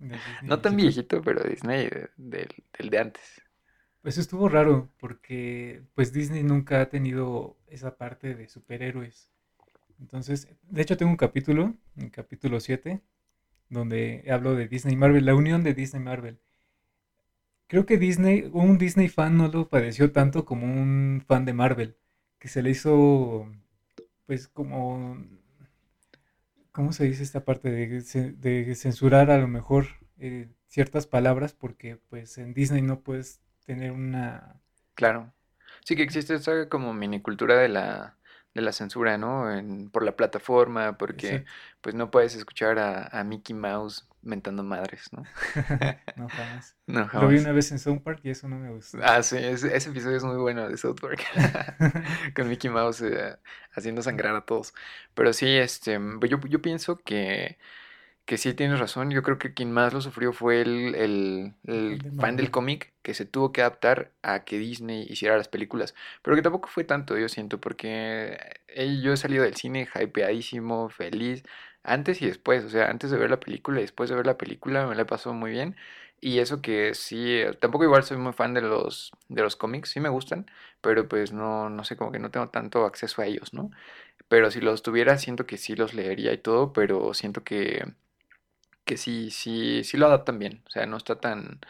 no 0.42 0.60
tan 0.60 0.76
viejito, 0.76 1.22
pero 1.22 1.42
Disney 1.42 1.88
del, 2.16 2.48
de 2.78 2.98
antes. 2.98 3.42
Pues 4.00 4.18
estuvo 4.18 4.48
raro, 4.48 4.90
porque 4.98 5.82
pues 5.94 6.12
Disney 6.12 6.42
nunca 6.42 6.80
ha 6.80 6.88
tenido 6.88 7.56
esa 7.68 7.96
parte 7.96 8.34
de 8.34 8.48
superhéroes. 8.48 9.30
Entonces, 10.00 10.48
de 10.62 10.82
hecho 10.82 10.96
tengo 10.96 11.12
un 11.12 11.16
capítulo, 11.16 11.76
el 11.96 12.10
capítulo 12.10 12.58
7, 12.58 13.00
donde 13.68 14.24
hablo 14.28 14.54
de 14.54 14.66
Disney 14.66 14.96
Marvel, 14.96 15.24
la 15.24 15.34
unión 15.34 15.62
de 15.62 15.74
Disney 15.74 16.02
Marvel 16.02 16.40
creo 17.66 17.86
que 17.86 17.98
Disney, 17.98 18.50
un 18.52 18.78
Disney 18.78 19.08
fan 19.08 19.36
no 19.36 19.48
lo 19.48 19.68
padeció 19.68 20.12
tanto 20.12 20.44
como 20.44 20.66
un 20.66 21.24
fan 21.26 21.44
de 21.44 21.52
Marvel, 21.52 21.96
que 22.38 22.48
se 22.48 22.62
le 22.62 22.70
hizo, 22.70 23.50
pues 24.26 24.48
como, 24.48 25.16
¿cómo 26.72 26.92
se 26.92 27.04
dice 27.04 27.22
esta 27.22 27.44
parte 27.44 27.70
de, 27.70 28.74
censurar 28.74 29.30
a 29.30 29.38
lo 29.38 29.48
mejor 29.48 29.86
eh, 30.18 30.48
ciertas 30.68 31.06
palabras? 31.06 31.54
Porque 31.54 31.96
pues 32.08 32.38
en 32.38 32.54
Disney 32.54 32.82
no 32.82 33.00
puedes 33.00 33.40
tener 33.64 33.92
una... 33.92 34.60
Claro. 34.94 35.32
Sí 35.84 35.96
que 35.96 36.02
existe 36.02 36.34
esa 36.34 36.68
como 36.68 36.92
minicultura 36.92 37.56
de 37.58 37.68
la 37.68 38.16
de 38.54 38.60
la 38.62 38.72
censura, 38.72 39.18
¿no? 39.18 39.50
En, 39.52 39.90
por 39.90 40.04
la 40.04 40.16
plataforma, 40.16 40.98
porque 40.98 41.44
pues 41.80 41.94
no 41.94 42.10
puedes 42.10 42.34
escuchar 42.34 42.78
a, 42.78 43.06
a, 43.06 43.24
Mickey 43.24 43.54
Mouse 43.54 44.06
mentando 44.22 44.62
madres, 44.62 45.10
¿no? 45.12 45.22
no, 46.16 46.28
jamás. 46.28 46.76
no, 46.86 47.06
jamás. 47.06 47.22
Lo 47.22 47.28
vi 47.28 47.38
una 47.38 47.52
vez 47.52 47.70
en 47.72 47.78
South 47.78 48.00
Park 48.02 48.20
y 48.22 48.30
eso 48.30 48.48
no 48.48 48.58
me 48.58 48.70
gustó. 48.70 48.98
Ah, 49.02 49.22
sí, 49.22 49.36
ese, 49.36 49.76
episodio 49.76 50.16
es 50.16 50.24
muy 50.24 50.36
bueno 50.36 50.68
de 50.68 50.76
South 50.76 51.00
Park. 51.00 51.22
Con 52.36 52.48
Mickey 52.48 52.70
Mouse 52.70 53.02
eh, 53.02 53.36
haciendo 53.74 54.02
sangrar 54.02 54.34
a 54.34 54.42
todos. 54.42 54.74
Pero 55.14 55.32
sí, 55.32 55.48
este, 55.48 55.98
yo, 56.28 56.40
yo 56.40 56.62
pienso 56.62 56.96
que 56.98 57.58
que 58.24 58.38
sí 58.38 58.54
tienes 58.54 58.78
razón. 58.78 59.10
Yo 59.10 59.22
creo 59.22 59.38
que 59.38 59.54
quien 59.54 59.72
más 59.72 59.92
lo 59.92 60.00
sufrió 60.00 60.32
fue 60.32 60.60
el, 60.62 60.94
el, 60.94 62.12
fan 62.18 62.36
del 62.36 62.50
cómic 62.50 62.92
que 63.02 63.14
se 63.14 63.24
tuvo 63.26 63.52
que 63.52 63.62
adaptar 63.62 64.12
a 64.22 64.44
que 64.44 64.58
Disney 64.58 65.06
hiciera 65.08 65.36
las 65.36 65.48
películas. 65.48 65.94
Pero 66.22 66.36
que 66.36 66.42
tampoco 66.42 66.68
fue 66.68 66.84
tanto, 66.84 67.18
yo 67.18 67.28
siento, 67.28 67.60
porque 67.60 68.38
yo 69.02 69.12
he 69.12 69.16
salido 69.16 69.44
del 69.44 69.56
cine 69.56 69.88
hypeadísimo, 69.94 70.88
feliz, 70.88 71.42
antes 71.84 72.22
y 72.22 72.26
después. 72.26 72.64
O 72.64 72.68
sea, 72.70 72.88
antes 72.90 73.10
de 73.10 73.18
ver 73.18 73.30
la 73.30 73.40
película 73.40 73.80
y 73.80 73.82
después 73.82 74.10
de 74.10 74.16
ver 74.16 74.26
la 74.26 74.38
película 74.38 74.86
me 74.86 74.94
la 74.94 75.06
pasó 75.06 75.32
muy 75.34 75.50
bien. 75.50 75.76
Y 76.20 76.38
eso 76.38 76.62
que 76.62 76.94
sí, 76.94 77.38
eh, 77.40 77.52
tampoco 77.60 77.84
igual 77.84 78.04
soy 78.04 78.16
muy 78.16 78.32
fan 78.32 78.54
de 78.54 78.60
los, 78.62 79.10
de 79.28 79.42
los 79.42 79.56
cómics, 79.56 79.90
sí 79.90 79.98
me 80.00 80.08
gustan, 80.08 80.46
pero 80.80 81.08
pues 81.08 81.32
no, 81.32 81.68
no 81.68 81.82
sé, 81.84 81.96
como 81.96 82.12
que 82.12 82.20
no 82.20 82.30
tengo 82.30 82.48
tanto 82.50 82.84
acceso 82.86 83.22
a 83.22 83.26
ellos, 83.26 83.52
¿no? 83.54 83.70
Pero 84.28 84.50
si 84.50 84.60
los 84.60 84.82
tuviera, 84.82 85.18
siento 85.18 85.46
que 85.46 85.58
sí 85.58 85.76
los 85.76 85.94
leería 85.94 86.32
y 86.32 86.38
todo, 86.38 86.72
pero 86.72 87.14
siento 87.14 87.44
que 87.44 87.84
que 88.84 88.96
sí, 88.96 89.30
sí, 89.30 89.84
sí 89.84 89.96
lo 89.96 90.06
adaptan 90.06 90.38
bien. 90.38 90.62
O 90.66 90.70
sea, 90.70 90.86
no 90.86 90.96
está 90.96 91.20
tan, 91.20 91.60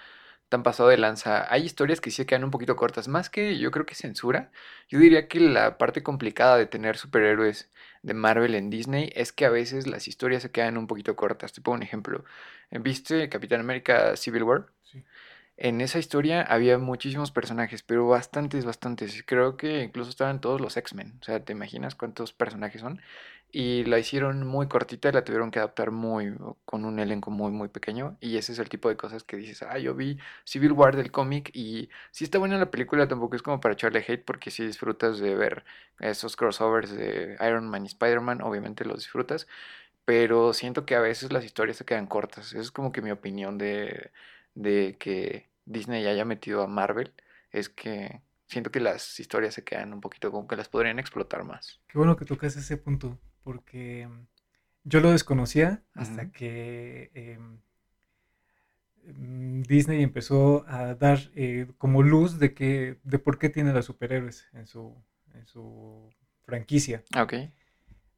tan 0.52 0.62
pasado 0.62 0.90
de 0.90 0.98
lanza. 0.98 1.50
Hay 1.50 1.64
historias 1.64 2.02
que 2.02 2.10
sí 2.10 2.16
se 2.16 2.26
quedan 2.26 2.44
un 2.44 2.50
poquito 2.50 2.76
cortas. 2.76 3.08
Más 3.08 3.30
que 3.30 3.56
yo 3.56 3.70
creo 3.70 3.86
que 3.86 3.94
censura. 3.94 4.50
Yo 4.86 4.98
diría 4.98 5.26
que 5.26 5.40
la 5.40 5.78
parte 5.78 6.02
complicada 6.02 6.58
de 6.58 6.66
tener 6.66 6.98
superhéroes 6.98 7.70
de 8.02 8.12
Marvel 8.12 8.54
en 8.54 8.68
Disney 8.68 9.10
es 9.14 9.32
que 9.32 9.46
a 9.46 9.50
veces 9.50 9.86
las 9.86 10.08
historias 10.08 10.42
se 10.42 10.50
quedan 10.50 10.76
un 10.76 10.86
poquito 10.86 11.16
cortas. 11.16 11.54
Te 11.54 11.62
pongo 11.62 11.76
un 11.76 11.82
ejemplo. 11.82 12.24
¿Viste 12.70 13.30
Capitán 13.30 13.60
América 13.60 14.14
Civil 14.16 14.42
War? 14.42 14.66
Sí. 14.82 15.02
En 15.56 15.80
esa 15.80 15.98
historia 15.98 16.42
había 16.42 16.76
muchísimos 16.76 17.30
personajes, 17.30 17.82
pero 17.82 18.06
bastantes, 18.06 18.66
bastantes. 18.66 19.22
Creo 19.26 19.56
que 19.56 19.82
incluso 19.82 20.10
estaban 20.10 20.42
todos 20.42 20.60
los 20.60 20.76
X-Men. 20.76 21.18
O 21.22 21.24
sea, 21.24 21.40
¿te 21.42 21.52
imaginas 21.52 21.94
cuántos 21.94 22.34
personajes 22.34 22.82
son? 22.82 23.00
Y 23.54 23.84
la 23.84 23.98
hicieron 23.98 24.46
muy 24.46 24.66
cortita 24.66 25.10
y 25.10 25.12
la 25.12 25.24
tuvieron 25.24 25.50
que 25.50 25.58
adaptar 25.58 25.90
muy, 25.90 26.34
con 26.64 26.86
un 26.86 26.98
elenco 26.98 27.30
muy, 27.30 27.52
muy 27.52 27.68
pequeño. 27.68 28.16
Y 28.20 28.38
ese 28.38 28.52
es 28.52 28.58
el 28.58 28.70
tipo 28.70 28.88
de 28.88 28.96
cosas 28.96 29.24
que 29.24 29.36
dices, 29.36 29.62
ah, 29.62 29.78
yo 29.78 29.94
vi 29.94 30.18
Civil 30.44 30.72
War 30.72 30.96
del 30.96 31.10
cómic 31.12 31.50
y 31.54 31.90
si 32.12 32.24
está 32.24 32.38
buena 32.38 32.56
la 32.58 32.70
película, 32.70 33.08
tampoco 33.08 33.36
es 33.36 33.42
como 33.42 33.60
para 33.60 33.74
echarle 33.74 34.02
hate 34.08 34.24
porque 34.24 34.50
si 34.50 34.64
disfrutas 34.64 35.18
de 35.18 35.34
ver 35.34 35.64
esos 36.00 36.34
crossovers 36.36 36.92
de 36.92 37.36
Iron 37.40 37.68
Man 37.68 37.84
y 37.84 37.88
Spider-Man, 37.88 38.40
obviamente 38.40 38.86
los 38.86 39.00
disfrutas. 39.00 39.46
Pero 40.06 40.54
siento 40.54 40.86
que 40.86 40.96
a 40.96 41.00
veces 41.00 41.32
las 41.32 41.44
historias 41.44 41.76
se 41.76 41.84
quedan 41.84 42.06
cortas. 42.06 42.48
Esa 42.52 42.60
es 42.60 42.70
como 42.70 42.90
que 42.92 43.02
mi 43.02 43.10
opinión 43.10 43.58
de, 43.58 44.12
de 44.54 44.96
que 44.98 45.48
Disney 45.66 46.06
haya 46.06 46.24
metido 46.24 46.62
a 46.62 46.66
Marvel. 46.68 47.12
Es 47.52 47.68
que 47.68 48.22
siento 48.48 48.70
que 48.70 48.80
las 48.80 49.20
historias 49.20 49.54
se 49.54 49.64
quedan 49.64 49.92
un 49.92 50.00
poquito 50.00 50.30
como 50.30 50.48
que 50.48 50.56
las 50.56 50.68
podrían 50.68 50.98
explotar 50.98 51.44
más. 51.44 51.80
Qué 51.88 51.98
bueno 51.98 52.16
que 52.16 52.24
tocas 52.24 52.56
ese 52.56 52.78
punto 52.78 53.18
porque 53.42 54.08
mm, 54.08 54.26
yo 54.84 55.00
lo 55.00 55.10
desconocía 55.10 55.82
hasta 55.94 56.30
que 56.30 57.10
em, 57.14 57.58
mm, 59.04 59.62
Disney 59.62 60.02
empezó 60.02 60.64
a 60.68 60.94
dar 60.94 61.18
eh, 61.34 61.66
como 61.78 62.02
luz 62.02 62.38
de 62.38 62.54
que 62.54 62.98
de 63.04 63.18
por 63.18 63.38
qué 63.38 63.48
tiene 63.48 63.72
los 63.72 63.86
superhéroes 63.86 64.46
en 64.52 64.66
su, 64.66 64.94
en 65.34 65.46
su 65.46 66.10
franquicia. 66.44 67.02
Ah, 67.14 67.22
ok. 67.22 67.34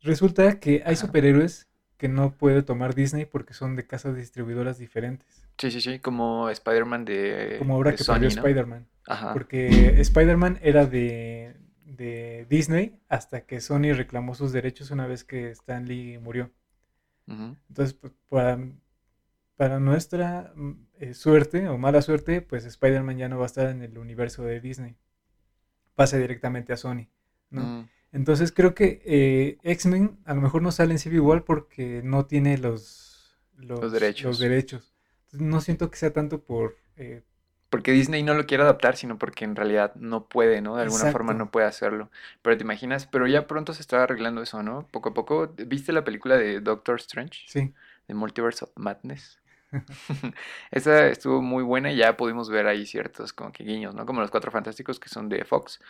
Resulta 0.03 0.61
que 0.61 0.83
hay 0.85 0.97
superhéroes 0.97 1.69
que 1.97 2.09
no 2.09 2.33
puede 2.33 2.63
tomar 2.63 2.95
Disney 2.95 3.25
porque 3.25 3.55
son 3.55 3.77
de 3.77 3.87
casas 3.87 4.17
distribuidoras 4.17 4.79
diferentes. 4.79 5.45
Sí, 5.59 5.71
sí, 5.71 5.81
sí, 5.81 5.99
como 6.01 6.51
Spider-Man 6.51 7.05
de 7.05 7.57
Como 7.59 7.75
ahora 7.75 7.93
que 7.93 8.03
Sony, 8.03 8.27
Spider-Man. 8.27 8.87
Porque 9.33 10.01
Spider-Man 10.01 10.59
era 10.63 10.87
de, 10.87 11.57
de, 11.85 12.47
Disney 12.49 12.99
hasta 13.09 13.43
que 13.43 13.61
Sony 13.61 13.93
reclamó 13.95 14.35
sus 14.35 14.53
derechos 14.53 14.91
una 14.91 15.07
vez 15.07 15.25
que 15.25 15.51
Stan 15.51 15.87
Lee 15.87 16.19
murió. 16.19 16.51
Entonces, 17.27 17.95
pues, 17.95 18.13
para, 18.29 18.59
para 19.57 19.81
nuestra 19.81 20.53
eh, 20.99 21.15
suerte 21.15 21.69
o 21.69 21.79
mala 21.79 22.03
suerte, 22.03 22.43
pues 22.43 22.65
Spider-Man 22.65 23.17
ya 23.17 23.29
no 23.29 23.39
va 23.39 23.45
a 23.45 23.47
estar 23.47 23.71
en 23.71 23.83
el 23.83 23.97
universo 23.99 24.43
de 24.45 24.61
Disney. 24.61 24.97
Pasa 25.95 26.19
directamente 26.19 26.73
a 26.73 26.77
Sony, 26.77 27.09
¿no? 27.51 27.63
Mm. 27.63 27.89
Entonces 28.13 28.53
creo 28.53 28.75
que 28.75 29.03
eh, 29.05 29.59
X-Men 29.63 30.19
a 30.25 30.35
lo 30.35 30.41
mejor 30.41 30.63
no 30.63 30.71
sale 30.71 30.93
en 30.93 30.99
Civil 30.99 31.21
War 31.21 31.45
porque 31.45 32.01
no 32.05 32.27
tiene 32.27 32.59
los, 32.59 33.37
los, 33.57 33.93
derechos. 33.93 34.39
no 35.33 35.61
siento 35.61 35.91
que 35.91 35.97
sea 35.97 36.13
tanto 36.13 36.43
por... 36.43 36.77
Eh, 36.97 37.23
porque 37.75 37.91
Disney 37.91 38.23
no 38.23 38.35
lo 38.35 38.47
quiere 38.47 38.63
adaptar, 38.63 38.97
sino 38.97 39.19
porque 39.19 39.45
en 39.45 39.57
realidad 39.57 39.97
no 39.97 40.29
puede, 40.29 40.61
¿no? 40.61 40.77
De 40.77 40.83
alguna 40.83 41.11
forma 41.11 41.35
no 41.35 41.51
puede 41.51 41.67
hacerlo. 41.67 42.09
Pero 42.41 42.57
te 42.57 42.63
imaginas, 42.63 43.09
pero 43.09 43.27
ya 43.27 43.49
pronto 43.49 43.75
se 43.75 43.83
está 43.83 44.05
arreglando 44.05 44.43
eso, 44.43 44.63
¿no? 44.63 44.87
Poco 44.93 45.09
a 45.09 45.13
poco. 45.13 45.53
¿Viste 45.57 45.91
la 45.91 46.05
película 46.05 46.37
de 46.37 46.61
Doctor 46.61 47.01
Strange? 47.01 47.41
Sí. 47.49 47.75
De 48.07 48.15
Multiverse 48.15 48.65
of 48.65 48.71
Madness. 48.77 49.41
Esa 50.71 51.09
estuvo 51.09 51.43
muy 51.43 51.65
buena 51.65 51.91
y 51.91 51.97
ya 51.97 52.17
pudimos 52.17 52.49
ver 52.49 52.69
ahí 52.69 52.87
ciertos 52.87 53.33
como 53.33 53.51
que 53.51 53.65
guiños, 53.65 53.93
¿no? 53.93 54.07
Como 54.07 54.21
los 54.21 54.31
Cuatro 54.31 54.53
Fantásticos 54.53 55.01
que 55.01 55.09
son 55.09 55.29
de 55.29 55.45
Fox 55.45 55.81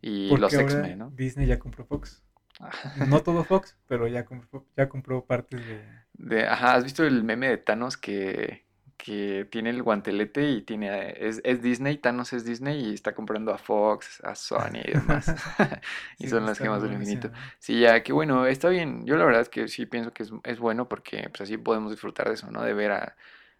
y 0.00 0.34
los 0.34 0.50
X-Men, 0.50 0.98
¿no? 0.98 1.10
Disney 1.10 1.46
ya 1.46 1.58
compró 1.58 1.84
Fox. 1.84 2.22
no 3.06 3.22
todo 3.22 3.44
Fox, 3.44 3.76
pero 3.86 4.08
ya 4.08 4.24
compró, 4.24 4.64
ya 4.78 4.88
compró 4.88 5.26
partes 5.26 5.60
de... 5.66 5.84
de... 6.14 6.46
Ajá, 6.46 6.76
¿has 6.76 6.84
visto 6.84 7.04
el 7.04 7.22
meme 7.22 7.48
de 7.48 7.58
Thanos 7.58 7.98
que, 7.98 8.63
que 8.96 9.46
tiene 9.50 9.70
el 9.70 9.82
guantelete 9.82 10.50
y 10.50 10.62
tiene 10.62 11.14
es, 11.16 11.40
es, 11.44 11.62
Disney, 11.62 11.98
Thanos 11.98 12.32
es 12.32 12.44
Disney 12.44 12.90
y 12.90 12.94
está 12.94 13.14
comprando 13.14 13.52
a 13.52 13.58
Fox, 13.58 14.22
a 14.24 14.34
Sony 14.34 14.80
y 14.84 14.92
demás. 14.92 15.34
y 16.18 16.28
son 16.28 16.46
las 16.46 16.58
gemas 16.58 16.82
del 16.82 16.92
infinito. 16.92 17.30
Sí, 17.58 17.80
ya, 17.80 18.02
que 18.02 18.12
bueno, 18.12 18.46
está 18.46 18.68
bien. 18.68 19.04
Yo 19.06 19.16
la 19.16 19.24
verdad 19.24 19.42
es 19.42 19.48
que 19.48 19.68
sí 19.68 19.86
pienso 19.86 20.12
que 20.12 20.22
es, 20.22 20.32
es 20.44 20.58
bueno 20.58 20.88
porque 20.88 21.28
pues 21.30 21.42
así 21.42 21.56
podemos 21.56 21.90
disfrutar 21.90 22.28
de 22.28 22.34
eso, 22.34 22.50
¿no? 22.50 22.62
De 22.62 22.74
ver 22.74 22.92
a, 22.92 23.16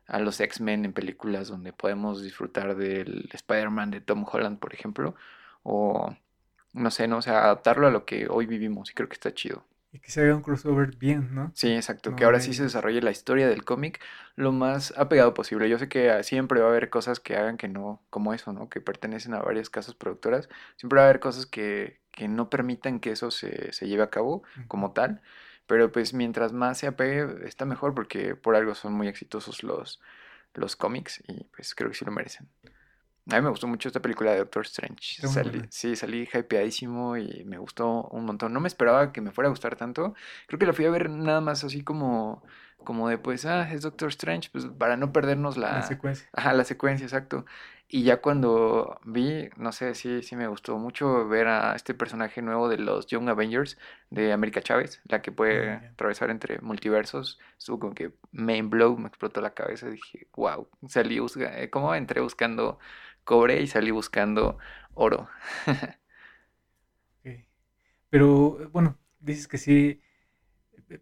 a 0.06 0.18
los 0.18 0.40
X-Men 0.40 0.84
en 0.84 0.92
películas 0.92 1.48
donde 1.48 1.72
podemos 1.72 2.22
disfrutar 2.22 2.76
del 2.76 3.28
Spider-Man 3.32 3.90
de 3.90 4.00
Tom 4.00 4.24
Holland, 4.30 4.58
por 4.58 4.74
ejemplo, 4.74 5.14
o 5.62 6.14
no 6.72 6.90
sé, 6.90 7.08
no, 7.08 7.18
o 7.18 7.22
sea, 7.22 7.44
adaptarlo 7.44 7.86
a 7.86 7.90
lo 7.90 8.04
que 8.04 8.26
hoy 8.28 8.46
vivimos 8.46 8.90
y 8.90 8.94
creo 8.94 9.08
que 9.08 9.14
está 9.14 9.32
chido. 9.32 9.64
Y 9.94 10.00
que 10.00 10.10
se 10.10 10.22
haga 10.22 10.34
un 10.34 10.42
crossover 10.42 10.96
bien, 10.96 11.36
¿no? 11.36 11.52
Sí, 11.54 11.72
exacto, 11.72 12.16
que 12.16 12.24
ahora 12.24 12.40
sí 12.40 12.52
se 12.52 12.64
desarrolle 12.64 13.00
la 13.00 13.12
historia 13.12 13.48
del 13.48 13.64
cómic 13.64 14.00
lo 14.34 14.50
más 14.50 14.92
apegado 14.96 15.34
posible. 15.34 15.68
Yo 15.68 15.78
sé 15.78 15.88
que 15.88 16.20
siempre 16.24 16.58
va 16.58 16.66
a 16.66 16.70
haber 16.70 16.90
cosas 16.90 17.20
que 17.20 17.36
hagan 17.36 17.56
que 17.56 17.68
no, 17.68 18.02
como 18.10 18.34
eso, 18.34 18.52
¿no? 18.52 18.68
Que 18.68 18.80
pertenecen 18.80 19.34
a 19.34 19.38
varias 19.38 19.70
casas 19.70 19.94
productoras. 19.94 20.48
Siempre 20.74 20.96
va 20.96 21.04
a 21.04 21.08
haber 21.10 21.20
cosas 21.20 21.46
que, 21.46 22.00
que 22.10 22.26
no 22.26 22.50
permitan 22.50 22.98
que 22.98 23.12
eso 23.12 23.30
se, 23.30 23.72
se 23.72 23.86
lleve 23.86 24.02
a 24.02 24.10
cabo 24.10 24.42
como 24.66 24.90
tal. 24.90 25.22
Pero 25.68 25.92
pues 25.92 26.12
mientras 26.12 26.52
más 26.52 26.78
se 26.78 26.88
apegue, 26.88 27.46
está 27.46 27.64
mejor 27.64 27.94
porque 27.94 28.34
por 28.34 28.56
algo 28.56 28.74
son 28.74 28.94
muy 28.94 29.06
exitosos 29.06 29.62
los, 29.62 30.00
los 30.54 30.74
cómics 30.74 31.22
y 31.28 31.44
pues 31.44 31.72
creo 31.76 31.90
que 31.90 31.96
sí 31.96 32.04
lo 32.04 32.10
merecen. 32.10 32.48
A 33.30 33.36
mí 33.36 33.42
me 33.42 33.48
gustó 33.48 33.66
mucho 33.66 33.88
esta 33.88 34.02
película 34.02 34.32
de 34.32 34.38
Doctor 34.38 34.64
Strange. 34.66 35.26
sí, 35.70 35.96
salí 35.96 36.28
hypeadísimo 36.32 37.16
y 37.16 37.44
me 37.44 37.56
gustó 37.56 38.02
un 38.08 38.26
montón. 38.26 38.52
No 38.52 38.60
me 38.60 38.68
esperaba 38.68 39.12
que 39.12 39.22
me 39.22 39.30
fuera 39.30 39.48
a 39.48 39.50
gustar 39.50 39.76
tanto. 39.76 40.14
Creo 40.46 40.58
que 40.58 40.66
la 40.66 40.74
fui 40.74 40.84
a 40.84 40.90
ver 40.90 41.08
nada 41.08 41.40
más 41.40 41.64
así 41.64 41.82
como 41.82 42.42
como 42.84 43.08
de 43.08 43.18
pues, 43.18 43.44
ah, 43.46 43.70
es 43.72 43.82
Doctor 43.82 44.08
Strange, 44.10 44.50
pues 44.52 44.66
para 44.66 44.96
no 44.96 45.12
perdernos 45.12 45.56
la, 45.56 45.72
la 45.72 45.82
secuencia. 45.82 46.28
Ajá, 46.32 46.52
la 46.52 46.64
secuencia, 46.64 47.04
exacto. 47.04 47.44
Y 47.88 48.02
ya 48.02 48.20
cuando 48.20 48.98
vi, 49.04 49.50
no 49.56 49.70
sé, 49.70 49.94
sí, 49.94 50.22
sí 50.22 50.36
me 50.36 50.48
gustó 50.48 50.78
mucho 50.78 51.28
ver 51.28 51.46
a 51.48 51.76
este 51.76 51.94
personaje 51.94 52.42
nuevo 52.42 52.68
de 52.68 52.78
los 52.78 53.06
Young 53.06 53.28
Avengers 53.28 53.78
de 54.10 54.32
América 54.32 54.62
Chávez, 54.62 55.00
la 55.04 55.22
que 55.22 55.30
puede 55.32 55.70
ah, 55.70 55.90
atravesar 55.92 56.30
entre 56.30 56.60
multiversos. 56.60 57.38
Estuvo 57.58 57.78
como 57.78 57.94
que 57.94 58.12
main 58.32 58.70
blow, 58.70 58.96
me 58.96 59.08
explotó 59.08 59.40
la 59.40 59.54
cabeza. 59.54 59.88
Dije, 59.88 60.28
wow, 60.34 60.68
salí, 60.88 61.20
eh, 61.36 61.70
como 61.70 61.94
entré 61.94 62.20
buscando 62.20 62.78
cobre 63.24 63.60
y 63.62 63.66
salí 63.66 63.90
buscando 63.90 64.58
oro. 64.94 65.28
Pero 68.10 68.70
bueno, 68.70 68.98
dices 69.20 69.48
que 69.48 69.58
sí, 69.58 70.00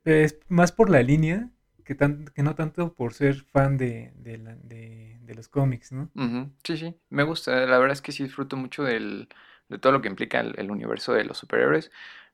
es 0.04 0.38
más 0.48 0.72
por 0.72 0.90
la 0.90 1.02
línea 1.02 1.50
que, 1.84 1.94
tan, 1.94 2.26
que 2.26 2.42
no 2.42 2.54
tanto 2.54 2.94
por 2.94 3.14
ser 3.14 3.42
fan 3.52 3.76
de, 3.76 4.12
de, 4.16 5.34
los 5.34 5.48
cómics, 5.48 5.92
¿no? 5.92 6.10
Sí, 6.62 6.76
sí, 6.76 6.94
me 7.08 7.22
gusta. 7.22 7.52
La 7.66 7.78
verdad 7.78 7.92
es 7.92 8.02
que 8.02 8.12
sí 8.12 8.22
disfruto 8.22 8.56
mucho 8.56 8.82
del, 8.82 9.28
de 9.68 9.78
todo 9.78 9.92
lo 9.92 10.02
que 10.02 10.08
implica 10.08 10.40
el, 10.40 10.70
universo 10.70 11.12
de 11.14 11.24
los 11.24 11.38
superhéroes. 11.38 11.90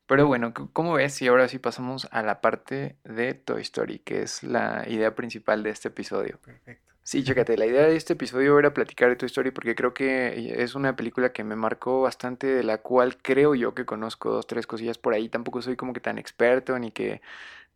Pero 0.07 0.27
bueno, 0.27 0.53
¿cómo 0.73 0.95
ves 0.95 1.15
si 1.15 1.29
ahora 1.29 1.49
sí 1.49 1.59
pasamos 1.59 2.09
a 2.11 2.23
la 2.23 2.41
parte 2.41 2.97
de 3.05 3.35
Toy 3.35 3.63
Story, 3.63 3.99
que 4.01 4.23
es 4.23 4.43
la 4.43 4.85
idea 4.89 5.15
principal 5.15 5.63
de 5.63 5.71
este 5.71 5.89
episodio? 5.89 6.39
Perfecto. 6.45 6.89
Sí, 7.03 7.25
chécate, 7.25 7.57
la 7.57 7.65
idea 7.65 7.87
de 7.87 7.97
este 7.97 8.13
episodio 8.15 8.59
era 8.59 8.75
platicar 8.75 9.09
de 9.09 9.17
Toy 9.17 9.27
Story 9.27 9.51
porque 9.51 9.75
creo 9.75 9.95
que 9.95 10.63
es 10.63 10.75
una 10.75 10.95
película 10.95 11.33
que 11.33 11.43
me 11.43 11.57
marcó 11.57 12.03
bastante, 12.03 12.47
de 12.47 12.63
la 12.63 12.79
cual 12.79 13.17
creo 13.17 13.55
yo 13.55 13.75
que 13.75 13.87
conozco 13.87 14.31
dos, 14.31 14.47
tres 14.47 14.67
cosillas 14.67 14.99
por 14.99 15.15
ahí. 15.15 15.31
Tampoco 15.31 15.63
soy 15.63 15.77
como 15.77 15.95
que 15.95 16.01
tan 16.01 16.19
experto 16.19 16.79
ni 16.79 16.91
que 16.91 17.23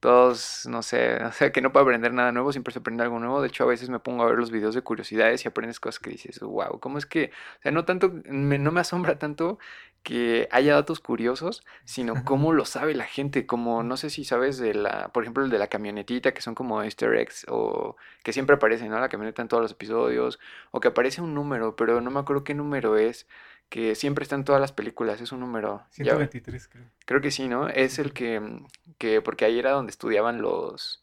todos, 0.03 0.67
no 0.67 0.83
sé, 0.83 1.17
o 1.25 1.33
sea, 1.33 1.53
que 1.53 1.63
no 1.63 1.73
puedo 1.73 1.85
aprender 1.85 2.13
nada 2.13 2.33
nuevo, 2.33 2.53
siempre 2.53 2.73
se 2.73 2.81
aprende 2.81 3.05
algo 3.05 3.21
nuevo. 3.21 3.41
De 3.41 3.49
hecho, 3.49 3.63
a 3.65 3.67
veces 3.69 3.89
me 3.89 4.01
pongo 4.01 4.25
a 4.25 4.27
ver 4.27 4.37
los 4.37 4.51
videos 4.51 4.75
de 4.75 4.83
curiosidades 4.83 5.45
y 5.45 5.49
aprendes 5.49 5.81
cosas 5.81 6.01
que 6.01 6.11
dices, 6.11 6.41
wow, 6.41 6.81
¿cómo 6.81 6.99
es 6.99 7.07
que, 7.07 7.31
o 7.61 7.63
sea, 7.63 7.73
no 7.73 7.85
tanto, 7.85 8.13
no 8.27 8.73
me 8.73 8.81
asombra 8.81 9.19
tanto 9.19 9.59
que 10.03 10.49
haya 10.51 10.75
datos 10.75 10.99
curiosos, 10.99 11.65
sino 11.85 12.25
cómo 12.25 12.53
lo 12.53 12.65
sabe 12.65 12.95
la 12.95 13.05
gente, 13.05 13.47
como 13.47 13.85
no 13.85 13.97
sé 13.97 14.11
si 14.11 14.25
sabes 14.25 14.59
de 14.59 14.75
la, 14.75 15.11
por 15.13 15.23
ejemplo, 15.23 15.45
el 15.45 15.51
de 15.51 15.59
la 15.59 15.69
camionetita, 15.69 16.35
que 16.35 16.43
son 16.43 16.57
como 16.57 16.83
easter 16.83 17.15
eggs, 17.15 17.47
o 17.49 17.97
que 18.25 18.33
siempre 18.33 18.57
aparece, 18.57 18.89
¿no? 18.89 18.99
La 18.99 19.09
camioneta 19.09 19.43
en 19.43 19.49
todos 19.49 19.63
los 19.63 19.73
episodios, 19.73 20.41
o 20.73 20.81
que 20.81 20.89
aparece 20.89 21.23
un 21.23 21.35
número, 21.35 21.77
pero 21.77 22.01
no 22.01 22.11
me 22.11 22.19
acuerdo 22.21 22.43
qué 22.43 22.55
número 22.55 22.99
es 22.99 23.29
que 23.73 23.95
siempre 23.95 24.23
está 24.23 24.35
en 24.35 24.45
todas 24.45 24.61
las 24.61 24.71
películas, 24.71 25.23
es 25.23 25.33
un 25.33 25.41
número... 25.41 25.83
123 25.93 26.69
creo. 26.69 26.85
Creo 27.07 27.21
que 27.23 27.31
sí, 27.31 27.49
¿no? 27.49 27.69
Es 27.69 27.99
el 27.99 28.13
que, 28.13 28.39
mm, 28.39 28.67
que, 28.99 29.23
porque 29.23 29.47
ahí 29.47 29.59
era 29.59 29.71
donde 29.71 29.89
estudiaban 29.89 30.43
los, 30.43 31.01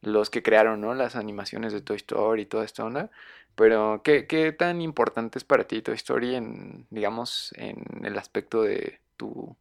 los 0.00 0.28
que 0.28 0.42
crearon, 0.42 0.80
¿no? 0.80 0.94
Las 0.94 1.14
animaciones 1.14 1.72
de 1.72 1.80
Toy 1.80 1.94
Story 1.94 2.42
y 2.42 2.46
toda 2.46 2.64
esta 2.64 2.82
onda. 2.82 3.12
Pero, 3.54 4.00
¿qué, 4.02 4.26
qué 4.26 4.50
tan 4.50 4.80
importante 4.80 5.38
es 5.38 5.44
para 5.44 5.62
ti 5.62 5.80
Toy 5.80 5.94
Story 5.94 6.34
en, 6.34 6.88
digamos, 6.90 7.54
en 7.56 7.84
el 8.04 8.18
aspecto 8.18 8.62
de 8.64 8.98
tu, 9.16 9.56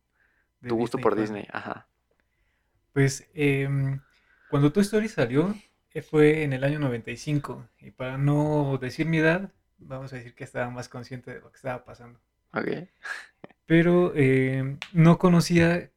tu 0.67 0.75
gusto 0.75 0.97
por 0.97 1.15
Disney? 1.15 1.47
Ajá. 1.51 1.85
Pues, 2.91 3.29
eh, 3.35 3.69
cuando 4.49 4.73
Toy 4.73 4.81
Story 4.81 5.09
salió, 5.09 5.53
eh, 5.93 6.01
fue 6.01 6.41
en 6.41 6.53
el 6.53 6.63
año 6.63 6.79
95. 6.79 7.69
Y 7.81 7.91
para 7.91 8.17
no 8.17 8.79
decir 8.81 9.05
mi 9.05 9.19
edad, 9.19 9.51
vamos 9.77 10.11
a 10.11 10.15
decir 10.15 10.33
que 10.33 10.43
estaba 10.43 10.71
más 10.71 10.89
consciente 10.89 11.35
de 11.35 11.39
lo 11.41 11.51
que 11.51 11.57
estaba 11.57 11.85
pasando. 11.85 12.19
Pero 13.65 14.13
eh, 14.15 14.77
no 14.93 15.17
conocía 15.17 15.91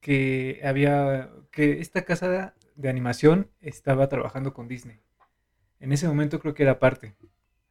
que 0.00 0.60
había, 0.64 1.30
que 1.50 1.80
esta 1.80 2.04
casa 2.04 2.54
de 2.74 2.88
animación 2.88 3.50
estaba 3.60 4.08
trabajando 4.08 4.52
con 4.52 4.68
Disney. 4.68 5.00
En 5.80 5.92
ese 5.92 6.06
momento 6.06 6.40
creo 6.40 6.54
que 6.54 6.62
era 6.62 6.78
parte. 6.78 7.16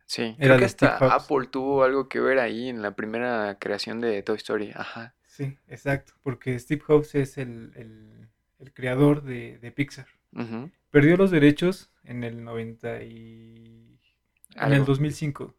Sí, 0.06 0.36
creo 0.38 0.58
que 0.58 0.66
hasta 0.66 0.98
Apple 0.98 1.48
tuvo 1.50 1.84
algo 1.84 2.10
que 2.10 2.20
ver 2.20 2.40
ahí 2.40 2.70
en 2.70 2.82
la 2.82 2.96
primera 2.96 3.58
creación 3.60 4.02
de 4.02 4.22
Toy 4.22 4.38
Story. 4.38 4.72
Ajá. 4.76 5.16
Sí, 5.24 5.58
exacto, 5.68 6.14
porque 6.22 6.60
Steve 6.60 6.82
Jobs 6.86 7.16
es 7.16 7.38
el, 7.38 8.30
creador 8.74 9.24
de, 9.24 9.74
Pixar. 9.76 10.08
Perdió 10.92 11.18
los 11.18 11.32
derechos 11.32 11.92
en 12.04 12.24
el 12.24 12.44
90 12.44 13.04
y... 13.04 14.00
En 14.56 14.74
el 14.74 14.86
2005. 14.86 15.56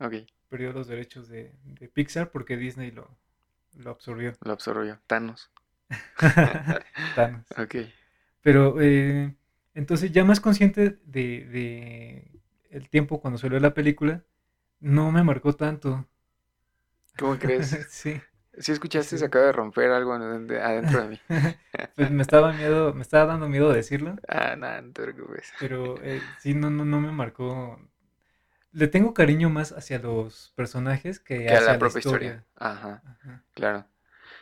Ok 0.00 0.14
perdió 0.54 0.72
los 0.72 0.86
derechos 0.86 1.28
de, 1.28 1.52
Pixar 1.94 2.30
porque 2.30 2.56
Disney 2.56 2.92
lo, 2.92 3.10
lo 3.76 3.90
absorbió. 3.90 4.34
Lo 4.44 4.52
absorbió. 4.52 5.00
Thanos. 5.08 5.50
Thanos. 7.16 7.44
Ok. 7.58 7.74
Pero 8.40 8.80
eh, 8.80 9.34
entonces 9.74 10.12
ya 10.12 10.24
más 10.24 10.38
consciente 10.38 11.00
de, 11.06 12.30
el 12.70 12.88
tiempo 12.88 13.20
cuando 13.20 13.36
salió 13.36 13.58
la 13.58 13.74
película, 13.74 14.22
no 14.78 15.10
me 15.10 15.24
marcó 15.24 15.54
tanto. 15.54 16.06
¿Cómo 17.18 17.36
crees? 17.40 17.76
sí. 17.90 18.20
Si 18.56 18.70
escuchaste, 18.70 19.18
se 19.18 19.24
acaba 19.24 19.46
de 19.46 19.52
romper 19.52 19.90
algo 19.90 20.12
adentro 20.12 21.02
de 21.02 21.08
mí. 21.08 21.20
pues 21.96 22.12
me 22.12 22.22
estaba 22.22 22.52
miedo, 22.52 22.94
me 22.94 23.02
estaba 23.02 23.26
dando 23.26 23.48
miedo 23.48 23.72
decirlo. 23.72 24.14
Ah, 24.28 24.54
nada, 24.54 24.80
no 24.82 24.92
te 24.92 25.02
preocupes. 25.02 25.52
Pero 25.58 26.00
eh, 26.04 26.22
sí, 26.38 26.54
no, 26.54 26.70
no, 26.70 26.84
no 26.84 27.00
me 27.00 27.10
marcó 27.10 27.80
le 28.74 28.88
tengo 28.88 29.14
cariño 29.14 29.48
más 29.50 29.72
hacia 29.72 29.98
los 29.98 30.52
personajes 30.56 31.20
que, 31.20 31.48
hacia 31.48 31.72
la 31.72 31.78
propia 31.78 31.98
historia. 32.00 32.44
Ajá, 32.56 33.02
claro. 33.54 33.86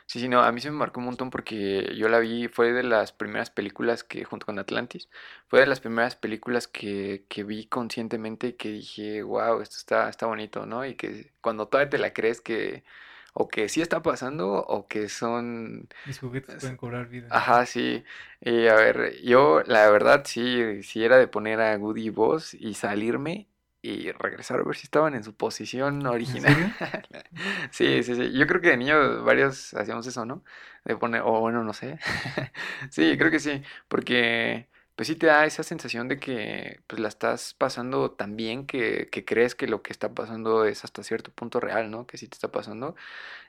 Sí, 0.07 0.21
sí, 0.21 0.29
no, 0.29 0.43
a 0.43 0.51
mí 0.53 0.61
se 0.61 0.71
me 0.71 0.77
marcó 0.77 1.01
un 1.01 1.07
montón 1.07 1.31
porque 1.31 1.95
yo 1.97 2.09
la 2.09 2.19
vi, 2.19 2.49
fue 2.49 2.73
de 2.73 2.83
las 2.83 3.13
primeras 3.13 3.51
películas 3.51 4.05
que, 4.05 4.25
junto 4.25 4.47
con 4.47 4.59
Atlantis, 4.59 5.09
fue 5.49 5.61
de 5.61 5.67
las 5.67 5.81
primeras 5.81 6.17
películas 6.17 6.67
que, 6.67 7.25
que 7.29 7.45
vi 7.45 7.67
conscientemente 7.67 8.49
y 8.49 8.53
que 8.55 8.71
dije, 8.71 9.23
wow, 9.23 9.61
esto 9.61 9.77
está, 9.77 10.09
está 10.09 10.27
bonito, 10.27 10.67
¿no? 10.67 10.85
Y 10.85 10.95
que 10.97 11.33
cuando 11.41 11.69
todavía 11.69 11.91
te 11.91 11.99
la 11.99 12.13
crees 12.13 12.41
que, 12.41 12.85
o 13.33 13.49
que 13.49 13.69
sí 13.69 13.81
está 13.81 14.03
pasando, 14.03 14.53
o 14.53 14.87
que 14.89 15.09
son... 15.09 15.89
Mis 16.07 16.19
juguetes 16.19 16.57
pueden 16.57 16.77
cobrar 16.77 17.09
vida. 17.09 17.29
Ajá, 17.31 17.65
sí. 17.65 18.05
Y 18.41 18.67
a 18.67 18.75
ver, 18.75 19.21
yo 19.23 19.63
la 19.67 19.89
verdad 19.91 20.23
sí, 20.27 20.83
sí 20.83 21.05
era 21.05 21.17
de 21.17 21.29
poner 21.29 21.61
a 21.61 21.77
Goody 21.77 22.11
Boss 22.11 22.55
y 22.55 22.75
salirme 22.75 23.49
y 23.83 24.13
regresar 24.13 24.61
a 24.61 24.63
ver 24.63 24.77
si 24.77 24.85
estaban 24.85 25.15
en 25.15 25.25
su 25.25 25.35
posición 25.35 26.07
original. 26.07 26.55
sí, 27.73 28.03
sí, 28.05 28.15
sí. 28.15 28.33
Yo 28.33 28.47
creo 28.47 28.61
que 28.61 28.71
de 28.71 28.77
niño 28.77 29.25
varios 29.25 29.75
hacíamos 29.75 30.07
eso, 30.07 30.25
¿no? 30.25 30.45
De 30.85 30.97
poner, 30.97 31.23
o 31.25 31.41
bueno, 31.41 31.65
no 31.65 31.73
sé. 31.73 31.99
sí, 32.91 33.17
creo 33.19 33.31
que 33.33 33.41
sí, 33.41 33.63
porque 33.89 34.69
pues 34.95 35.09
sí 35.09 35.17
te 35.17 35.27
da 35.27 35.47
esa 35.47 35.65
sensación 35.65 36.07
de 36.07 36.21
que 36.21 36.81
pues 36.87 37.01
la 37.01 37.09
estás 37.09 37.55
pasando 37.55 38.13
tan 38.13 38.37
bien 38.37 38.67
que, 38.67 39.09
que 39.11 39.25
crees 39.25 39.57
que 39.57 39.67
lo 39.67 39.83
que 39.83 39.93
está 39.93 40.15
pasando 40.15 40.65
es 40.65 40.85
hasta 40.85 41.03
cierto 41.03 41.33
punto 41.33 41.59
real, 41.59 41.91
¿no? 41.91 42.07
Que 42.07 42.19
sí 42.19 42.29
te 42.29 42.35
está 42.35 42.53
pasando. 42.53 42.95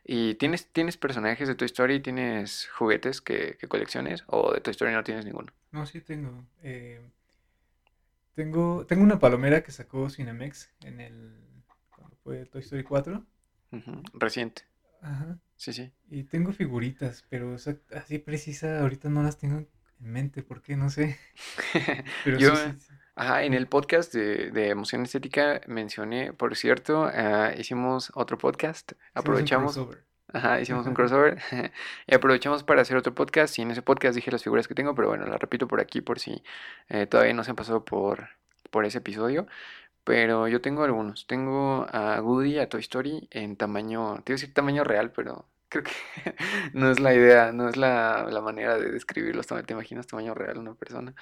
¿Y 0.04 0.36
tienes, 0.36 0.68
tienes 0.72 0.98
personajes 0.98 1.48
de 1.48 1.56
tu 1.56 1.66
historia 1.66 1.96
y 1.96 2.00
tienes 2.02 2.70
juguetes 2.70 3.22
que, 3.22 3.58
que 3.60 3.68
colecciones? 3.68 4.24
¿O 4.28 4.52
de 4.54 4.62
tu 4.62 4.72
historia 4.72 4.96
no 4.96 5.04
tienes 5.04 5.26
ninguno? 5.26 5.54
No, 5.72 5.86
sí 5.86 6.02
tengo. 6.02 6.44
Eh, 6.64 7.02
tengo, 8.34 8.86
tengo 8.86 9.04
una 9.04 9.20
palomera 9.20 9.64
que 9.64 9.72
sacó 9.72 10.10
Cinemex 10.10 10.72
en 10.82 11.00
el. 11.00 11.34
cuando 11.96 12.16
fue 12.18 12.46
Toy 12.46 12.62
Story 12.62 12.84
4. 12.84 13.26
Reciente. 14.14 14.64
Ajá. 15.02 15.38
Sí, 15.56 15.74
sí. 15.74 15.92
Y 16.10 16.24
tengo 16.24 16.54
figuritas, 16.54 17.26
pero 17.30 17.56
así 17.56 18.20
precisa 18.20 18.82
ahorita 18.82 19.10
no 19.10 19.24
las 19.24 19.38
tengo 19.38 19.58
en 19.58 19.68
mente, 20.00 20.44
¿por 20.44 20.62
qué? 20.62 20.76
No 20.76 20.90
sé. 20.90 21.18
Pero 22.24 22.38
Yo, 22.38 22.54
Ajá, 23.16 23.44
en 23.44 23.54
el 23.54 23.68
podcast 23.68 24.12
de, 24.14 24.50
de, 24.50 24.70
Emoción 24.70 25.04
Estética 25.04 25.62
mencioné, 25.68 26.34
por 26.34 26.56
cierto, 26.56 27.06
ah, 27.06 27.54
hicimos 27.56 28.12
otro 28.16 28.40
podcast, 28.40 28.94
aprovechamos. 29.14 29.80
Ajá, 30.34 30.60
hicimos 30.60 30.88
un 30.88 30.96
crossover 30.96 31.40
y 32.08 32.16
aprovechamos 32.16 32.64
para 32.64 32.82
hacer 32.82 32.98
otro 32.98 33.14
podcast 33.14 33.58
y 33.60 33.62
en 33.62 33.70
ese 33.72 33.84
podcast 33.84 34.16
dije 34.16 34.32
las 34.32 34.44
figuras 34.44 34.68
que 34.68 34.74
tengo, 34.74 34.96
pero 34.96 35.08
bueno, 35.08 35.26
las 35.28 35.40
repito 35.40 35.68
por 35.68 35.80
aquí 35.80 36.02
por 36.02 36.20
si 36.20 36.44
eh, 36.90 37.06
todavía 37.06 37.34
no 37.36 37.44
se 37.44 37.52
han 37.52 37.56
pasado 37.56 37.86
por, 37.86 38.30
por 38.72 38.86
ese 38.86 38.98
episodio. 38.98 39.48
Pero 40.04 40.48
yo 40.50 40.62
tengo 40.62 40.84
algunos. 40.84 41.28
Tengo 41.28 41.88
a 41.92 42.22
Woody, 42.22 42.60
a 42.60 42.70
Toy 42.70 42.82
Story 42.82 43.28
en 43.32 43.56
tamaño, 43.58 44.16
te 44.24 44.34
iba 44.34 44.36
a 44.36 44.40
decir 44.40 44.54
tamaño 44.54 44.84
real, 44.84 45.12
pero 45.12 45.46
creo 45.74 45.84
que 45.84 45.92
no 46.74 46.92
es 46.92 47.00
la 47.00 47.14
idea, 47.14 47.52
no 47.52 47.68
es 47.68 47.78
la, 47.78 48.28
manera 48.44 48.78
de 48.78 48.92
describirlos. 48.92 49.48
¿Te 49.48 49.74
imaginas 49.74 50.08
tamaño 50.08 50.34
real 50.34 50.58
una 50.58 50.74
persona? 50.76 51.14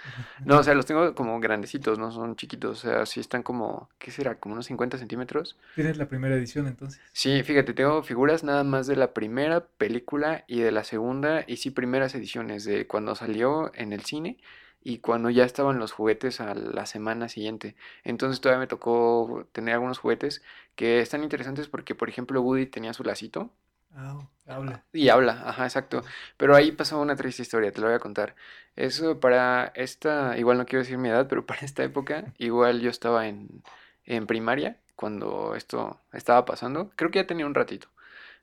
No, 0.43 0.59
o 0.59 0.63
sea, 0.63 0.73
los 0.73 0.85
tengo 0.85 1.15
como 1.15 1.39
grandecitos, 1.39 1.99
no 1.99 2.11
son 2.11 2.35
chiquitos. 2.35 2.83
O 2.83 2.89
sea, 2.89 3.05
sí 3.05 3.19
están 3.19 3.43
como, 3.43 3.89
¿qué 3.97 4.11
será? 4.11 4.35
Como 4.35 4.53
unos 4.53 4.65
50 4.65 4.97
centímetros. 4.97 5.57
¿Tienes 5.75 5.97
la 5.97 6.07
primera 6.07 6.35
edición 6.35 6.67
entonces? 6.67 6.99
Sí, 7.13 7.43
fíjate, 7.43 7.73
tengo 7.73 8.03
figuras 8.03 8.43
nada 8.43 8.63
más 8.63 8.87
de 8.87 8.95
la 8.95 9.13
primera 9.13 9.65
película 9.65 10.43
y 10.47 10.59
de 10.59 10.71
la 10.71 10.83
segunda, 10.83 11.43
y 11.47 11.57
sí, 11.57 11.71
primeras 11.71 12.13
ediciones 12.15 12.65
de 12.65 12.87
cuando 12.87 13.15
salió 13.15 13.71
en 13.75 13.93
el 13.93 14.01
cine 14.01 14.37
y 14.83 14.97
cuando 14.97 15.29
ya 15.29 15.45
estaban 15.45 15.79
los 15.79 15.91
juguetes 15.91 16.41
a 16.41 16.55
la 16.55 16.85
semana 16.85 17.29
siguiente. 17.29 17.75
Entonces 18.03 18.41
todavía 18.41 18.61
me 18.61 18.67
tocó 18.67 19.47
tener 19.51 19.75
algunos 19.75 19.99
juguetes 19.99 20.41
que 20.75 21.01
están 21.01 21.23
interesantes 21.23 21.67
porque, 21.67 21.93
por 21.95 22.09
ejemplo, 22.09 22.41
Woody 22.41 22.65
tenía 22.65 22.93
su 22.93 23.03
lacito 23.03 23.51
Ah, 23.93 24.27
habla. 24.47 24.85
Y 24.93 25.09
habla, 25.09 25.43
ajá, 25.45 25.65
exacto. 25.65 26.03
Pero 26.37 26.55
ahí 26.55 26.71
pasó 26.71 26.99
una 26.99 27.15
triste 27.15 27.41
historia, 27.41 27.71
te 27.71 27.81
lo 27.81 27.87
voy 27.87 27.95
a 27.95 27.99
contar. 27.99 28.35
Eso 28.75 29.19
para 29.19 29.71
esta, 29.75 30.37
igual 30.37 30.57
no 30.57 30.65
quiero 30.65 30.83
decir 30.83 30.97
mi 30.97 31.09
edad, 31.09 31.27
pero 31.27 31.45
para 31.45 31.61
esta 31.61 31.83
época, 31.83 32.33
igual 32.37 32.79
yo 32.81 32.89
estaba 32.89 33.27
en, 33.27 33.63
en 34.05 34.27
primaria 34.27 34.79
cuando 34.95 35.55
esto 35.55 35.99
estaba 36.13 36.45
pasando. 36.45 36.91
Creo 36.95 37.11
que 37.11 37.19
ya 37.19 37.27
tenía 37.27 37.45
un 37.45 37.53
ratito, 37.55 37.89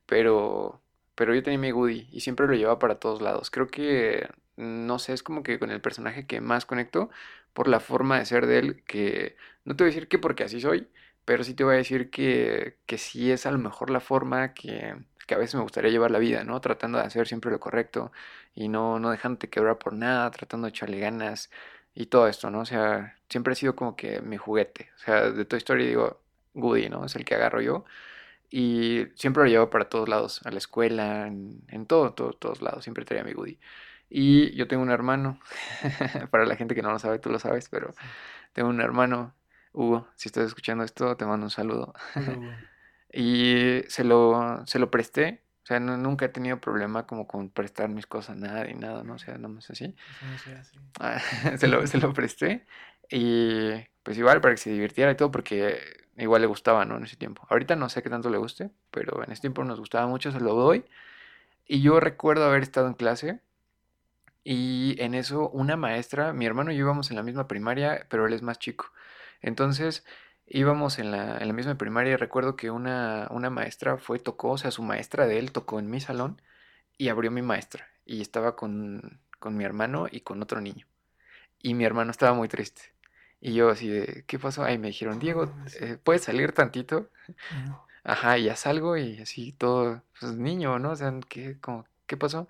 pero, 0.06 0.82
pero 1.14 1.34
yo 1.34 1.42
tenía 1.42 1.58
mi 1.58 1.70
Goody 1.72 2.08
y 2.12 2.20
siempre 2.20 2.46
lo 2.46 2.54
llevaba 2.54 2.78
para 2.78 2.98
todos 3.00 3.22
lados. 3.22 3.50
Creo 3.50 3.68
que, 3.68 4.28
no 4.56 4.98
sé, 4.98 5.12
es 5.14 5.22
como 5.22 5.42
que 5.42 5.58
con 5.58 5.70
el 5.70 5.80
personaje 5.80 6.26
que 6.26 6.40
más 6.40 6.66
conecto 6.66 7.10
por 7.54 7.68
la 7.68 7.80
forma 7.80 8.18
de 8.18 8.26
ser 8.26 8.46
de 8.46 8.58
él, 8.58 8.84
que 8.84 9.36
no 9.64 9.76
te 9.76 9.84
voy 9.84 9.90
a 9.92 9.94
decir 9.94 10.08
que 10.08 10.18
porque 10.18 10.44
así 10.44 10.60
soy, 10.60 10.88
pero 11.24 11.44
sí 11.44 11.54
te 11.54 11.64
voy 11.64 11.74
a 11.74 11.78
decir 11.78 12.10
que, 12.10 12.78
que 12.86 12.98
sí 12.98 13.30
es 13.32 13.46
a 13.46 13.50
lo 13.52 13.58
mejor 13.58 13.90
la 13.90 14.00
forma 14.00 14.54
que 14.54 14.96
que 15.28 15.34
a 15.36 15.38
veces 15.38 15.54
me 15.56 15.62
gustaría 15.62 15.90
llevar 15.92 16.10
la 16.10 16.18
vida, 16.18 16.44
¿no? 16.44 16.60
Tratando 16.60 16.98
de 16.98 17.04
hacer 17.04 17.28
siempre 17.28 17.50
lo 17.52 17.60
correcto 17.60 18.12
y 18.54 18.68
no, 18.68 18.98
no 18.98 19.10
dejándote 19.10 19.50
quebrar 19.50 19.78
por 19.78 19.92
nada, 19.94 20.30
tratando 20.32 20.66
de 20.66 20.70
echarle 20.70 20.98
ganas 21.00 21.50
y 21.94 22.06
todo 22.06 22.28
esto, 22.28 22.50
¿no? 22.50 22.60
O 22.60 22.66
sea, 22.66 23.16
siempre 23.28 23.52
ha 23.52 23.56
sido 23.56 23.76
como 23.76 23.96
que 23.96 24.20
mi 24.22 24.36
juguete. 24.38 24.90
O 24.96 24.98
sea, 25.00 25.30
de 25.30 25.44
Toy 25.44 25.58
Story 25.58 25.86
digo, 25.86 26.20
Goody, 26.54 26.88
¿no? 26.88 27.04
Es 27.06 27.16
el 27.16 27.24
que 27.24 27.34
agarro 27.36 27.60
yo. 27.60 27.84
Y 28.50 29.06
siempre 29.16 29.44
lo 29.44 29.50
llevo 29.50 29.70
para 29.70 29.88
todos 29.88 30.08
lados, 30.08 30.40
a 30.46 30.50
la 30.50 30.58
escuela, 30.58 31.26
en, 31.28 31.62
en 31.68 31.86
todo, 31.86 32.14
todo, 32.14 32.32
todos 32.32 32.62
lados, 32.62 32.84
siempre 32.84 33.04
traía 33.04 33.24
mi 33.24 33.32
Goody. 33.34 33.58
Y 34.10 34.54
yo 34.56 34.68
tengo 34.68 34.82
un 34.82 34.90
hermano, 34.90 35.40
para 36.30 36.46
la 36.46 36.56
gente 36.56 36.74
que 36.74 36.82
no 36.82 36.92
lo 36.92 36.98
sabe, 36.98 37.18
tú 37.18 37.30
lo 37.30 37.38
sabes, 37.38 37.68
pero 37.68 37.94
tengo 38.54 38.70
un 38.70 38.80
hermano, 38.80 39.34
Hugo, 39.72 40.08
si 40.16 40.28
estás 40.28 40.46
escuchando 40.46 40.84
esto, 40.84 41.16
te 41.16 41.26
mando 41.26 41.46
un 41.46 41.50
saludo. 41.50 41.94
Y 43.12 43.82
se 43.88 44.04
lo, 44.04 44.64
se 44.66 44.78
lo 44.78 44.90
presté. 44.90 45.42
O 45.64 45.66
sea, 45.68 45.80
nunca 45.80 46.24
he 46.26 46.28
tenido 46.30 46.60
problema 46.60 47.06
como 47.06 47.26
con 47.26 47.50
prestar 47.50 47.90
mis 47.90 48.06
cosas 48.06 48.36
a 48.36 48.38
nadie, 48.38 48.74
nada, 48.74 49.02
¿no? 49.02 49.14
O 49.14 49.18
sea, 49.18 49.36
no 49.36 49.48
más 49.50 49.68
así. 49.70 49.94
Ah, 50.98 51.20
se, 51.58 51.68
lo, 51.68 51.86
se 51.86 51.98
lo 51.98 52.12
presté. 52.14 52.66
Y 53.10 53.72
pues 54.02 54.16
igual 54.16 54.40
para 54.40 54.54
que 54.54 54.60
se 54.60 54.70
divirtiera 54.70 55.12
y 55.12 55.16
todo, 55.16 55.30
porque 55.30 55.78
igual 56.16 56.40
le 56.40 56.46
gustaba, 56.46 56.84
¿no? 56.84 56.96
En 56.96 57.04
ese 57.04 57.16
tiempo. 57.16 57.46
Ahorita 57.50 57.76
no 57.76 57.88
sé 57.88 58.02
qué 58.02 58.10
tanto 58.10 58.30
le 58.30 58.38
guste, 58.38 58.70
pero 58.90 59.22
en 59.24 59.32
ese 59.32 59.42
tiempo 59.42 59.64
nos 59.64 59.78
gustaba 59.78 60.06
mucho, 60.06 60.32
se 60.32 60.40
lo 60.40 60.54
doy. 60.54 60.84
Y 61.66 61.82
yo 61.82 62.00
recuerdo 62.00 62.46
haber 62.46 62.62
estado 62.62 62.86
en 62.88 62.94
clase 62.94 63.40
y 64.44 64.96
en 64.98 65.14
eso 65.14 65.50
una 65.50 65.76
maestra, 65.76 66.32
mi 66.32 66.46
hermano 66.46 66.72
y 66.72 66.76
yo 66.76 66.84
íbamos 66.84 67.10
en 67.10 67.16
la 67.16 67.22
misma 67.22 67.46
primaria, 67.48 68.06
pero 68.08 68.26
él 68.26 68.32
es 68.32 68.42
más 68.42 68.58
chico. 68.58 68.90
Entonces 69.42 70.04
íbamos 70.50 70.98
en 70.98 71.10
la, 71.10 71.38
en 71.38 71.48
la 71.48 71.54
misma 71.54 71.76
primaria 71.76 72.12
y 72.14 72.16
recuerdo 72.16 72.56
que 72.56 72.70
una, 72.70 73.28
una 73.30 73.50
maestra 73.50 73.98
fue, 73.98 74.18
tocó, 74.18 74.52
o 74.52 74.58
sea, 74.58 74.70
su 74.70 74.82
maestra 74.82 75.26
de 75.26 75.38
él 75.38 75.52
tocó 75.52 75.78
en 75.78 75.90
mi 75.90 76.00
salón 76.00 76.40
y 76.96 77.08
abrió 77.08 77.30
mi 77.30 77.42
maestra 77.42 77.88
y 78.04 78.20
estaba 78.22 78.56
con, 78.56 79.20
con 79.38 79.56
mi 79.56 79.64
hermano 79.64 80.06
y 80.10 80.20
con 80.20 80.42
otro 80.42 80.60
niño. 80.60 80.86
Y 81.62 81.74
mi 81.74 81.84
hermano 81.84 82.10
estaba 82.10 82.34
muy 82.34 82.48
triste. 82.48 82.94
Y 83.40 83.54
yo 83.54 83.70
así 83.70 83.88
de, 83.88 84.24
¿qué 84.26 84.38
pasó? 84.38 84.64
Ahí 84.64 84.78
me 84.78 84.88
dijeron, 84.88 85.18
Diego, 85.18 85.52
eh, 85.80 85.98
¿puedes 86.02 86.22
salir 86.24 86.52
tantito? 86.52 87.10
Ajá, 88.04 88.38
y 88.38 88.44
ya 88.44 88.56
salgo 88.56 88.96
y 88.96 89.18
así 89.20 89.52
todo, 89.52 90.02
pues 90.18 90.34
niño, 90.36 90.78
¿no? 90.78 90.92
O 90.92 90.96
sea, 90.96 91.12
¿qué, 91.28 91.58
como, 91.60 91.86
¿qué 92.06 92.16
pasó? 92.16 92.48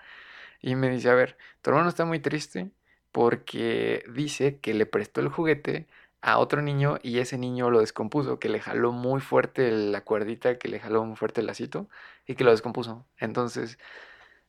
Y 0.63 0.77
me 0.77 0.91
dice, 0.91 1.11
a 1.11 1.15
ver, 1.15 1.39
tu 1.63 1.71
hermano 1.71 1.89
está 1.89 2.05
muy 2.05 2.21
triste 2.21 2.71
porque 3.13 4.05
dice 4.15 4.61
que 4.61 4.75
le 4.75 4.87
prestó 4.87 5.21
el 5.21 5.29
juguete 5.29 5.89
a 6.21 6.39
otro 6.39 6.63
niño 6.63 6.99
y 7.03 7.19
ese 7.19 7.39
niño 7.39 7.71
lo 7.71 7.81
descompuso, 7.81 8.39
que 8.39 8.49
le 8.49 8.61
jaló 8.61 8.93
muy 8.93 9.21
fuerte 9.21 9.71
la 9.71 10.03
cuerdita, 10.03 10.59
que 10.59 10.69
le 10.69 10.81
jaló 10.81 11.05
muy 11.05 11.17
fuerte 11.17 11.41
el 11.41 11.47
lacito 11.47 11.89
y 12.27 12.35
que 12.35 12.45
lo 12.45 12.51
descompuso. 12.51 13.07
Entonces 13.19 13.79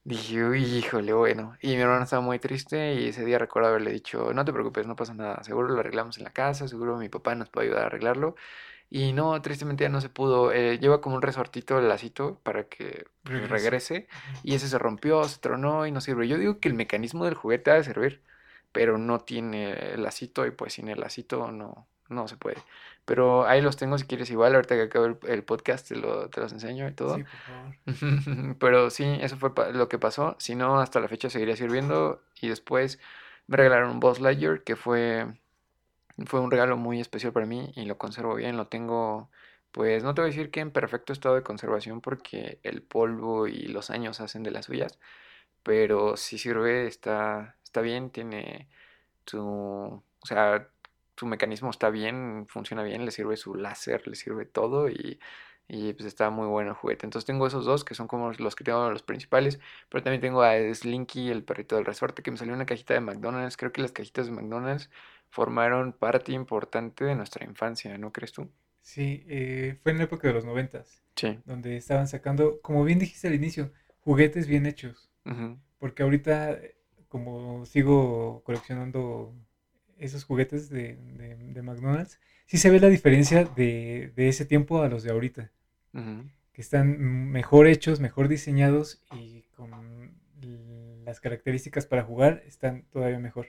dije, 0.04 0.44
uy, 0.44 0.64
híjole, 0.64 1.14
bueno. 1.14 1.58
Y 1.62 1.70
mi 1.76 1.82
hermano 1.82 2.04
estaba 2.04 2.22
muy 2.22 2.40
triste 2.40 2.96
y 2.96 3.10
ese 3.10 3.26
día 3.26 3.38
recuerdo 3.40 3.70
haberle 3.70 3.92
dicho, 3.92 4.34
no 4.34 4.46
te 4.46 4.54
preocupes, 4.54 4.88
no 4.88 4.96
pasa 4.96 5.14
nada, 5.14 5.44
seguro 5.44 5.70
lo 5.70 5.80
arreglamos 5.80 6.18
en 6.18 6.24
la 6.24 6.32
casa, 6.32 6.68
seguro 6.68 6.98
mi 6.98 7.10
papá 7.10 7.36
nos 7.36 7.50
puede 7.50 7.68
ayudar 7.68 7.84
a 7.84 7.88
arreglarlo. 7.88 8.36
Y 8.92 9.14
no, 9.14 9.40
tristemente 9.42 9.84
ya 9.84 9.90
no 9.90 10.02
se 10.02 10.10
pudo. 10.10 10.52
Eh, 10.52 10.80
lleva 10.80 11.00
como 11.02 11.16
un 11.16 11.22
resortito 11.22 11.78
el 11.78 11.88
lacito 11.88 12.40
para 12.44 12.64
que 12.66 13.06
regrese. 13.24 14.08
Y 14.44 14.56
ese 14.56 14.68
se 14.68 14.80
rompió, 14.80 15.24
se 15.26 15.40
tronó 15.40 15.86
y 15.86 15.92
no 15.92 16.02
sirve. 16.02 16.28
Yo 16.28 16.38
digo 16.40 16.60
que 16.60 16.70
el 16.70 16.74
mecanismo 16.76 17.26
del 17.26 17.36
juguete 17.36 17.72
ha 17.72 17.76
de 17.76 17.84
servir 17.84 18.24
pero 18.72 18.98
no 18.98 19.20
tiene 19.20 19.94
el 19.94 20.04
lacito 20.04 20.46
y 20.46 20.52
pues 20.52 20.74
sin 20.74 20.88
el 20.90 21.00
lacito 21.00 21.52
no, 21.52 21.88
no 22.10 22.28
se 22.28 22.38
puede. 22.38 22.58
Pero 23.06 23.48
ahí 23.48 23.62
los 23.62 23.78
tengo 23.78 23.98
si 23.98 24.06
quieres 24.06 24.30
igual, 24.30 24.54
ahorita 24.56 24.76
que 24.76 24.84
acabe 24.84 25.18
el, 25.28 25.44
podcast 25.44 25.88
te, 25.88 25.96
lo, 25.96 26.30
te, 26.30 26.42
los 26.42 26.52
enseño 26.52 26.88
y 26.88 26.94
todo. 26.94 27.16
Sí, 27.16 27.24
por 27.24 27.96
favor. 27.96 28.56
pero 28.60 28.90
sí, 28.90 29.18
eso 29.22 29.38
fue 29.38 29.52
lo 29.74 29.90
que 29.90 29.98
pasó. 29.98 30.36
Si 30.40 30.56
no, 30.56 30.80
hasta 30.80 31.00
la 31.00 31.08
fecha 31.08 31.30
seguiría 31.30 31.56
sirviendo 31.56 32.22
y 32.40 32.50
después 32.50 33.00
me 33.48 33.58
regalaron 33.58 33.92
un 33.92 34.00
Boss 34.00 34.20
Lightyear 34.20 34.64
que 34.64 34.76
fue, 34.76 35.26
fue 36.26 36.40
un 36.40 36.52
regalo 36.52 36.78
muy 36.78 37.00
especial 37.00 37.34
para 37.34 37.46
mí 37.46 37.72
y 37.76 37.86
lo 37.86 37.98
conservo 37.98 38.36
bien, 38.36 38.58
lo 38.58 38.68
tengo... 38.68 39.30
Pues 39.72 40.04
no 40.04 40.16
te 40.16 40.22
voy 40.22 40.30
a 40.30 40.34
decir 40.34 40.50
que 40.50 40.62
en 40.62 40.72
perfecto 40.72 41.14
estado 41.14 41.36
de 41.36 41.44
conservación 41.44 42.02
porque 42.02 42.60
el 42.64 42.82
polvo 42.82 43.46
y 43.46 43.68
los 43.68 43.92
años 43.92 44.20
hacen 44.20 44.42
de 44.42 44.50
las 44.50 44.66
suyas, 44.66 44.98
pero 45.62 46.18
si 46.18 46.40
sirve, 46.40 46.88
está, 46.88 47.56
está 47.70 47.82
bien, 47.82 48.10
tiene 48.12 48.68
su, 49.26 49.40
o 49.42 50.26
sea, 50.26 50.70
su 51.18 51.26
mecanismo 51.28 51.70
está 51.72 51.90
bien, 51.90 52.48
funciona 52.50 52.84
bien, 52.84 53.06
le 53.06 53.12
sirve 53.12 53.38
su 53.38 53.56
láser, 53.56 54.08
le 54.08 54.16
sirve 54.16 54.46
todo 54.46 54.90
y, 54.90 55.20
Y 55.68 55.94
pues 55.94 56.08
está 56.08 56.30
muy 56.32 56.48
bueno 56.48 56.72
el 56.72 56.76
juguete. 56.76 57.06
Entonces 57.06 57.26
tengo 57.28 57.48
esos 57.48 57.66
dos 57.66 57.86
que 57.86 57.96
son 57.96 58.08
como 58.08 58.32
los 58.34 58.56
que 58.56 58.64
tengo 58.64 58.90
los 58.92 59.04
principales. 59.04 59.60
Pero 59.90 60.04
también 60.04 60.22
tengo 60.22 60.42
a 60.42 60.56
Slinky, 60.74 61.30
el 61.30 61.44
perrito 61.44 61.76
del 61.76 61.86
resorte, 61.86 62.24
que 62.24 62.32
me 62.32 62.38
salió 62.38 62.54
una 62.56 62.66
cajita 62.66 62.94
de 62.96 63.02
McDonald's. 63.02 63.58
Creo 63.58 63.72
que 63.72 63.82
las 63.82 63.92
cajitas 63.92 64.26
de 64.28 64.32
McDonald's 64.34 64.90
formaron 65.30 65.94
parte 65.94 66.32
importante 66.34 67.06
de 67.06 67.16
nuestra 67.16 67.46
infancia, 67.46 67.98
¿no 68.00 68.12
crees 68.12 68.32
tú? 68.34 68.50
Sí, 68.82 69.24
eh, 69.28 69.80
fue 69.84 69.92
en 69.92 70.00
la 70.00 70.06
época 70.06 70.28
de 70.28 70.34
los 70.34 70.46
noventas. 70.46 71.04
Sí. 71.16 71.40
Donde 71.46 71.78
estaban 71.78 72.08
sacando, 72.08 72.62
como 72.62 72.84
bien 72.84 73.00
dijiste 73.00 73.28
al 73.28 73.36
inicio, 73.36 73.72
juguetes 74.00 74.48
bien 74.48 74.66
hechos. 74.66 75.10
Porque 75.78 76.04
ahorita, 76.04 76.60
como 77.10 77.66
sigo 77.66 78.42
coleccionando 78.46 79.34
esos 79.98 80.24
juguetes 80.24 80.70
de, 80.70 80.96
de, 80.96 81.62
McDonald's, 81.62 82.20
sí 82.46 82.58
se 82.58 82.70
ve 82.70 82.80
la 82.80 82.88
diferencia 82.88 83.44
de, 83.44 84.14
de, 84.16 84.30
ese 84.30 84.46
tiempo 84.46 84.82
a 84.82 84.88
los 84.88 85.04
de 85.04 85.12
ahorita. 85.12 85.52
Que 85.92 86.62
están 86.62 87.00
mejor 87.32 87.68
hechos, 87.68 88.00
mejor 88.00 88.28
diseñados 88.28 89.02
y 89.12 89.44
con 89.56 89.72
las 91.04 91.20
características 91.20 91.86
para 91.86 92.04
jugar 92.04 92.44
están 92.46 92.86
todavía 92.92 93.20
mejor. 93.20 93.48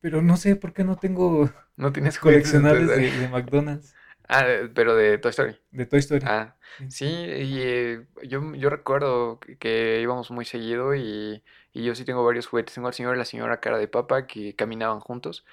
pero 0.00 0.22
no 0.22 0.36
sé 0.36 0.56
por 0.56 0.72
qué 0.72 0.82
no 0.82 0.96
tengo 0.96 1.50
no 1.76 1.92
tienes 1.92 2.18
coleccionables 2.18 2.88
de, 2.88 3.28
McDonald's. 3.28 3.94
Ah, 4.32 4.44
pero 4.74 4.94
de 4.94 5.18
Toy 5.18 5.30
Story. 5.30 5.56
De 5.72 5.86
Toy 5.86 5.98
Story. 5.98 6.24
Ah, 6.24 6.54
sí, 6.88 7.06
y 7.06 7.58
eh, 7.60 8.06
yo, 8.22 8.54
yo 8.54 8.70
recuerdo 8.70 9.40
que, 9.58 10.00
íbamos 10.00 10.30
muy 10.30 10.44
seguido 10.44 10.94
y, 10.94 11.42
y, 11.72 11.82
yo 11.82 11.96
sí 11.96 12.04
tengo 12.04 12.24
varios 12.24 12.46
juguetes. 12.46 12.76
Tengo 12.76 12.86
al 12.86 12.94
señor 12.94 13.16
y 13.16 13.18
la 13.18 13.24
señora 13.24 13.58
cara 13.58 13.76
de 13.76 13.88
papa 13.88 14.28
que 14.28 14.54
caminaban 14.54 15.00
juntos 15.00 15.44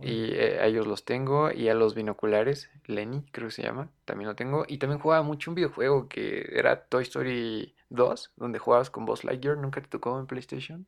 y 0.00 0.32
eh, 0.32 0.58
a 0.60 0.66
ellos 0.66 0.86
los 0.86 1.04
tengo 1.04 1.50
y 1.50 1.68
a 1.68 1.74
los 1.74 1.94
binoculares, 1.94 2.70
Lenny 2.86 3.24
creo 3.32 3.48
que 3.48 3.54
se 3.54 3.62
llama, 3.62 3.90
también 4.06 4.28
lo 4.28 4.34
tengo. 4.34 4.64
Y 4.66 4.78
también 4.78 5.00
jugaba 5.00 5.22
mucho 5.22 5.50
un 5.50 5.54
videojuego 5.54 6.08
que 6.08 6.48
era 6.52 6.84
Toy 6.86 7.02
Story 7.02 7.74
2, 7.90 8.32
donde 8.36 8.58
jugabas 8.58 8.90
con 8.90 9.04
Buzz 9.04 9.24
Lightyear. 9.24 9.56
¿Nunca 9.58 9.80
te 9.80 9.88
tocó 9.88 10.18
en 10.18 10.26
PlayStation? 10.26 10.86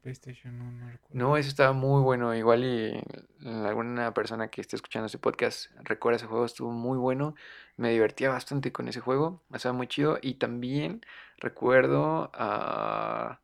PlayStation 0.00 0.58
no, 0.58 0.70
no 0.72 0.90
recuerdo. 0.90 1.18
No, 1.18 1.36
eso 1.36 1.48
estaba 1.48 1.72
muy 1.72 2.02
bueno. 2.02 2.34
Igual 2.34 2.64
y 2.64 3.02
alguna 3.46 4.14
persona 4.14 4.48
que 4.48 4.60
esté 4.60 4.76
escuchando 4.76 5.06
este 5.06 5.18
podcast 5.18 5.70
recuerda 5.82 6.16
ese 6.16 6.26
juego, 6.26 6.44
estuvo 6.44 6.70
muy 6.70 6.98
bueno. 6.98 7.34
Me 7.76 7.90
divertía 7.90 8.30
bastante 8.30 8.72
con 8.72 8.88
ese 8.88 9.00
juego, 9.00 9.42
estaba 9.52 9.74
muy 9.74 9.86
chido. 9.86 10.18
Y 10.22 10.34
también 10.34 11.02
recuerdo 11.38 12.30
a... 12.34 13.40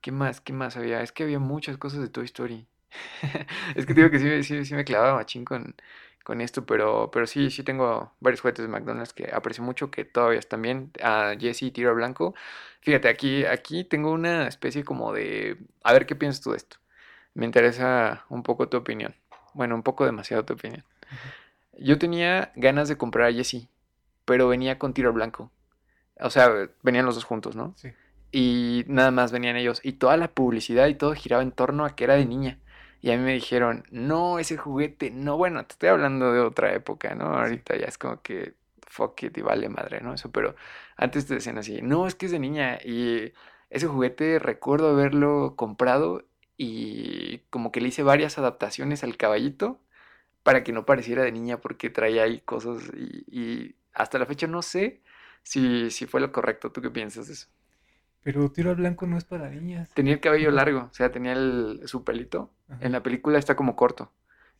¿Qué 0.00 0.12
más? 0.12 0.40
¿Qué 0.40 0.52
más 0.52 0.76
había? 0.76 1.02
Es 1.02 1.10
que 1.10 1.24
había 1.24 1.40
muchas 1.40 1.76
cosas 1.76 2.00
de 2.00 2.08
Toy 2.08 2.24
Story. 2.26 2.66
es 3.74 3.84
que 3.84 3.94
digo 3.94 4.10
que 4.10 4.42
sí 4.42 4.74
me 4.74 4.84
clavaba 4.84 5.16
machín 5.16 5.44
con, 5.44 5.74
con 6.28 6.42
esto, 6.42 6.66
pero, 6.66 7.10
pero 7.10 7.26
sí, 7.26 7.48
sí 7.50 7.62
tengo 7.62 8.12
varios 8.20 8.42
juguetes 8.42 8.62
de 8.62 8.68
McDonald's 8.68 9.14
que 9.14 9.30
aprecio 9.32 9.64
mucho, 9.64 9.90
que 9.90 10.04
todavía 10.04 10.38
están 10.38 10.60
bien. 10.60 10.92
A 11.02 11.32
Jesse 11.40 11.72
Tiro 11.72 11.94
Blanco. 11.94 12.34
Fíjate, 12.82 13.08
aquí, 13.08 13.46
aquí 13.46 13.82
tengo 13.82 14.12
una 14.12 14.46
especie 14.46 14.84
como 14.84 15.14
de... 15.14 15.56
A 15.82 15.94
ver 15.94 16.04
qué 16.04 16.14
piensas 16.14 16.42
tú 16.42 16.50
de 16.50 16.58
esto. 16.58 16.76
Me 17.32 17.46
interesa 17.46 18.26
un 18.28 18.42
poco 18.42 18.68
tu 18.68 18.76
opinión. 18.76 19.14
Bueno, 19.54 19.74
un 19.74 19.82
poco 19.82 20.04
demasiado 20.04 20.44
tu 20.44 20.52
opinión. 20.52 20.84
Yo 21.78 21.96
tenía 21.98 22.52
ganas 22.56 22.90
de 22.90 22.98
comprar 22.98 23.28
a 23.28 23.32
Jesse, 23.32 23.66
pero 24.26 24.48
venía 24.48 24.78
con 24.78 24.92
Tiro 24.92 25.14
Blanco. 25.14 25.50
O 26.20 26.28
sea, 26.28 26.50
venían 26.82 27.06
los 27.06 27.14
dos 27.14 27.24
juntos, 27.24 27.56
¿no? 27.56 27.72
Sí. 27.78 27.88
Y 28.32 28.84
nada 28.86 29.10
más 29.12 29.32
venían 29.32 29.56
ellos. 29.56 29.80
Y 29.82 29.92
toda 29.92 30.18
la 30.18 30.28
publicidad 30.28 30.88
y 30.88 30.94
todo 30.94 31.14
giraba 31.14 31.42
en 31.42 31.52
torno 31.52 31.86
a 31.86 31.96
que 31.96 32.04
era 32.04 32.16
de 32.16 32.26
niña. 32.26 32.58
Y 33.00 33.10
a 33.12 33.16
mí 33.16 33.22
me 33.22 33.34
dijeron, 33.34 33.84
no, 33.90 34.38
ese 34.38 34.56
juguete, 34.56 35.10
no, 35.10 35.36
bueno, 35.36 35.64
te 35.66 35.72
estoy 35.74 35.88
hablando 35.90 36.32
de 36.32 36.40
otra 36.40 36.72
época, 36.74 37.14
¿no? 37.14 37.26
Ahorita 37.38 37.76
ya 37.76 37.86
es 37.86 37.98
como 37.98 38.22
que 38.22 38.54
fuck 38.86 39.22
it 39.22 39.36
y 39.38 39.42
vale 39.42 39.68
madre, 39.68 40.00
¿no? 40.00 40.14
Eso, 40.14 40.30
pero 40.32 40.56
antes 40.96 41.26
te 41.26 41.34
decían 41.34 41.58
así, 41.58 41.80
no, 41.82 42.06
es 42.06 42.14
que 42.16 42.26
es 42.26 42.32
de 42.32 42.38
niña. 42.40 42.78
Y 42.84 43.32
ese 43.70 43.86
juguete 43.86 44.38
recuerdo 44.40 44.90
haberlo 44.90 45.54
comprado 45.56 46.24
y 46.56 47.38
como 47.50 47.70
que 47.72 47.80
le 47.80 47.88
hice 47.88 48.02
varias 48.02 48.38
adaptaciones 48.38 49.04
al 49.04 49.16
caballito 49.16 49.80
para 50.42 50.64
que 50.64 50.72
no 50.72 50.86
pareciera 50.86 51.22
de 51.24 51.32
niña 51.32 51.60
porque 51.60 51.90
traía 51.90 52.24
ahí 52.24 52.40
cosas 52.40 52.82
y, 52.96 53.24
y 53.30 53.76
hasta 53.92 54.18
la 54.18 54.26
fecha 54.26 54.46
no 54.46 54.62
sé 54.62 55.02
si, 55.42 55.90
si 55.90 56.06
fue 56.06 56.20
lo 56.20 56.32
correcto. 56.32 56.72
¿Tú 56.72 56.82
qué 56.82 56.90
piensas 56.90 57.26
de 57.28 57.34
eso? 57.34 57.48
Pero 58.22 58.50
tiro 58.50 58.70
al 58.70 58.76
blanco 58.76 59.06
no 59.06 59.16
es 59.16 59.24
para 59.24 59.48
niñas. 59.50 59.90
Tenía 59.94 60.14
el 60.14 60.20
cabello 60.20 60.50
largo, 60.50 60.88
o 60.90 60.94
sea, 60.94 61.10
tenía 61.10 61.32
el, 61.32 61.82
su 61.86 62.04
pelito. 62.04 62.52
En 62.80 62.92
la 62.92 63.02
película 63.02 63.38
está 63.38 63.56
como 63.56 63.76
corto, 63.76 64.12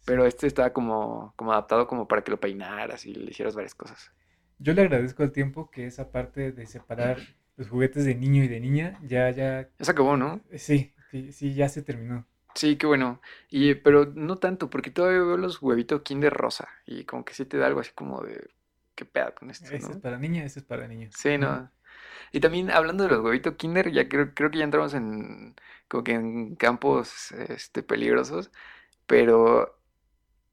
pero 0.04 0.24
este 0.24 0.46
está 0.46 0.72
como, 0.72 1.34
como 1.36 1.52
adaptado 1.52 1.86
como 1.86 2.08
para 2.08 2.22
que 2.22 2.30
lo 2.30 2.40
peinaras 2.40 3.04
y 3.04 3.14
le 3.14 3.30
hicieras 3.30 3.54
varias 3.54 3.74
cosas. 3.74 4.12
Yo 4.58 4.72
le 4.72 4.82
agradezco 4.82 5.22
al 5.22 5.32
tiempo 5.32 5.70
que 5.70 5.86
esa 5.86 6.10
parte 6.10 6.52
de 6.52 6.66
separar 6.66 7.18
los 7.56 7.68
juguetes 7.68 8.04
de 8.04 8.14
niño 8.14 8.42
y 8.44 8.48
de 8.48 8.60
niña 8.60 8.98
ya, 9.02 9.30
ya... 9.30 9.68
Ya 9.78 9.84
se 9.84 9.90
acabó, 9.90 10.16
¿no? 10.16 10.40
Eh, 10.50 10.58
sí, 10.58 10.94
sí, 11.30 11.54
ya 11.54 11.68
se 11.68 11.82
terminó. 11.82 12.26
Sí, 12.54 12.76
qué 12.76 12.86
bueno. 12.86 13.20
Y, 13.50 13.74
pero 13.74 14.06
no 14.06 14.36
tanto, 14.36 14.70
porque 14.70 14.90
todavía 14.90 15.20
veo 15.20 15.36
los 15.36 15.62
huevitos 15.62 16.02
Kinder 16.02 16.32
rosa 16.32 16.68
y 16.86 17.04
como 17.04 17.24
que 17.24 17.34
sí 17.34 17.44
te 17.44 17.56
da 17.56 17.66
algo 17.66 17.80
así 17.80 17.92
como 17.94 18.22
de... 18.22 18.48
¿Qué 18.94 19.04
pedo 19.04 19.32
con 19.32 19.48
esto? 19.50 19.66
Ese 19.66 19.92
es 19.92 19.96
para 19.98 20.18
niña, 20.18 20.44
ese 20.44 20.58
es 20.58 20.64
para 20.64 20.88
niño. 20.88 21.08
Sí, 21.12 21.38
no. 21.38 21.70
Y 22.33 22.40
también 22.40 22.70
hablando 22.70 23.04
de 23.04 23.11
los 23.11 23.20
huevitos 23.24 23.57
Kinder, 23.57 23.90
ya 23.92 24.09
creo, 24.09 24.35
creo 24.35 24.50
que 24.50 24.59
ya 24.59 24.64
entramos 24.64 24.94
en 24.94 25.54
como 25.88 26.04
que 26.04 26.12
en 26.12 26.57
campos 26.57 27.33
este, 27.33 27.83
peligrosos, 27.83 28.50
pero 29.07 29.78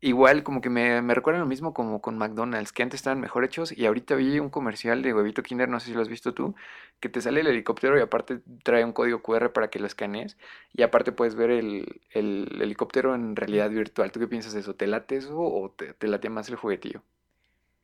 igual 0.02 0.44
como 0.44 0.62
que 0.62 0.70
me, 0.70 1.02
me 1.02 1.16
recuerdan 1.16 1.42
lo 1.42 1.48
mismo 1.48 1.74
como 1.74 2.02
con 2.02 2.18
McDonald's, 2.18 2.72
que 2.72 2.84
antes 2.84 3.00
estaban 3.00 3.20
mejor 3.20 3.44
hechos 3.46 3.72
y 3.78 3.86
ahorita 3.86 4.16
vi 4.16 4.40
un 4.40 4.50
comercial 4.50 5.02
de 5.02 5.14
huevito 5.14 5.44
Kinder, 5.44 5.70
no 5.70 5.80
sé 5.80 5.88
si 5.88 5.94
lo 5.94 6.02
has 6.02 6.10
visto 6.10 6.34
tú, 6.34 6.56
que 7.00 7.10
te 7.10 7.22
sale 7.22 7.42
el 7.42 7.48
helicóptero 7.48 7.98
y 7.98 8.02
aparte 8.02 8.42
trae 8.64 8.86
un 8.86 8.94
código 8.94 9.22
QR 9.24 9.52
para 9.54 9.70
que 9.70 9.80
lo 9.80 9.88
escanees 9.88 10.38
y 10.74 10.84
aparte 10.84 11.12
puedes 11.12 11.36
ver 11.36 11.52
el, 11.52 12.02
el 12.12 12.60
helicóptero 12.62 13.16
en 13.16 13.36
realidad 13.36 13.70
virtual. 13.72 14.12
¿Tú 14.12 14.20
qué 14.20 14.28
piensas 14.28 14.54
de 14.54 14.62
eso? 14.62 14.76
¿Te 14.76 14.88
late 14.88 15.18
eso 15.18 15.38
o 15.40 15.72
te 15.72 16.08
late 16.08 16.30
más 16.30 16.50
el 16.50 16.56
juguetillo? 16.58 17.02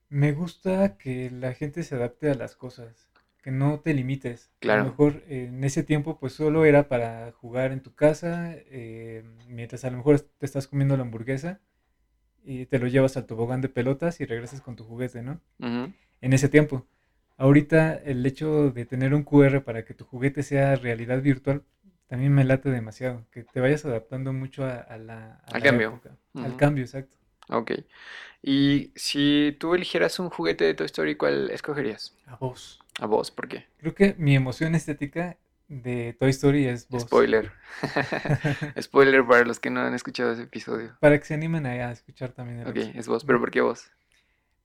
Me 0.09 0.31
gusta 0.31 0.95
que 0.95 1.31
la 1.31 1.55
gente 1.55 1.81
se 1.81 1.95
adapte 1.95 2.29
a 2.29 2.35
las 2.35 2.55
cosas 2.55 3.09
que 3.41 3.51
no 3.51 3.79
te 3.79 3.93
limites. 3.93 4.51
Claro. 4.59 4.81
A 4.81 4.83
lo 4.85 4.89
mejor 4.91 5.23
en 5.27 5.63
ese 5.63 5.83
tiempo 5.83 6.19
pues 6.19 6.33
solo 6.33 6.65
era 6.65 6.87
para 6.87 7.31
jugar 7.31 7.71
en 7.71 7.81
tu 7.81 7.93
casa, 7.93 8.53
eh, 8.53 9.23
mientras 9.47 9.83
a 9.85 9.89
lo 9.91 9.97
mejor 9.97 10.19
te 10.19 10.45
estás 10.45 10.67
comiendo 10.67 10.95
la 10.95 11.03
hamburguesa 11.03 11.59
y 12.43 12.65
te 12.65 12.79
lo 12.79 12.87
llevas 12.87 13.17
al 13.17 13.25
tobogán 13.25 13.61
de 13.61 13.69
pelotas 13.69 14.19
y 14.21 14.25
regresas 14.25 14.61
con 14.61 14.75
tu 14.75 14.83
juguete, 14.83 15.21
¿no? 15.21 15.39
En 15.59 16.33
ese 16.33 16.49
tiempo. 16.49 16.85
Ahorita 17.37 17.95
el 17.95 18.25
hecho 18.25 18.71
de 18.71 18.85
tener 18.85 19.13
un 19.13 19.23
QR 19.23 19.63
para 19.63 19.85
que 19.85 19.93
tu 19.93 20.05
juguete 20.05 20.43
sea 20.43 20.75
realidad 20.75 21.21
virtual 21.21 21.63
también 22.11 22.33
me 22.33 22.43
late 22.43 22.69
demasiado, 22.69 23.25
que 23.31 23.45
te 23.45 23.61
vayas 23.61 23.85
adaptando 23.85 24.33
mucho 24.33 24.65
a, 24.65 24.97
la... 24.97 25.41
al 25.45 25.63
cambio. 25.63 26.01
Al 26.35 26.57
cambio, 26.57 26.83
exacto. 26.83 27.15
Ok. 27.47 27.71
Y 28.43 28.91
si 28.97 29.55
tú 29.57 29.75
eligieras 29.75 30.19
un 30.19 30.29
juguete 30.29 30.65
de 30.65 30.73
Toy 30.73 30.87
Story, 30.87 31.15
¿cuál 31.15 31.49
escogerías? 31.51 32.13
A 32.25 32.35
vos. 32.35 32.80
A 32.99 33.05
vos, 33.05 33.31
¿por 33.31 33.47
qué? 33.47 33.65
Creo 33.77 33.95
que 33.95 34.15
mi 34.17 34.35
emoción 34.35 34.75
estética 34.75 35.37
de 35.67 36.15
Toy 36.19 36.29
Story 36.31 36.67
es 36.67 36.87
vos. 36.89 37.03
Spoiler. 37.03 37.51
Spoiler 38.81 39.25
para 39.25 39.45
los 39.45 39.59
que 39.59 39.69
no 39.69 39.79
han 39.79 39.93
escuchado 39.93 40.33
ese 40.33 40.43
episodio. 40.43 40.97
Para 40.99 41.17
que 41.17 41.25
se 41.25 41.33
animen 41.33 41.65
a 41.65 41.91
escuchar 41.91 42.31
también. 42.33 42.59
El 42.59 42.67
ok, 42.67 42.77
es 42.95 43.07
vos, 43.07 43.23
pero 43.23 43.39
¿por 43.39 43.51
qué 43.51 43.61
vos? 43.61 43.89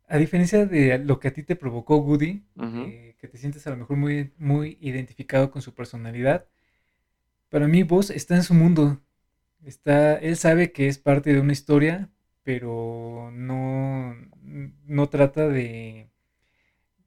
A 0.08 0.18
diferencia 0.18 0.66
de 0.66 0.98
lo 0.98 1.18
que 1.18 1.28
a 1.28 1.32
ti 1.32 1.42
te 1.42 1.56
provocó 1.56 1.96
Woody, 1.96 2.44
eh, 2.60 3.16
que 3.18 3.26
te 3.28 3.38
sientes 3.38 3.66
a 3.66 3.70
lo 3.70 3.76
mejor 3.76 3.96
muy, 3.96 4.32
muy 4.38 4.78
identificado 4.80 5.50
con 5.50 5.62
su 5.62 5.74
personalidad, 5.74 6.46
para 7.48 7.66
mí 7.66 7.82
vos 7.82 8.10
está 8.10 8.36
en 8.36 8.44
su 8.44 8.54
mundo. 8.54 9.00
Está, 9.64 10.16
él 10.16 10.36
sabe 10.36 10.70
que 10.70 10.86
es 10.86 10.98
parte 10.98 11.32
de 11.32 11.40
una 11.40 11.52
historia, 11.52 12.08
pero 12.44 13.30
no, 13.32 14.14
no 14.42 15.08
trata 15.08 15.48
de 15.48 16.08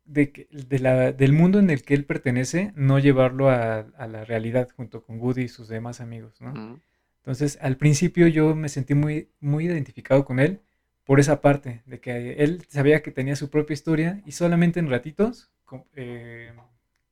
de, 0.09 0.47
de 0.51 0.79
la, 0.79 1.11
del 1.11 1.33
mundo 1.33 1.59
en 1.59 1.69
el 1.69 1.83
que 1.83 1.93
él 1.93 2.03
pertenece, 2.03 2.73
no 2.75 2.99
llevarlo 2.99 3.49
a, 3.49 3.85
la 4.07 4.25
realidad 4.25 4.69
junto 4.75 5.03
con 5.03 5.19
Woody 5.19 5.43
y 5.43 5.47
sus 5.47 5.67
demás 5.67 6.01
amigos, 6.01 6.41
¿no? 6.41 6.79
Entonces, 7.17 7.59
al 7.61 7.77
principio 7.77 8.27
yo 8.27 8.55
me 8.55 8.69
sentí 8.69 8.95
muy, 8.95 9.29
muy 9.39 9.65
identificado 9.65 10.25
con 10.25 10.39
él 10.39 10.61
por 11.03 11.19
esa 11.19 11.41
parte, 11.41 11.83
de 11.85 11.99
que 11.99 12.33
él 12.33 12.65
sabía 12.69 13.01
que 13.01 13.11
tenía 13.11 13.35
su 13.35 13.49
propia 13.49 13.73
historia 13.73 14.21
y 14.25 14.31
solamente 14.31 14.79
en 14.79 14.89
ratitos 14.89 15.51
eh, 15.95 16.51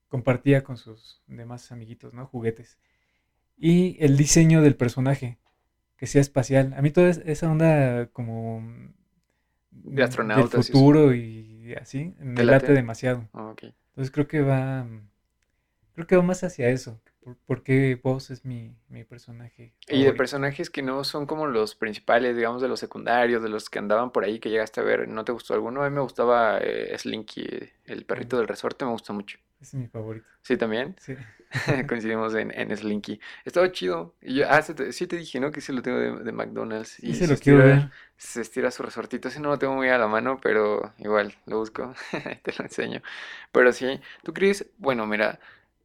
compartía 0.07 0.63
con 0.63 0.77
sus 0.77 1.21
demás 1.27 1.71
amiguitos, 1.71 2.13
¿no? 2.13 2.25
Juguetes. 2.25 2.77
Y 3.57 3.97
el 3.99 4.17
diseño 4.17 4.61
del 4.61 4.75
personaje, 4.75 5.37
que 5.97 6.07
sea 6.07 6.21
espacial. 6.21 6.73
A 6.77 6.81
mí 6.81 6.91
toda 6.91 7.09
esa 7.09 7.51
onda 7.51 8.07
como... 8.07 8.63
De 9.71 10.03
astronautas. 10.03 10.67
futuro 10.67 11.13
y 11.13 11.56
así, 11.75 12.13
me 12.19 12.43
late, 12.43 12.73
demasiado. 12.73 13.27
Ah, 13.33 13.53
Entonces 13.89 14.11
creo 14.11 14.27
que 14.27 14.41
va, 14.41 14.85
creo 15.93 16.07
que 16.07 16.15
va 16.15 16.23
más 16.23 16.43
hacia 16.43 16.69
eso. 16.69 16.99
Porque 17.45 17.99
vos 18.01 18.29
es 18.29 18.45
mi, 18.45 18.73
mi 18.87 19.03
personaje. 19.03 19.73
Y 19.89 20.03
de 20.03 20.13
personajes 20.13 20.69
que 20.69 20.81
no 20.81 21.03
son 21.03 21.25
como 21.25 21.45
los 21.45 21.75
principales, 21.75 22.35
digamos, 22.37 22.61
de 22.61 22.69
los 22.69 22.79
secundarios, 22.79 23.43
de 23.43 23.49
los 23.49 23.69
que 23.69 23.79
andaban 23.79 24.11
por 24.11 24.23
ahí 24.23 24.39
que 24.39 24.49
llegaste 24.49 24.79
a 24.79 24.83
ver, 24.83 25.07
¿no 25.09 25.25
te 25.25 25.33
gustó 25.33 25.53
alguno? 25.53 25.83
A 25.83 25.89
mí 25.89 25.95
me 25.95 26.01
gustaba 26.01 26.57
eh, 26.59 26.97
Slinky, 26.97 27.45
el 27.85 28.05
perrito 28.05 28.37
del 28.37 28.47
resorte, 28.47 28.85
me 28.85 28.91
gusta 28.91 29.11
mucho. 29.11 29.37
Es 29.59 29.73
mi 29.73 29.87
favorito. 29.87 30.27
¿Sí 30.41 30.55
también? 30.55 30.95
Sí. 30.99 31.15
Coincidimos 31.87 32.35
en, 32.35 32.51
en 32.57 32.75
Slinky. 32.75 33.19
Estaba 33.43 33.71
chido. 33.71 34.15
Y 34.21 34.35
yo, 34.35 34.45
ah, 34.49 34.61
sí 34.61 35.07
te 35.07 35.17
dije, 35.17 35.39
¿no? 35.39 35.51
Que 35.51 35.61
sí 35.61 35.73
lo 35.73 35.81
tengo 35.81 35.97
de, 35.97 36.23
de 36.23 36.31
McDonald's. 36.31 37.01
Y 37.03 37.15
se, 37.15 37.27
lo 37.27 37.35
quiero 37.37 37.59
ver. 37.59 37.89
Se 38.17 38.41
estira 38.41 38.69
su 38.69 38.83
resortito. 38.83 39.29
Ese 39.29 39.39
no 39.39 39.49
lo 39.49 39.57
tengo 39.57 39.73
muy 39.75 39.89
a 39.89 39.97
la 39.97 40.07
mano, 40.07 40.39
pero 40.41 40.93
igual 40.99 41.33
lo 41.45 41.59
busco. 41.59 41.93
te 42.43 42.53
lo 42.57 42.65
enseño. 42.65 43.01
Pero 43.51 43.73
sí, 43.73 43.99
¿tú 44.23 44.33
crees? 44.33 44.67
Bueno, 44.77 45.07
mira, 45.07 45.39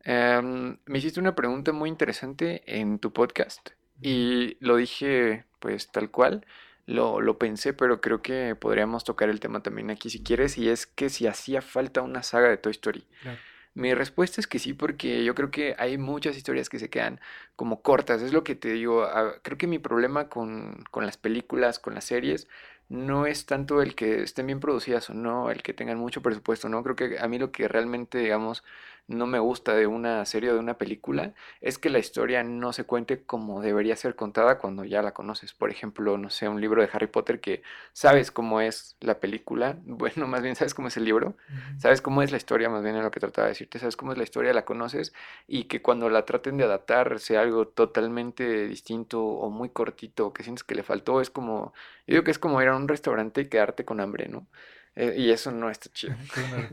em, 0.05 0.77
me 0.85 0.99
hiciste 0.99 1.21
una 1.21 1.35
pregunta 1.35 1.73
muy 1.73 1.89
interesante 1.89 2.63
en 2.67 2.99
tu 2.99 3.13
podcast. 3.13 3.71
Y 4.03 4.57
lo 4.61 4.77
dije, 4.77 5.45
pues, 5.61 5.91
tal 5.91 6.11
cual. 6.11 6.47
Lo, 6.85 7.21
lo, 7.21 7.39
pensé, 7.39 7.73
pero 7.73 8.01
creo 8.01 8.23
que 8.23 8.57
podríamos 8.57 9.05
tocar 9.05 9.29
el 9.29 9.39
tema 9.39 9.63
también 9.63 9.91
aquí 9.91 10.11
si 10.11 10.21
quieres, 10.21 10.59
y 10.59 10.69
es 10.69 10.85
que 10.85 11.11
si 11.11 11.29
hacía 11.29 11.63
falta 11.63 12.03
una 12.03 12.25
saga 12.25 12.49
de 12.49 12.57
Toy 12.57 12.73
Story. 12.73 13.07
Claro. 13.23 13.39
Mi 13.75 13.95
respuesta 13.95 14.39
es 14.41 14.47
que 14.47 14.59
sí, 14.59 14.75
porque 14.75 15.25
yo 15.25 15.35
creo 15.35 15.51
que 15.51 15.75
hay 15.79 15.97
muchas 15.97 16.37
historias 16.37 16.69
que 16.69 16.79
se 16.79 16.91
quedan 16.91 17.21
como 17.57 17.81
cortas. 17.83 18.21
Es 18.21 18.33
lo 18.33 18.45
que 18.45 18.55
te 18.55 18.69
digo. 18.73 19.05
Ah, 19.05 19.35
creo 19.43 19.57
que 19.57 19.67
mi 19.67 19.79
problema 19.79 20.29
con, 20.29 20.85
con 20.91 21.07
las 21.07 21.17
películas, 21.17 21.79
con 21.79 21.95
las 21.95 22.05
series, 22.05 22.49
no 22.91 23.25
es 23.27 23.47
tanto 23.47 23.81
el 23.81 23.95
que 23.95 24.23
estén 24.23 24.47
bien 24.47 24.61
producidas 24.61 25.09
o 25.09 25.15
no, 25.15 25.51
el 25.51 25.63
que 25.63 25.73
tengan 25.73 25.97
mucho 25.99 26.21
presupuesto, 26.23 26.69
¿no? 26.69 26.83
Creo 26.83 26.97
que 26.97 27.19
a 27.19 27.29
mí 27.29 27.39
lo 27.39 27.51
que 27.51 27.67
realmente, 27.67 28.19
digamos, 28.19 28.63
no 29.09 29.27
me 29.27 29.39
gusta 29.39 29.75
de 29.75 29.87
una 29.87 30.25
serie 30.25 30.51
o 30.51 30.55
de 30.55 30.61
una 30.61 30.79
película 30.79 31.35
es 31.61 31.79
que 31.79 31.91
la 31.91 31.99
historia 31.99 32.43
no 32.43 32.73
se 32.73 32.85
cuente 32.85 33.23
como 33.25 33.61
debería 33.61 33.97
ser 33.97 34.15
contada 34.17 34.59
cuando 34.59 34.85
ya 34.85 35.03
la 35.03 35.13
conoces. 35.13 35.53
Por 35.53 35.71
ejemplo, 35.71 36.17
no 36.19 36.31
sé, 36.31 36.49
un 36.49 36.61
libro 36.61 36.83
de 36.83 36.89
Harry 36.93 37.09
Potter 37.09 37.41
que 37.41 37.63
sabes 37.93 38.31
cómo 38.31 38.61
es 38.61 38.97
la 39.01 39.19
película, 39.21 39.77
bueno, 39.85 40.27
más 40.27 40.43
bien 40.43 40.57
sabes 40.57 40.75
cómo 40.75 40.89
es 40.89 40.97
el 40.97 41.05
libro, 41.05 41.37
sabes 41.79 42.01
cómo 42.01 42.23
es 42.23 42.31
la 42.31 42.37
historia, 42.37 42.69
más 42.69 42.83
bien 42.83 42.97
es 42.97 43.03
lo 43.03 43.11
que 43.11 43.21
trataba 43.21 43.47
de 43.47 43.53
decirte, 43.53 43.79
sabes 43.79 43.97
cómo 43.97 44.13
es 44.13 44.19
la 44.19 44.25
historia, 44.25 44.53
la 44.53 44.65
conoces 44.65 45.13
y 45.47 45.65
que 45.65 45.83
cuando 45.83 46.09
la 46.09 46.25
traten 46.25 46.57
de 46.57 46.65
adaptar 46.65 47.19
sea 47.19 47.43
algo 47.43 47.69
totalmente 47.69 48.67
distinto 48.67 49.23
o 49.25 49.51
muy 49.51 49.69
cortito, 49.69 50.33
que 50.33 50.43
sientes 50.43 50.65
que 50.65 50.75
le 50.75 50.83
faltó, 50.83 51.21
es 51.21 51.31
como, 51.31 51.73
yo 52.07 52.15
digo 52.15 52.25
que 52.25 52.31
es 52.31 52.39
como 52.39 52.63
ir 52.63 52.69
a 52.69 52.77
un 52.77 52.89
restaurante 52.89 53.43
y 53.43 53.49
quedarte 53.49 53.85
con 53.85 54.01
hambre, 54.01 54.29
¿no? 54.29 54.47
Eh, 54.95 55.15
y 55.17 55.31
eso 55.31 55.51
no 55.51 55.71
está 55.71 55.91
chido. 55.91 56.15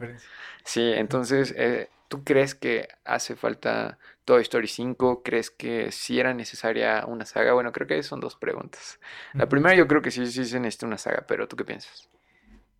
sí, 0.64 0.92
entonces, 0.94 1.54
eh, 1.58 1.90
¿tú 2.10 2.26
crees 2.26 2.54
que 2.54 2.90
hace 3.06 3.38
falta 3.38 3.98
Toy 4.26 4.42
Story 4.42 4.68
5? 4.68 5.24
¿Crees 5.24 5.50
que 5.50 5.94
sí 5.94 6.20
era 6.20 6.34
necesaria 6.34 7.06
una 7.08 7.26
saga? 7.26 7.54
Bueno, 7.54 7.72
creo 7.72 7.88
que 7.88 8.04
son 8.04 8.20
dos 8.20 8.36
preguntas. 8.36 9.00
La 9.34 9.48
primera 9.48 9.74
yo 9.76 9.88
creo 9.88 10.02
que 10.02 10.12
sí, 10.12 10.26
sí 10.28 10.44
se 10.44 10.60
necesita 10.60 10.88
una 10.88 10.98
saga, 10.98 11.24
pero 11.26 11.48
¿tú 11.48 11.56
qué 11.56 11.64
piensas? 11.64 12.10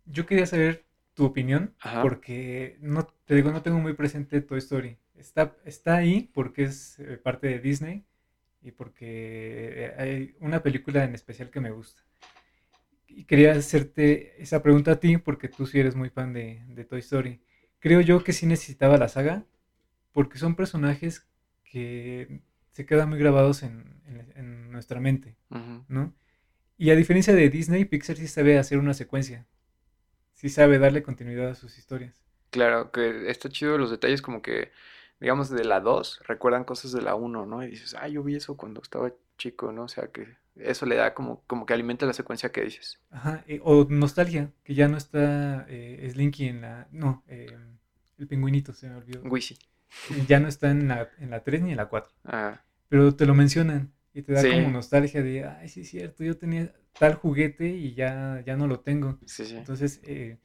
Yo 0.04 0.26
quería 0.26 0.44
saber 0.44 0.84
tu 1.14 1.24
opinión, 1.24 1.74
porque 2.02 2.76
no, 2.80 3.06
te 3.24 3.34
digo, 3.34 3.50
no 3.50 3.62
tengo 3.62 3.78
muy 3.78 3.94
presente 3.94 4.42
Toy 4.42 4.58
Story. 4.58 4.98
Está, 5.16 5.56
está 5.64 5.96
ahí 5.96 6.30
porque 6.34 6.64
es 6.64 6.98
eh, 6.98 7.16
parte 7.16 7.46
de 7.46 7.58
Disney 7.58 8.04
y 8.62 8.72
porque 8.72 9.94
hay 9.96 10.36
una 10.40 10.62
película 10.62 11.04
en 11.04 11.14
especial 11.14 11.50
que 11.50 11.60
me 11.60 11.70
gusta 11.70 12.02
y 13.10 13.24
quería 13.24 13.52
hacerte 13.52 14.40
esa 14.40 14.62
pregunta 14.62 14.92
a 14.92 15.00
ti 15.00 15.18
porque 15.18 15.48
tú 15.48 15.66
sí 15.66 15.78
eres 15.80 15.94
muy 15.94 16.10
fan 16.10 16.32
de, 16.32 16.86
Toy 16.88 17.00
Story. 17.00 17.40
Creo 17.80 18.00
yo 18.00 18.22
que 18.22 18.32
sí 18.32 18.46
necesitaba 18.46 18.96
la 18.98 19.08
saga 19.08 19.44
porque 20.12 20.38
son 20.38 20.54
personajes 20.54 21.26
que 21.64 22.40
se 22.72 22.86
quedan 22.86 23.08
muy 23.08 23.18
grabados 23.18 23.62
en, 23.62 23.98
nuestra 24.70 25.00
mente, 25.00 25.36
¿no? 25.88 26.14
Y 26.78 26.88
a 26.90 26.96
diferencia 26.96 27.34
de 27.34 27.50
Disney, 27.50 27.84
Pixar 27.84 28.16
sí 28.16 28.26
sabe 28.26 28.58
hacer 28.58 28.78
una 28.78 28.94
secuencia. 28.94 29.46
Sí 30.32 30.48
sabe 30.48 30.78
darle 30.78 31.02
continuidad 31.02 31.50
a 31.50 31.54
sus 31.54 31.76
historias. 31.76 32.24
Claro, 32.48 32.90
que 32.90 33.28
está 33.30 33.50
chido 33.50 33.76
los 33.76 33.90
detalles 33.90 34.22
como 34.22 34.40
que, 34.40 34.72
digamos, 35.20 35.50
de 35.50 35.64
la 35.64 35.80
2, 35.80 36.22
recuerdan 36.26 36.64
cosas 36.64 36.92
de 36.92 37.02
la 37.02 37.14
1, 37.16 37.44
¿no? 37.44 37.62
Y 37.62 37.68
dices, 37.68 37.94
ah, 38.00 38.08
yo 38.08 38.22
vi 38.22 38.36
eso 38.36 38.56
cuando 38.56 38.80
estaba 38.80 39.12
chico, 39.36 39.72
¿no? 39.72 39.82
O 39.82 39.88
sea, 39.88 40.06
que 40.06 40.36
eso 40.56 40.86
le 40.86 40.96
da 40.96 41.14
como, 41.14 41.42
como 41.46 41.66
que 41.66 41.74
alimenta 41.74 42.06
la 42.06 42.12
secuencia 42.12 42.52
que 42.52 42.62
dices. 42.62 43.00
Ajá, 43.10 43.44
eh, 43.46 43.60
o 43.62 43.86
nostalgia, 43.88 44.52
que 44.64 44.74
ya 44.74 44.88
no 44.88 44.96
está 44.96 45.66
eh, 45.68 46.08
Slinky 46.10 46.48
en 46.48 46.60
la... 46.62 46.88
No, 46.90 47.24
eh, 47.28 47.56
el 48.18 48.26
pingüinito 48.26 48.72
se 48.72 48.88
me 48.88 48.96
olvidó. 48.96 49.22
Wisi. 49.22 49.58
Ya 50.28 50.38
no 50.40 50.48
está 50.48 50.70
en 50.70 50.88
la, 50.88 51.08
en 51.18 51.30
la 51.30 51.42
3 51.42 51.62
ni 51.62 51.70
en 51.70 51.76
la 51.76 51.88
4. 51.88 52.12
Ah. 52.24 52.60
Pero 52.88 53.14
te 53.14 53.26
lo 53.26 53.34
mencionan 53.34 53.92
y 54.12 54.22
te 54.22 54.32
da 54.32 54.42
como 54.42 54.70
nostalgia 54.70 55.22
de, 55.22 55.44
ay, 55.44 55.68
sí 55.68 55.82
es 55.82 55.90
cierto, 55.90 56.24
yo 56.24 56.36
tenía 56.36 56.72
tal 56.98 57.14
juguete 57.14 57.68
y 57.68 57.94
ya, 57.94 58.42
ya 58.44 58.56
no 58.56 58.66
lo 58.66 58.80
tengo. 58.80 59.18
Sí, 59.26 59.44
sí. 59.44 59.56
Entonces, 59.56 60.00
eh, 60.04 60.38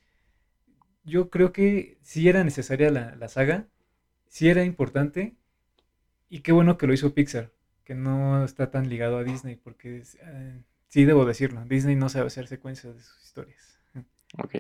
yo 1.04 1.30
creo 1.30 1.52
que 1.52 1.98
sí 2.02 2.30
era 2.30 2.44
necesaria 2.44 2.92
la, 2.92 3.16
la 3.16 3.28
saga, 3.28 3.68
sí 4.28 4.50
era 4.50 4.64
importante 4.64 5.36
y 6.30 6.40
qué 6.40 6.52
bueno 6.52 6.78
que 6.78 6.88
lo 6.88 6.94
hizo 6.94 7.14
Pixar 7.14 7.52
que 7.86 7.96
no 7.96 8.44
está 8.44 8.72
tan 8.72 8.90
ligado 8.90 9.18
a 9.18 9.24
Disney, 9.24 9.56
porque 9.56 10.04
eh, 10.22 10.62
sí 10.90 11.06
debo 11.06 11.26
decirlo, 11.26 11.64
Disney 11.66 11.96
no 11.96 12.10
sabe 12.10 12.28
hacer 12.28 12.48
secuencias 12.48 12.96
de 12.96 13.02
sus 13.02 13.24
historias. 13.24 13.80
Ok. 14.38 14.56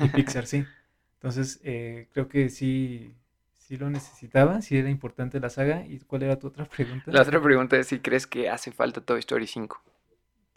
Y 0.00 0.08
Pixar 0.14 0.46
sí. 0.46 0.66
Entonces, 1.14 1.60
eh, 1.62 2.08
creo 2.12 2.28
que 2.28 2.50
sí, 2.50 3.14
sí 3.54 3.78
lo 3.78 3.88
necesitaba, 3.88 4.60
sí 4.60 4.76
era 4.76 4.90
importante 4.90 5.40
la 5.40 5.48
saga. 5.48 5.86
¿Y 5.86 6.00
cuál 6.00 6.24
era 6.24 6.38
tu 6.38 6.48
otra 6.48 6.66
pregunta? 6.66 7.10
La 7.10 7.22
otra 7.22 7.40
pregunta 7.40 7.78
es 7.78 7.86
si 7.86 8.00
crees 8.00 8.26
que 8.26 8.50
hace 8.50 8.72
falta 8.72 9.00
Toy 9.00 9.20
Story 9.20 9.46
5. 9.46 9.80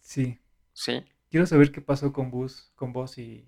Sí. 0.00 0.38
Sí. 0.74 1.04
Quiero 1.30 1.46
saber 1.46 1.72
qué 1.72 1.80
pasó 1.80 2.12
con 2.12 2.30
Buzz, 2.30 2.72
con 2.74 2.92
Buzz 2.92 3.18
y, 3.18 3.46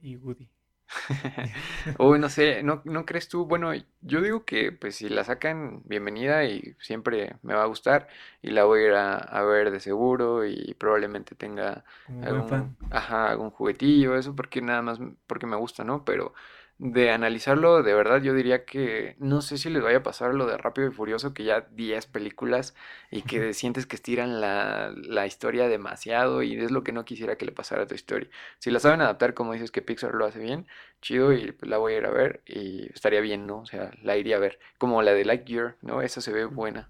y 0.00 0.16
Woody. 0.16 0.48
Uy, 1.98 2.18
no 2.18 2.28
sé, 2.28 2.62
¿no, 2.62 2.82
¿no 2.84 3.04
crees 3.04 3.28
tú? 3.28 3.46
Bueno, 3.46 3.72
yo 4.00 4.20
digo 4.20 4.44
que 4.44 4.72
pues 4.72 4.96
si 4.96 5.08
la 5.08 5.24
sacan, 5.24 5.82
bienvenida 5.84 6.44
y 6.44 6.76
siempre 6.80 7.36
me 7.42 7.54
va 7.54 7.62
a 7.62 7.66
gustar 7.66 8.08
y 8.42 8.50
la 8.50 8.64
voy 8.64 8.80
a 8.80 8.86
ir 8.86 8.94
a, 8.94 9.42
ver 9.42 9.70
de 9.70 9.80
seguro 9.80 10.46
y 10.46 10.74
probablemente 10.78 11.34
tenga 11.34 11.84
algún, 12.22 12.76
ajá, 12.90 13.30
algún 13.30 13.50
juguetillo, 13.50 14.16
eso 14.16 14.34
porque 14.34 14.62
nada 14.62 14.82
más 14.82 14.98
porque 15.26 15.46
me 15.46 15.56
gusta, 15.56 15.84
¿no? 15.84 16.04
Pero 16.04 16.34
de 16.78 17.10
analizarlo, 17.10 17.82
de 17.82 17.92
verdad 17.92 18.22
yo 18.22 18.34
diría 18.34 18.64
que 18.64 19.16
no 19.18 19.40
sé 19.42 19.58
si 19.58 19.68
les 19.68 19.82
vaya 19.82 19.98
a 19.98 20.02
pasar 20.04 20.32
lo 20.34 20.46
de 20.46 20.56
Rápido 20.56 20.86
y 20.86 20.92
Furioso, 20.92 21.34
que 21.34 21.42
ya 21.42 21.62
10 21.72 22.06
películas 22.06 22.76
y 23.10 23.22
que 23.22 23.52
sientes 23.52 23.84
que 23.84 23.96
estiran 23.96 24.40
la, 24.40 24.94
la, 24.94 25.26
historia 25.26 25.68
demasiado 25.68 26.42
y 26.44 26.54
es 26.56 26.70
lo 26.70 26.84
que 26.84 26.92
no 26.92 27.04
quisiera 27.04 27.36
que 27.36 27.46
le 27.46 27.52
pasara 27.52 27.82
a 27.82 27.86
tu 27.86 27.96
historia. 27.96 28.28
Si 28.58 28.70
la 28.70 28.78
saben 28.78 29.00
adaptar, 29.00 29.34
como 29.34 29.54
dices 29.54 29.72
que 29.72 29.82
Pixar 29.82 30.14
lo 30.14 30.24
hace 30.24 30.38
bien, 30.38 30.68
chido 31.02 31.32
y 31.32 31.50
pues 31.50 31.68
la 31.68 31.78
voy 31.78 31.94
a 31.94 31.98
ir 31.98 32.06
a 32.06 32.10
ver 32.10 32.42
y 32.46 32.92
estaría 32.92 33.20
bien, 33.20 33.46
¿no? 33.46 33.58
O 33.58 33.66
sea, 33.66 33.90
la 34.02 34.16
iría 34.16 34.36
a 34.36 34.40
ver. 34.40 34.60
Como 34.78 35.02
la 35.02 35.12
de 35.12 35.24
Lightyear, 35.24 35.76
¿no? 35.82 36.00
Esa 36.00 36.20
se 36.20 36.32
ve 36.32 36.44
buena. 36.44 36.88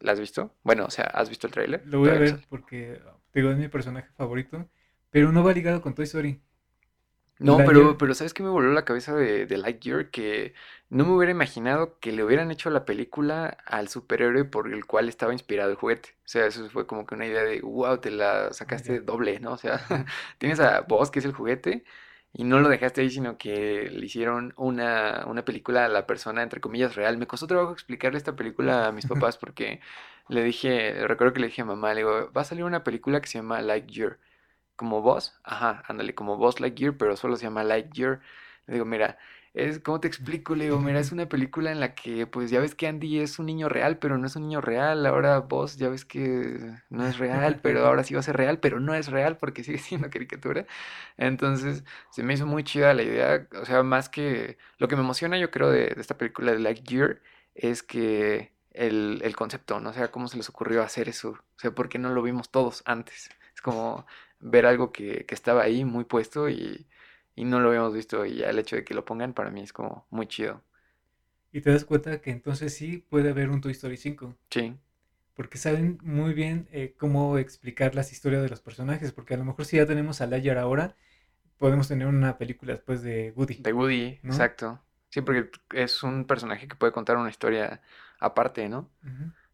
¿La 0.00 0.12
has 0.12 0.20
visto? 0.20 0.54
Bueno, 0.64 0.86
o 0.86 0.90
sea, 0.90 1.04
¿has 1.04 1.28
visto 1.28 1.46
el 1.46 1.52
tráiler? 1.52 1.82
Lo 1.86 2.00
voy 2.00 2.10
a 2.10 2.14
ver 2.14 2.40
porque 2.48 3.00
digo, 3.32 3.50
es 3.50 3.58
mi 3.58 3.68
personaje 3.68 4.08
favorito, 4.16 4.68
pero 5.10 5.30
no 5.30 5.44
va 5.44 5.52
ligado 5.52 5.82
con 5.82 5.94
Toy 5.94 6.04
Story. 6.04 6.40
No, 7.40 7.56
pero, 7.64 7.96
pero 7.96 8.12
¿sabes 8.12 8.34
qué 8.34 8.42
me 8.42 8.50
voló 8.50 8.70
la 8.72 8.84
cabeza 8.84 9.14
de, 9.14 9.46
de 9.46 9.56
Lightyear? 9.56 10.10
Que 10.10 10.54
no 10.90 11.06
me 11.06 11.12
hubiera 11.12 11.30
imaginado 11.30 11.98
que 11.98 12.12
le 12.12 12.22
hubieran 12.22 12.50
hecho 12.50 12.68
la 12.68 12.84
película 12.84 13.56
al 13.64 13.88
superhéroe 13.88 14.44
por 14.44 14.70
el 14.70 14.84
cual 14.84 15.08
estaba 15.08 15.32
inspirado 15.32 15.70
el 15.70 15.76
juguete. 15.76 16.10
O 16.26 16.28
sea, 16.28 16.46
eso 16.46 16.68
fue 16.68 16.86
como 16.86 17.06
que 17.06 17.14
una 17.14 17.26
idea 17.26 17.42
de, 17.42 17.62
wow, 17.62 17.98
te 17.98 18.10
la 18.10 18.52
sacaste 18.52 19.00
doble, 19.00 19.40
¿no? 19.40 19.52
O 19.52 19.56
sea, 19.56 19.80
tienes 20.38 20.60
a 20.60 20.82
vos, 20.82 21.10
que 21.10 21.20
es 21.20 21.24
el 21.24 21.32
juguete, 21.32 21.84
y 22.34 22.44
no 22.44 22.60
lo 22.60 22.68
dejaste 22.68 23.00
ahí, 23.00 23.10
sino 23.10 23.38
que 23.38 23.88
le 23.90 24.04
hicieron 24.04 24.52
una, 24.56 25.24
una 25.26 25.44
película 25.44 25.86
a 25.86 25.88
la 25.88 26.06
persona, 26.06 26.42
entre 26.42 26.60
comillas, 26.60 26.94
real. 26.94 27.16
Me 27.16 27.26
costó 27.26 27.46
trabajo 27.46 27.72
explicarle 27.72 28.18
esta 28.18 28.36
película 28.36 28.86
a 28.86 28.92
mis 28.92 29.06
papás 29.06 29.38
porque 29.38 29.80
le 30.28 30.44
dije, 30.44 31.06
recuerdo 31.06 31.32
que 31.32 31.40
le 31.40 31.46
dije 31.48 31.62
a 31.62 31.64
mamá, 31.64 31.94
le 31.94 32.00
digo, 32.00 32.30
va 32.32 32.42
a 32.42 32.44
salir 32.44 32.64
una 32.64 32.84
película 32.84 33.20
que 33.20 33.28
se 33.28 33.38
llama 33.38 33.62
Lightyear 33.62 34.18
como 34.80 35.02
Boss, 35.02 35.38
ajá, 35.44 35.82
ándale, 35.88 36.14
como 36.14 36.38
Boss 36.38 36.58
Lightyear, 36.58 36.96
pero 36.96 37.14
solo 37.14 37.36
se 37.36 37.44
llama 37.44 37.62
Lightyear. 37.64 38.20
Le 38.66 38.74
digo, 38.74 38.86
mira, 38.86 39.18
es, 39.52 39.78
¿cómo 39.80 40.00
te 40.00 40.08
explico? 40.08 40.54
Le 40.54 40.64
digo, 40.64 40.78
mira, 40.80 41.00
es 41.00 41.12
una 41.12 41.28
película 41.28 41.70
en 41.70 41.80
la 41.80 41.94
que, 41.94 42.26
pues 42.26 42.50
ya 42.50 42.60
ves 42.60 42.74
que 42.74 42.86
Andy 42.86 43.18
es 43.20 43.38
un 43.38 43.44
niño 43.44 43.68
real, 43.68 43.98
pero 43.98 44.16
no 44.16 44.26
es 44.26 44.36
un 44.36 44.44
niño 44.44 44.62
real. 44.62 45.04
Ahora 45.04 45.38
Boss, 45.40 45.76
ya 45.76 45.90
ves 45.90 46.06
que 46.06 46.58
no 46.88 47.06
es 47.06 47.18
real, 47.18 47.60
pero 47.62 47.84
ahora 47.86 48.04
sí 48.04 48.14
va 48.14 48.20
a 48.20 48.22
ser 48.22 48.38
real, 48.38 48.58
pero 48.58 48.80
no 48.80 48.94
es 48.94 49.08
real 49.08 49.36
porque 49.36 49.64
sigue 49.64 49.76
siendo 49.78 50.08
caricatura. 50.08 50.64
Entonces, 51.18 51.84
se 52.10 52.22
me 52.22 52.32
hizo 52.32 52.46
muy 52.46 52.64
chida 52.64 52.94
la 52.94 53.02
idea. 53.02 53.48
O 53.60 53.66
sea, 53.66 53.82
más 53.82 54.08
que 54.08 54.56
lo 54.78 54.88
que 54.88 54.96
me 54.96 55.02
emociona, 55.02 55.38
yo 55.38 55.50
creo, 55.50 55.70
de, 55.70 55.94
esta 55.98 56.16
película 56.16 56.52
de 56.52 56.58
Lightyear 56.60 57.20
es 57.54 57.82
que 57.82 58.52
el, 58.72 59.20
el 59.24 59.36
concepto, 59.36 59.78
¿no? 59.78 59.90
O 59.90 59.92
sea, 59.92 60.10
cómo 60.10 60.26
se 60.28 60.38
les 60.38 60.48
ocurrió 60.48 60.82
hacer 60.82 61.10
eso. 61.10 61.30
O 61.32 61.58
sea, 61.58 61.72
¿por 61.72 61.90
qué 61.90 61.98
no 61.98 62.08
lo 62.14 62.22
vimos 62.22 62.50
todos 62.50 62.82
antes? 62.86 63.28
Es 63.54 63.60
como 63.62 64.06
ver 64.40 64.66
algo 64.66 64.92
que, 64.92 65.24
que 65.26 65.34
estaba 65.34 65.62
ahí 65.62 65.84
muy 65.84 66.04
puesto 66.04 66.48
y, 66.48 66.86
y, 67.36 67.44
no 67.44 67.60
lo 67.60 67.68
habíamos 67.68 67.94
visto 67.94 68.24
y 68.26 68.36
ya 68.36 68.50
el 68.50 68.58
hecho 68.58 68.76
de 68.76 68.84
que 68.84 68.94
lo 68.94 69.04
pongan 69.04 69.34
para 69.34 69.50
mí 69.50 69.62
es 69.62 69.72
como 69.72 70.06
muy 70.10 70.26
chido. 70.26 70.62
Y 71.52 71.60
te 71.60 71.70
das 71.70 71.84
cuenta 71.84 72.20
que 72.20 72.30
entonces 72.30 72.74
sí 72.74 73.04
puede 73.08 73.30
haber 73.30 73.50
un 73.50 73.60
Toy 73.60 73.72
Story 73.72 73.96
5. 73.96 74.36
Sí. 74.50 74.76
Porque 75.34 75.58
saben 75.58 75.98
muy 76.02 76.32
bien 76.32 76.68
eh, 76.70 76.94
cómo 76.96 77.38
explicar 77.38 77.94
las 77.94 78.12
historias 78.12 78.42
de 78.42 78.48
los 78.48 78.60
personajes. 78.60 79.12
Porque 79.12 79.34
a 79.34 79.36
lo 79.36 79.44
mejor 79.44 79.64
si 79.64 79.76
ya 79.76 79.86
tenemos 79.86 80.20
a 80.20 80.26
Layar 80.26 80.58
ahora, 80.58 80.96
podemos 81.58 81.88
tener 81.88 82.06
una 82.06 82.38
película 82.38 82.72
después 82.72 83.02
de 83.02 83.32
Woody. 83.34 83.56
De 83.56 83.72
Woody, 83.72 84.20
exacto. 84.22 84.80
Sí, 85.08 85.22
porque 85.22 85.50
es 85.74 86.02
un 86.04 86.24
personaje 86.24 86.68
que 86.68 86.76
puede 86.76 86.92
contar 86.92 87.16
una 87.16 87.30
historia 87.30 87.82
aparte, 88.20 88.68
¿no? 88.68 88.88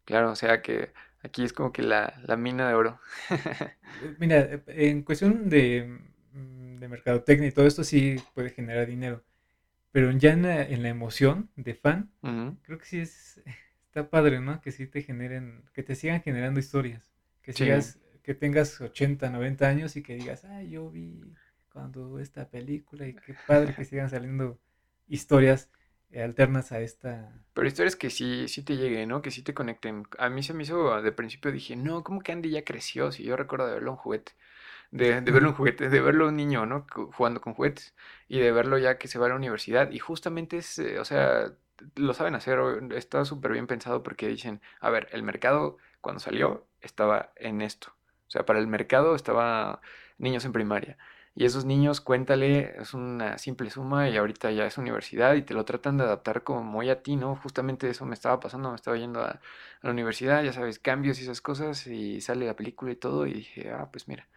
Claro, 0.05 0.31
o 0.31 0.35
sea 0.35 0.61
que 0.61 0.93
aquí 1.27 1.43
es 1.43 1.53
como 1.53 1.71
que 1.71 1.83
la, 1.83 2.13
mina 2.37 2.67
de 2.67 2.73
oro. 2.73 2.99
Eh, 4.03 4.15
mira, 4.19 4.41
eh, 4.41 4.61
en 4.67 5.01
cuestión 5.01 5.49
de, 5.49 6.01
mm, 6.31 6.75
de 6.75 6.87
mercadotecnia 6.87 7.47
y 7.47 7.51
todo 7.51 7.65
esto 7.65 7.83
sí 7.83 8.17
puede 8.35 8.51
generar 8.51 8.85
dinero. 8.85 9.23
Pero 9.91 10.11
ya 10.11 10.33
en 10.33 10.43
la, 10.43 10.89
emoción 10.89 11.49
de 11.55 11.73
fan, 11.73 12.11
creo 12.61 12.77
que 12.77 12.85
sí 12.85 12.99
es, 12.99 13.41
está 13.87 14.11
padre, 14.11 14.39
¿no? 14.39 14.61
Que 14.61 14.71
sí 14.71 14.85
te 14.85 15.01
generen, 15.01 15.63
que 15.73 15.81
te 15.81 15.95
sigan 15.95 16.21
generando 16.21 16.59
historias. 16.59 17.11
Que 17.41 17.53
sigas, 17.53 17.97
que 18.21 18.35
tengas 18.35 18.79
80, 18.79 19.31
90 19.31 19.67
años 19.67 19.95
y 19.95 20.03
que 20.03 20.13
digas, 20.13 20.45
ay, 20.45 20.69
yo 20.69 20.91
vi 20.91 21.23
cuando 21.71 22.19
esta 22.19 22.49
película 22.49 23.07
y 23.07 23.15
qué 23.15 23.35
padre 23.47 23.73
que 23.73 23.85
sigan 23.85 24.11
saliendo 24.11 24.59
historias 25.07 25.71
alternas 26.15 26.71
a 26.71 26.79
esta... 26.79 27.31
Pero 27.53 27.67
historias 27.67 27.95
que 27.95 28.09
sí, 28.09 28.47
sí 28.47 28.63
te 28.63 28.77
lleguen, 28.77 29.09
¿no? 29.09 29.21
Que 29.21 29.31
sí 29.31 29.41
te 29.41 29.53
conecten. 29.53 30.05
A 30.17 30.29
mí 30.29 30.43
se 30.43 30.53
me 30.53 30.63
hizo, 30.63 31.01
de 31.01 31.11
principio 31.11 31.51
dije, 31.51 31.75
no, 31.75 32.03
¿cómo 32.03 32.21
que 32.21 32.31
Andy 32.31 32.49
ya 32.49 32.63
creció? 32.63 33.11
Si 33.11 33.23
yo 33.23 33.35
recuerdo 33.35 33.67
de 33.67 33.73
verlo 33.73 33.91
en 33.91 33.97
juguete 33.97 34.33
de, 34.91 35.21
verlo 35.21 35.49
en 35.49 35.55
juguetes, 35.55 35.91
de 35.91 36.01
verlo 36.01 36.27
un 36.27 36.37
niño, 36.37 36.65
¿no? 36.65 36.85
Jugando 37.13 37.41
con 37.41 37.53
juguetes 37.53 37.93
y 38.27 38.39
de 38.39 38.51
verlo 38.51 38.77
ya 38.77 38.97
que 38.97 39.07
se 39.07 39.19
va 39.19 39.27
a 39.27 39.29
la 39.29 39.35
universidad. 39.35 39.91
Y 39.91 39.99
justamente 39.99 40.57
es, 40.57 40.79
eh, 40.79 40.99
o 40.99 41.05
sea, 41.05 41.53
lo 41.95 42.13
saben 42.13 42.35
hacer, 42.35 42.59
está 42.95 43.25
súper 43.25 43.51
bien 43.51 43.67
pensado 43.67 44.03
porque 44.03 44.27
dicen, 44.27 44.61
a 44.79 44.89
ver, 44.89 45.07
el 45.11 45.23
mercado 45.23 45.77
cuando 46.01 46.19
salió 46.19 46.67
estaba 46.81 47.31
en 47.35 47.61
esto. 47.61 47.93
O 48.27 48.29
sea, 48.31 48.45
para 48.45 48.59
el 48.59 48.67
mercado 48.67 49.15
estaba 49.15 49.81
niños 50.17 50.45
en 50.45 50.53
primaria. 50.53 50.97
Y 51.39 51.45
esos 51.45 51.65
niños, 51.65 52.01
cuéntale, 52.01 52.81
es 52.81 52.95
una 52.95 53.37
simple 53.37 53.69
suma 53.69 54.09
y 54.09 54.17
ahorita 54.17 54.49
ya 54.49 54.65
es 54.65 54.79
universidad 54.79 55.35
y 55.35 55.43
te 55.43 55.53
lo 55.53 55.65
tratan 55.65 55.95
de 55.97 56.03
adaptar 56.03 56.43
como 56.43 56.63
muy 56.63 56.89
a 56.89 57.03
ti, 57.03 57.15
¿no? 57.15 57.35
Justamente 57.35 57.87
eso 57.91 58.07
me 58.07 58.15
estaba 58.15 58.39
pasando, 58.39 58.71
me 58.71 58.75
estaba 58.75 58.97
yendo 58.97 59.21
a, 59.21 59.39
la 59.83 59.91
universidad, 59.91 60.43
ya 60.43 60.51
sabes, 60.51 60.79
cambios 60.79 61.19
y 61.19 61.23
esas 61.23 61.39
cosas 61.41 61.85
y 61.85 62.21
sale 62.21 62.47
la 62.47 62.55
película 62.55 62.91
y 62.91 62.95
todo 62.95 63.27
y 63.27 63.33
dije, 63.33 63.69
ah, 63.71 63.87
pues 63.91 64.07
mira, 64.07 64.27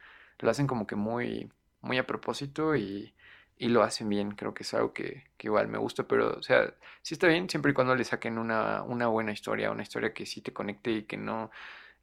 lo 0.40 0.50
hacen 0.50 0.66
como 0.66 0.86
que 0.86 0.94
muy, 0.94 1.50
muy 1.80 1.96
a 1.96 2.06
propósito 2.06 2.76
y, 2.76 3.14
lo 3.58 3.82
hacen 3.82 4.08
bien. 4.08 4.32
Creo 4.32 4.54
que 4.54 4.62
es 4.64 4.74
algo 4.74 4.92
que, 4.92 5.24
igual 5.40 5.68
me 5.68 5.78
gusta, 5.78 6.04
pero, 6.06 6.36
o 6.38 6.42
sea, 6.42 6.74
sí 7.02 7.14
está 7.14 7.28
bien 7.28 7.48
siempre 7.48 7.72
y 7.72 7.74
cuando 7.74 7.94
le 7.96 8.04
saquen 8.04 8.38
una, 8.38 8.82
una 8.82 9.06
buena 9.08 9.32
historia, 9.32 9.70
una 9.70 9.82
historia 9.82 10.12
que 10.14 10.26
sí 10.26 10.42
te 10.42 10.52
conecte 10.52 10.90
y 10.92 11.02
que 11.04 11.16
no, 11.16 11.50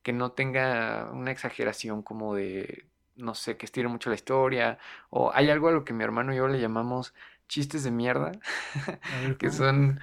que 0.04 0.14
no 0.14 0.32
tenga 0.32 1.10
una 1.14 1.32
exageración 1.32 2.02
como 2.04 2.36
de, 2.36 2.86
no 3.18 3.36
sé, 3.36 3.58
que 3.58 3.66
estire 3.66 3.88
mucho 3.88 4.10
la 4.10 4.16
historia. 4.16 4.80
O 5.10 5.32
hay 5.34 5.50
algo 5.50 5.70
a 5.70 5.72
lo 5.72 5.84
que 5.86 5.94
mi 5.94 6.04
hermano 6.04 6.34
y 6.34 6.38
yo 6.38 6.48
le 6.48 6.60
llamamos 6.60 7.14
chistes 7.48 7.84
de 7.84 7.92
mierda, 7.92 8.32
que 9.40 9.50
son, 9.52 10.00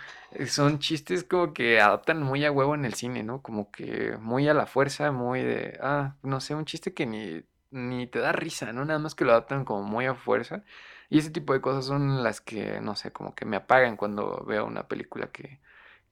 son 0.46 0.78
chistes 0.78 1.24
como 1.24 1.52
que 1.52 1.80
adaptan 1.80 2.22
muy 2.22 2.44
a 2.44 2.52
huevo 2.52 2.74
en 2.74 2.84
el 2.84 2.94
cine, 2.94 3.22
¿no? 3.22 3.42
Como 3.42 3.70
que 3.70 4.16
muy 4.20 4.48
a 4.48 4.54
la 4.54 4.66
fuerza, 4.66 5.12
muy 5.12 5.42
de, 5.42 5.78
ah, 5.82 6.16
no 6.22 6.40
sé, 6.40 6.54
un 6.54 6.64
chiste 6.64 6.94
que 6.94 7.06
ni 7.06 7.44
ni 7.74 8.06
te 8.06 8.20
da 8.20 8.32
risa, 8.32 8.72
¿no? 8.72 8.84
Nada 8.84 8.98
más 9.00 9.14
que 9.14 9.24
lo 9.24 9.32
adaptan 9.32 9.64
como 9.64 9.82
muy 9.82 10.06
a 10.06 10.14
fuerza. 10.14 10.62
Y 11.10 11.18
ese 11.18 11.30
tipo 11.30 11.52
de 11.52 11.60
cosas 11.60 11.84
son 11.86 12.22
las 12.22 12.40
que, 12.40 12.80
no 12.80 12.96
sé, 12.96 13.12
como 13.12 13.34
que 13.34 13.44
me 13.44 13.56
apagan 13.56 13.96
cuando 13.96 14.44
veo 14.46 14.64
una 14.64 14.86
película 14.88 15.28
que, 15.32 15.60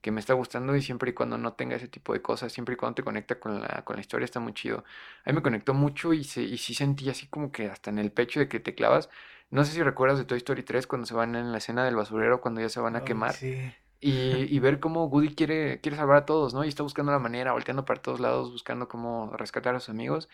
que 0.03 0.11
me 0.11 0.19
está 0.19 0.33
gustando 0.33 0.75
y 0.75 0.81
siempre 0.81 1.11
y 1.11 1.13
cuando 1.13 1.37
no 1.37 1.53
tenga 1.53 1.77
ese 1.77 1.87
tipo 1.87 2.11
de 2.11 2.21
cosas, 2.21 2.51
siempre 2.51 2.73
y 2.73 2.75
cuando 2.75 2.95
te 2.95 3.03
conecta 3.03 3.39
con 3.39 3.61
la, 3.61 3.83
con 3.85 3.95
la 3.95 4.01
historia 4.01 4.25
está 4.25 4.41
muy 4.41 4.53
chido. 4.53 4.83
A 5.23 5.29
mí 5.29 5.35
me 5.35 5.41
conectó 5.41 5.73
mucho 5.73 6.11
y, 6.11 6.25
se, 6.25 6.41
y 6.43 6.57
sí 6.57 6.73
sentí 6.73 7.09
así 7.09 7.27
como 7.27 7.53
que 7.53 7.69
hasta 7.69 7.89
en 7.89 7.99
el 7.99 8.11
pecho 8.11 8.41
de 8.41 8.49
que 8.49 8.59
te 8.59 8.75
clavas. 8.75 9.09
No 9.49 9.63
sé 9.63 9.71
si 9.71 9.81
recuerdas 9.81 10.19
de 10.19 10.25
Toy 10.25 10.39
Story 10.39 10.63
3 10.63 10.87
cuando 10.87 11.07
se 11.07 11.13
van 11.13 11.35
en 11.35 11.53
la 11.53 11.57
escena 11.59 11.85
del 11.85 11.95
basurero, 11.95 12.41
cuando 12.41 12.59
ya 12.59 12.67
se 12.67 12.81
van 12.81 12.97
a 12.97 13.05
quemar. 13.05 13.33
Y, 13.41 13.71
y, 14.01 14.59
ver 14.59 14.81
cómo 14.81 15.05
Woody 15.05 15.35
quiere, 15.35 15.79
quiere 15.79 15.95
salvar 15.95 16.17
a 16.17 16.25
todos, 16.25 16.53
¿no? 16.53 16.65
Y 16.65 16.67
está 16.67 16.83
buscando 16.83 17.13
la 17.13 17.19
manera, 17.19 17.53
volteando 17.53 17.85
para 17.85 18.01
todos 18.01 18.19
lados, 18.19 18.51
buscando 18.51 18.89
cómo 18.89 19.31
rescatar 19.37 19.73
a 19.73 19.79
sus 19.79 19.87
amigos. 19.87 20.27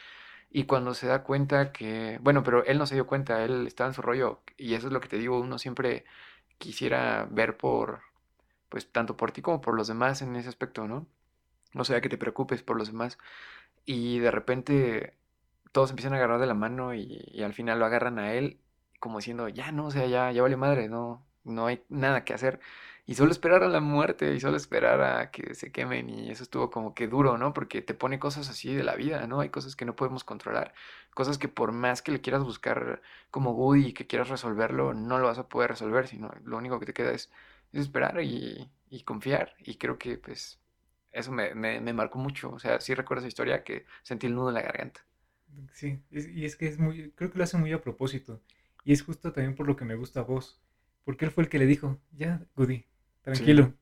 Y 0.50 0.64
cuando 0.64 0.96
se 0.96 1.06
da 1.06 1.22
cuenta 1.22 1.72
que, 1.72 2.18
bueno, 2.24 2.44
pero 2.44 2.66
él 2.66 2.80
no 2.80 2.88
se 2.88 2.96
dio 2.96 3.06
cuenta, 3.06 3.44
él 3.44 3.68
estaba 3.68 3.90
en 3.90 3.94
su 3.94 4.02
rollo. 4.02 4.42
Y 4.58 4.74
eso 4.74 4.88
es 4.88 4.94
lo 4.94 5.00
que 5.00 5.10
te 5.10 5.20
digo, 5.20 5.40
uno 5.40 5.60
siempre 5.60 6.06
quisiera 6.58 7.28
ver 7.30 7.56
por, 7.56 8.02
pues 8.70 8.92
tanto 8.92 9.18
por 9.18 9.32
ti 9.32 9.42
como 9.42 9.62
por 9.62 9.76
los 9.76 9.88
demás 9.88 10.22
en 10.22 10.36
ese 10.36 10.50
aspecto, 10.50 10.88
¿no? 10.88 11.08
O 11.76 11.86
sea, 11.86 12.02
que 12.02 12.10
te 12.10 12.18
preocupes 12.18 12.64
por 12.64 12.78
los 12.78 12.88
demás. 12.90 13.18
Y 13.86 14.20
de 14.20 14.32
repente 14.32 15.18
todos 15.72 15.92
empiezan 15.92 16.14
a 16.14 16.18
agarrar 16.18 16.40
de 16.40 16.48
la 16.48 16.54
mano 16.56 16.94
y, 16.96 17.42
al 17.44 17.54
final 17.54 17.80
lo 17.80 17.86
agarran 17.86 18.20
a 18.20 18.34
él 18.34 18.60
como 19.00 19.20
diciendo, 19.20 19.50
ya 19.50 19.72
no, 19.72 19.88
o 19.88 19.92
sea, 19.92 20.08
ya, 20.08 20.32
ya 20.32 20.42
vale 20.42 20.58
madre, 20.58 20.90
no, 20.90 21.26
no 21.44 21.68
hay 21.68 21.84
nada 21.90 22.26
que 22.26 22.34
hacer 22.34 22.60
y 23.10 23.16
solo 23.16 23.32
esperar 23.32 23.64
a 23.64 23.68
la 23.68 23.80
muerte 23.80 24.36
y 24.36 24.40
solo 24.40 24.56
esperar 24.56 25.02
a 25.02 25.32
que 25.32 25.56
se 25.56 25.72
quemen 25.72 26.12
y 26.12 26.30
eso 26.30 26.44
estuvo 26.44 26.70
como 26.70 26.94
que 26.94 27.08
duro, 27.08 27.40
¿no? 27.40 27.54
Porque 27.54 27.82
te 27.82 27.96
pone 27.96 28.20
cosas 28.20 28.50
así 28.52 28.76
de 28.76 28.84
la 28.84 28.94
vida, 28.96 29.26
¿no? 29.26 29.40
Hay 29.40 29.50
cosas 29.50 29.76
que 29.76 29.84
no 29.84 29.96
podemos 29.96 30.24
controlar, 30.24 30.76
cosas 31.16 31.40
que 31.40 31.48
por 31.48 31.72
más 31.72 32.04
que 32.04 32.12
le 32.12 32.22
quieras 32.22 32.44
buscar 32.44 33.02
como 33.32 33.54
Woody 33.54 33.88
y 33.88 33.94
que 33.94 34.06
quieras 34.06 34.30
resolverlo, 34.30 34.94
no 34.94 35.18
lo 35.18 35.26
vas 35.26 35.40
a 35.40 35.50
poder 35.50 35.72
resolver, 35.72 36.08
sino 36.08 36.32
lo 36.44 36.58
único 36.58 36.80
que 36.80 36.86
te 36.86 36.94
queda 36.94 37.12
es, 37.12 37.32
esperar 37.72 38.22
y, 38.22 38.70
confiar 39.06 39.54
y 39.60 39.76
creo 39.76 39.98
que 39.98 40.18
pues 40.18 40.60
eso 41.12 41.32
me, 41.32 41.94
marcó 41.94 42.20
mucho, 42.20 42.52
o 42.52 42.60
sea, 42.60 42.82
sí 42.82 42.94
recuerdo 42.94 43.22
esa 43.22 43.30
historia 43.30 43.64
que 43.64 43.86
sentí 44.04 44.28
el 44.28 44.36
nudo 44.36 44.50
en 44.50 44.56
la 44.56 44.62
garganta. 44.62 45.06
Sí, 45.74 46.00
y 46.12 46.46
es 46.46 46.56
que 46.56 46.68
es 46.68 46.78
muy, 46.78 47.12
creo 47.12 47.32
que 47.32 47.38
lo 47.38 47.44
hace 47.44 47.58
muy 47.58 47.72
a 47.72 47.82
propósito 47.82 48.42
y 48.84 48.94
es 48.94 49.02
justo 49.02 49.32
también 49.34 49.56
por 49.56 49.68
lo 49.68 49.76
que 49.76 49.86
me 49.86 49.96
gusta 49.96 50.20
a 50.20 50.24
vos, 50.24 50.62
porque 51.04 51.26
él 51.26 51.32
fue 51.32 51.44
el 51.44 51.50
que 51.50 51.58
le 51.60 51.66
dijo, 51.66 52.00
ya, 52.12 52.46
Woody, 52.56 52.86
Tranquilo. 53.22 53.74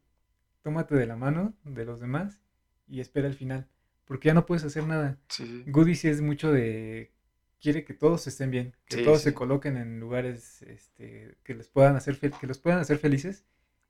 Tómate 0.62 0.96
de 0.96 1.06
la 1.06 1.16
mano 1.16 1.54
de 1.64 1.86
los 1.86 2.00
demás 2.00 2.42
y 2.88 3.00
espera 3.00 3.28
el 3.28 3.34
final. 3.34 3.68
Porque 4.06 4.28
ya 4.28 4.34
no 4.34 4.46
puedes 4.46 4.64
hacer 4.64 4.86
nada. 4.86 5.18
Sí. 5.30 5.64
Goody 5.68 5.96
sí 5.96 6.08
es 6.08 6.22
mucho 6.22 6.52
de. 6.52 7.14
Quiere 7.60 7.84
que 7.84 7.94
todos 7.94 8.28
estén 8.28 8.52
bien, 8.52 8.76
que 8.86 9.04
todos 9.04 9.22
se 9.22 9.34
coloquen 9.34 9.78
en 9.78 10.00
lugares 10.00 10.62
este, 10.62 11.38
que 11.44 11.56
les 11.56 11.68
puedan 11.68 11.96
hacer 11.96 12.20
que 12.20 12.48
los 12.48 12.60
puedan 12.60 12.80
hacer 12.80 13.00
felices. 13.00 13.46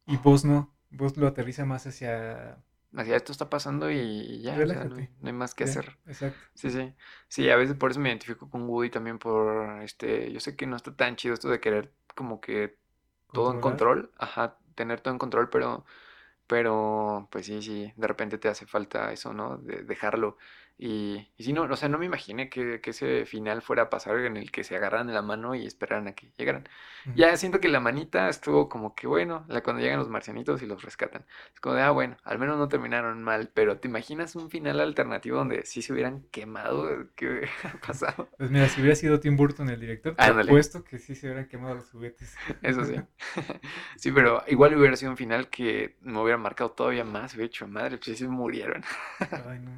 Y 0.08 0.18
vos 0.18 0.46
no. 0.46 0.74
Vos 0.90 1.18
lo 1.18 1.28
aterriza 1.28 1.66
más 1.66 1.86
hacia 1.86 2.58
hacia 2.96 3.16
esto 3.16 3.32
está 3.32 3.50
pasando 3.50 3.92
y 3.92 4.42
ya, 4.42 4.58
no, 4.58 4.96
hay 5.24 5.34
más 5.34 5.54
que 5.54 5.66
hacer. 5.66 5.98
Exacto. 6.08 6.40
Sí, 6.56 6.72
sí. 6.72 6.94
Sí, 7.28 7.50
a 7.50 7.56
veces 7.56 7.76
por 7.76 7.92
eso 7.92 8.00
me 8.00 8.10
identifico 8.10 8.50
con 8.50 8.68
Woody 8.68 8.90
también 8.90 9.20
por 9.20 9.82
este, 9.84 10.32
yo 10.32 10.40
sé 10.40 10.56
que 10.56 10.66
no 10.66 10.76
está 10.76 10.96
tan 10.96 11.16
chido 11.16 11.34
esto 11.34 11.50
de 11.50 11.60
querer 11.60 11.94
como 12.16 12.42
que 12.42 12.78
todo 13.34 13.54
en 13.54 13.62
control, 13.62 14.12
ajá, 14.18 14.58
tener 14.76 15.02
todo 15.02 15.14
en 15.14 15.20
control, 15.20 15.50
pero, 15.50 15.86
pero 16.48 17.28
pues 17.32 17.46
sí, 17.46 17.62
sí, 17.62 17.94
de 17.96 18.08
repente 18.08 18.38
te 18.38 18.48
hace 18.48 18.66
falta 18.66 19.12
eso, 19.12 19.34
¿no? 19.34 19.58
De 19.58 19.84
dejarlo 19.84 20.38
y, 20.80 21.28
y 21.36 21.44
si 21.44 21.54
no, 21.54 21.64
o 21.64 21.76
sea, 21.76 21.90
no 21.90 21.98
me 21.98 22.06
imaginé 22.06 22.50
que, 22.50 22.80
ese 22.84 23.26
final 23.26 23.64
fuera 23.64 23.84
a 23.84 23.90
pasar 23.90 24.20
en 24.20 24.38
el 24.38 24.52
que 24.52 24.64
se 24.64 24.76
agarran 24.76 25.08
de 25.08 25.14
la 25.14 25.24
mano 25.24 25.56
y 25.56 25.66
esperaran 25.66 26.08
a 26.08 26.14
que 26.14 26.32
llegaran. 26.38 26.70
Ya 27.16 27.36
siento 27.38 27.60
que 27.60 27.68
la 27.68 27.80
manita 27.80 28.30
estuvo 28.30 28.70
como 28.70 28.94
que 28.94 29.08
bueno, 29.08 29.46
la, 29.48 29.64
cuando 29.64 29.82
llegan 29.82 29.98
los 29.98 30.10
marcianitos 30.10 30.62
y 30.62 30.68
los 30.68 30.84
rescatan. 30.84 31.26
Es 31.54 31.60
como 31.62 31.76
de, 31.76 31.82
ah, 31.82 31.92
bueno, 31.92 32.18
al 32.24 32.38
menos 32.38 32.58
no 32.58 32.68
terminaron 32.68 33.24
mal, 33.24 33.50
pero 33.54 33.78
¿te 33.78 33.88
imaginas 33.88 34.36
un 34.36 34.52
final 34.52 34.80
alternativo 34.80 35.38
donde 35.38 35.66
sí 35.66 35.82
se 35.82 35.94
hubieran 35.94 36.24
quemado? 36.32 37.08
¿Qué 37.16 37.28
hubiera 37.30 37.80
pasado? 37.86 38.30
Pues 38.38 38.52
mira, 38.52 38.68
si 38.70 38.80
hubiera 38.82 38.96
sido 38.96 39.20
Tim 39.20 39.36
Burton 39.36 39.70
el 39.70 39.80
director, 39.80 40.16
te 40.16 40.24
apuesto 40.24 40.84
que 40.84 41.00
sí 41.00 41.16
se 41.16 41.28
hubieran 41.28 41.48
quemado 41.48 41.76
los 41.76 41.90
juguetes. 41.90 42.36
Eso 42.62 42.86
sí. 42.86 42.96
sí, 43.98 44.12
pero 44.12 44.44
igual 44.48 44.78
hubiera 44.78 44.96
sido 44.96 45.10
un 45.10 45.18
final 45.18 45.50
que 45.50 45.96
me 46.02 46.22
hubiera 46.22 46.38
marcado 46.38 46.72
todavía 46.72 47.04
más, 47.04 47.34
hubiera 47.34 47.48
hecho, 47.48 47.68
madre, 47.68 47.98
pues 47.98 48.06
sí 48.06 48.16
se 48.16 48.28
murieron. 48.28 48.84
Ay, 49.20 49.60
no. 49.60 49.72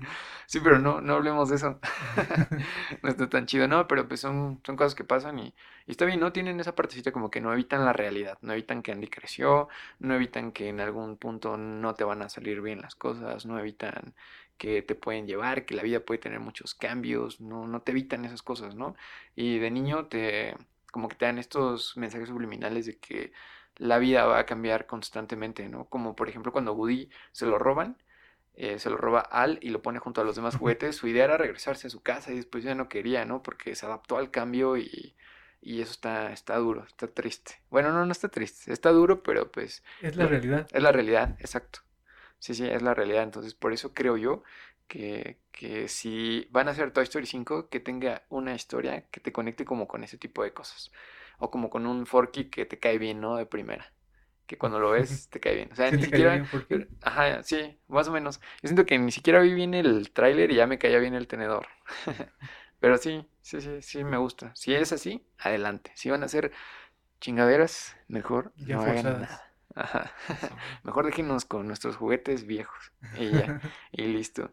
Sí, 0.49 0.59
pero 0.63 0.79
no, 0.79 0.88
no 1.01 1.15
hablemos 1.15 1.49
de 1.49 1.55
eso. 1.55 1.79
no 3.03 3.09
está 3.09 3.29
tan 3.29 3.45
chido, 3.45 3.67
no, 3.67 3.87
pero 3.87 4.07
pues 4.07 4.19
son, 4.21 4.61
son 4.65 4.75
cosas 4.75 4.95
que 4.95 5.03
pasan 5.03 5.39
y, 5.39 5.53
está 5.87 6.05
bien, 6.05 6.19
¿no? 6.19 6.31
Tienen 6.33 6.59
esa 6.59 6.75
partecita 6.75 7.11
como 7.11 7.29
que 7.29 7.41
no 7.41 7.53
evitan 7.53 7.85
la 7.85 7.93
realidad, 7.93 8.37
no 8.41 8.53
evitan 8.53 8.81
que 8.81 8.91
Andy 8.91 9.07
creció, 9.07 9.69
no 9.99 10.15
evitan 10.15 10.51
que 10.51 10.69
en 10.69 10.79
algún 10.79 11.17
punto 11.17 11.57
no 11.57 11.93
te 11.95 12.03
van 12.03 12.21
a 12.21 12.29
salir 12.29 12.61
bien 12.61 12.81
las 12.81 12.95
cosas, 12.95 13.45
no 13.45 13.59
evitan 13.59 14.13
que 14.57 14.81
te 14.81 14.95
pueden 14.95 15.25
llevar, 15.27 15.65
que 15.65 15.75
la 15.75 15.83
vida 15.83 16.01
puede 16.01 16.19
tener 16.19 16.39
muchos 16.39 16.75
cambios, 16.75 17.41
no, 17.41 17.67
no 17.67 17.81
te 17.81 17.91
evitan 17.91 18.25
esas 18.25 18.41
cosas, 18.43 18.75
¿no? 18.75 18.95
Y 19.35 19.59
de 19.59 19.71
niño 19.71 20.07
te, 20.07 20.55
como 20.91 21.07
que 21.09 21.15
te 21.15 21.25
dan 21.25 21.39
estos 21.39 21.97
mensajes 21.97 22.29
subliminales 22.29 22.85
de 22.85 22.97
que 22.99 23.31
la 23.77 23.97
vida 23.99 24.25
va 24.25 24.39
a 24.39 24.45
cambiar 24.45 24.85
constantemente, 24.87 25.67
¿no? 25.69 25.85
Como 25.85 26.15
por 26.15 26.29
ejemplo 26.29 26.51
cuando 26.51 26.73
Woody 26.73 27.09
se 27.31 27.45
lo 27.45 27.57
roban 27.59 27.97
eh, 28.61 28.77
se 28.77 28.89
lo 28.89 28.97
roba 28.97 29.21
Al 29.21 29.57
y 29.61 29.69
lo 29.69 29.81
pone 29.81 29.99
junto 29.99 30.19
a 30.19 30.25
los 30.25 30.35
demás 30.35 30.57
juguetes. 30.57 30.97
Su 30.97 31.07
idea 31.07 31.23
era 31.23 31.37
regresarse 31.37 31.87
a 31.87 31.89
su 31.89 32.01
casa 32.03 32.33
y 32.33 32.35
después 32.35 32.61
ya 32.61 32.75
no 32.75 32.89
quería, 32.89 33.23
¿no? 33.23 33.41
Porque 33.41 33.73
se 33.73 33.85
adaptó 33.85 34.17
al 34.17 34.31
cambio 34.31 34.75
y, 34.75 35.15
Y 35.61 35.81
eso 35.81 35.93
está, 35.93 36.33
está 36.33 36.57
duro, 36.57 36.83
está 36.85 37.07
triste. 37.07 37.61
Bueno, 37.69 37.93
no, 37.93 38.05
no 38.05 38.11
está 38.11 38.27
triste, 38.27 38.73
está 38.73 38.89
duro, 38.91 39.23
pero 39.23 39.49
pues... 39.49 39.81
Es 40.01 40.17
la 40.17 40.27
realidad. 40.27 40.67
Es 40.73 40.83
la 40.83 40.91
realidad, 40.91 41.37
exacto. 41.39 41.79
Sí, 42.39 42.53
sí, 42.53 42.67
es 42.67 42.81
la 42.81 42.93
realidad. 42.93 43.23
Entonces, 43.23 43.53
por 43.53 43.71
eso 43.71 43.93
creo 43.93 44.17
yo 44.17 44.43
que, 44.89 45.37
que 45.53 45.87
si 45.87 46.45
van 46.51 46.67
a 46.67 46.71
hacer 46.71 46.91
Toy 46.91 47.03
Story 47.03 47.27
5, 47.27 47.69
que 47.69 47.79
tenga 47.79 48.23
una 48.27 48.55
historia 48.55 49.05
que 49.09 49.21
te 49.21 49.31
conecte 49.31 49.63
como 49.63 49.87
con 49.87 50.03
ese 50.03 50.17
tipo 50.17 50.43
de 50.43 50.51
cosas. 50.51 50.91
O 51.37 51.49
como 51.49 51.69
con 51.69 51.85
un 51.85 52.05
Forky 52.05 52.49
que 52.49 52.65
te 52.65 52.77
cae 52.77 52.97
bien, 52.97 53.21
¿no? 53.21 53.37
De 53.37 53.45
primera. 53.45 53.93
Que 54.49 54.57
cuando 54.57 54.79
lo 54.79 54.89
ves 54.89 55.29
te 55.29 55.39
cae 55.39 55.53
bien. 55.53 55.69
O 55.71 55.75
sea, 55.75 55.91
ni 55.91 56.01
siquiera. 56.01 56.43
ajá, 57.03 57.43
sí, 57.43 57.77
más 57.87 58.07
o 58.07 58.11
menos. 58.11 58.39
Yo 58.63 58.69
siento 58.69 58.83
que 58.87 58.97
ni 58.97 59.11
siquiera 59.11 59.41
vi 59.41 59.53
bien 59.53 59.75
el 59.75 60.09
tráiler 60.11 60.49
y 60.49 60.55
ya 60.55 60.65
me 60.65 60.79
caía 60.79 60.97
bien 60.97 61.13
el 61.13 61.27
tenedor. 61.27 61.67
Pero 62.79 62.97
sí, 62.97 63.29
sí, 63.41 63.61
sí, 63.61 63.83
sí 63.83 64.03
me 64.03 64.17
gusta. 64.17 64.51
Si 64.55 64.73
es 64.73 64.91
así, 64.91 65.23
adelante. 65.37 65.91
Si 65.93 66.09
van 66.09 66.23
a 66.23 66.27
ser 66.27 66.51
chingaderas, 67.21 67.95
mejor 68.07 68.51
no 68.57 68.81
hagan 68.81 69.03
nada. 69.03 69.53
Ajá. 69.75 70.11
Mejor 70.83 71.05
déjenos 71.05 71.45
con 71.45 71.67
nuestros 71.67 71.95
juguetes 71.95 72.47
viejos 72.47 72.91
y 73.19 73.29
ya, 73.29 73.61
y 73.91 74.01
listo. 74.01 74.51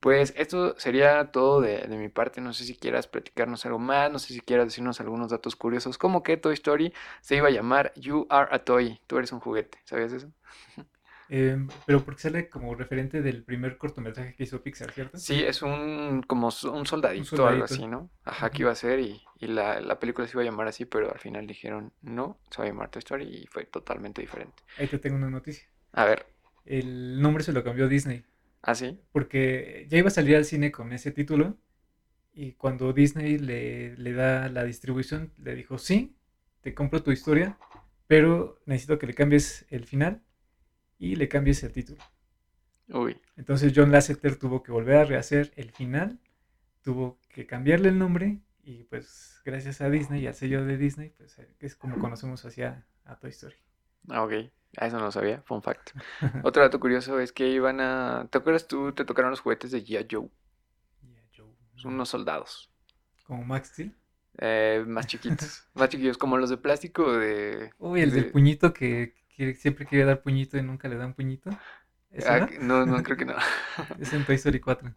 Pues 0.00 0.34
esto 0.36 0.78
sería 0.78 1.30
todo 1.32 1.60
de, 1.60 1.86
mi 1.88 2.08
parte. 2.08 2.40
No 2.40 2.52
sé 2.52 2.64
si 2.64 2.76
quieras 2.76 3.06
platicarnos 3.06 3.64
algo 3.66 3.78
más, 3.78 4.10
no 4.12 4.18
sé 4.18 4.34
si 4.34 4.40
quieras 4.40 4.66
decirnos 4.66 5.00
algunos 5.00 5.30
datos 5.30 5.56
curiosos, 5.56 5.98
como 5.98 6.22
que 6.22 6.36
Toy 6.36 6.54
Story 6.54 6.92
se 7.20 7.36
iba 7.36 7.48
a 7.48 7.50
llamar 7.50 7.92
You 7.96 8.26
Are 8.30 8.48
a 8.54 8.60
Toy. 8.60 9.00
Tú 9.06 9.18
eres 9.18 9.32
un 9.32 9.40
juguete, 9.40 9.78
¿sabías 9.84 10.12
eso? 10.12 10.30
Em, 11.28 11.68
pero 11.86 12.04
porque 12.04 12.20
sale 12.20 12.48
como 12.48 12.74
referente 12.74 13.20
del 13.20 13.42
primer 13.42 13.78
cortometraje 13.78 14.34
que 14.34 14.44
hizo 14.44 14.62
Pixar, 14.62 14.92
¿cierto? 14.92 15.18
Sí, 15.18 15.42
es 15.42 15.60
un 15.62 16.22
como 16.22 16.50
un 16.72 16.86
soldadito, 16.86 17.42
o 17.42 17.46
algo 17.46 17.64
así, 17.64 17.86
¿no? 17.86 18.10
Ajá, 18.24 18.50
que 18.50 18.62
iba 18.62 18.70
a 18.70 18.76
ser 18.76 19.00
y, 19.00 19.20
la, 19.40 19.80
la, 19.80 19.98
película 19.98 20.26
se 20.26 20.34
iba 20.34 20.42
a 20.42 20.44
llamar 20.44 20.68
así, 20.68 20.84
pero 20.84 21.10
al 21.12 21.18
final 21.18 21.46
dijeron 21.46 21.92
no, 22.02 22.38
se 22.50 22.58
va 22.58 22.64
a 22.66 22.68
llamar 22.68 22.90
Toy 22.90 23.00
Story 23.00 23.24
y 23.24 23.46
fue 23.48 23.64
totalmente 23.64 24.20
diferente. 24.20 24.62
Ahí 24.78 24.86
te 24.86 24.98
tengo 24.98 25.16
una 25.16 25.28
noticia. 25.28 25.66
A 25.92 26.04
ver. 26.04 26.26
El 26.64 27.20
nombre 27.20 27.42
se 27.42 27.52
lo 27.52 27.62
cambió 27.64 27.88
Disney. 27.88 28.24
¿Ah, 28.66 28.74
sí? 28.74 28.98
Porque 29.12 29.86
ya 29.88 29.96
iba 29.98 30.08
a 30.08 30.10
salir 30.10 30.34
al 30.36 30.44
cine 30.44 30.72
con 30.72 30.92
ese 30.92 31.12
título 31.12 31.56
y 32.34 32.52
cuando 32.52 32.92
Disney 32.92 33.38
le, 33.38 33.96
le 33.96 34.12
da 34.12 34.48
la 34.48 34.64
distribución, 34.64 35.32
le 35.38 35.54
dijo, 35.54 35.78
sí, 35.78 36.16
te 36.62 36.74
compro 36.74 37.02
tu 37.04 37.12
historia, 37.12 37.56
pero 38.08 38.58
necesito 38.66 38.98
que 38.98 39.06
le 39.06 39.14
cambies 39.14 39.66
el 39.70 39.84
final 39.86 40.20
y 40.98 41.14
le 41.14 41.28
cambies 41.28 41.62
el 41.62 41.72
título. 41.72 42.02
Uy. 42.88 43.20
Entonces 43.36 43.72
John 43.74 43.92
Lasseter 43.92 44.36
tuvo 44.36 44.64
que 44.64 44.72
volver 44.72 44.96
a 44.96 45.04
rehacer 45.04 45.52
el 45.54 45.70
final, 45.70 46.18
tuvo 46.82 47.20
que 47.28 47.46
cambiarle 47.46 47.90
el 47.90 47.98
nombre 47.98 48.40
y 48.64 48.82
pues 48.82 49.40
gracias 49.44 49.80
a 49.80 49.90
Disney 49.90 50.22
y 50.22 50.26
al 50.26 50.34
sello 50.34 50.64
de 50.64 50.76
Disney, 50.76 51.10
pues 51.16 51.40
es 51.60 51.76
como 51.76 52.00
conocemos 52.00 52.44
hacia 52.44 52.84
a 53.04 53.16
Toy 53.20 53.30
Story. 53.30 53.56
Ah, 54.08 54.24
ok. 54.24 54.32
Eso 54.76 54.98
no 54.98 55.06
lo 55.06 55.12
sabía, 55.12 55.42
fun 55.42 55.62
fact. 55.62 55.90
Otro 56.42 56.62
dato 56.62 56.78
curioso 56.78 57.18
es 57.18 57.32
que 57.32 57.48
iban 57.48 57.80
a... 57.80 58.26
¿Te 58.30 58.38
acuerdas 58.38 58.68
tú? 58.68 58.92
Te 58.92 59.04
tocaron 59.04 59.30
los 59.30 59.40
juguetes 59.40 59.70
de 59.70 59.82
G.I. 59.82 60.06
Joe. 60.10 60.28
Joe. 61.34 61.48
Son 61.76 61.94
unos 61.94 62.10
soldados. 62.10 62.70
¿Como 63.24 63.44
Max 63.44 63.68
Steel? 63.68 63.94
Eh, 64.38 64.84
más 64.86 65.06
chiquitos. 65.06 65.66
más 65.74 65.88
chiquitos, 65.88 66.18
como 66.18 66.36
los 66.36 66.50
de 66.50 66.58
plástico 66.58 67.16
de... 67.16 67.70
Uy, 67.78 68.02
el 68.02 68.12
del 68.12 68.30
puñito 68.30 68.74
que, 68.74 69.14
siempre 69.58 69.86
quiere 69.86 70.04
dar 70.04 70.22
puñito 70.22 70.58
y 70.58 70.62
nunca 70.62 70.88
le 70.88 70.96
dan 70.96 71.14
puñito. 71.14 71.50
Ah, 72.26 72.48
no? 72.60 72.84
no? 72.86 73.02
creo 73.02 73.16
que 73.16 73.24
no. 73.24 73.34
es 73.98 74.12
en 74.12 74.24
Toy 74.24 74.36
Story 74.36 74.60
4. 74.60 74.94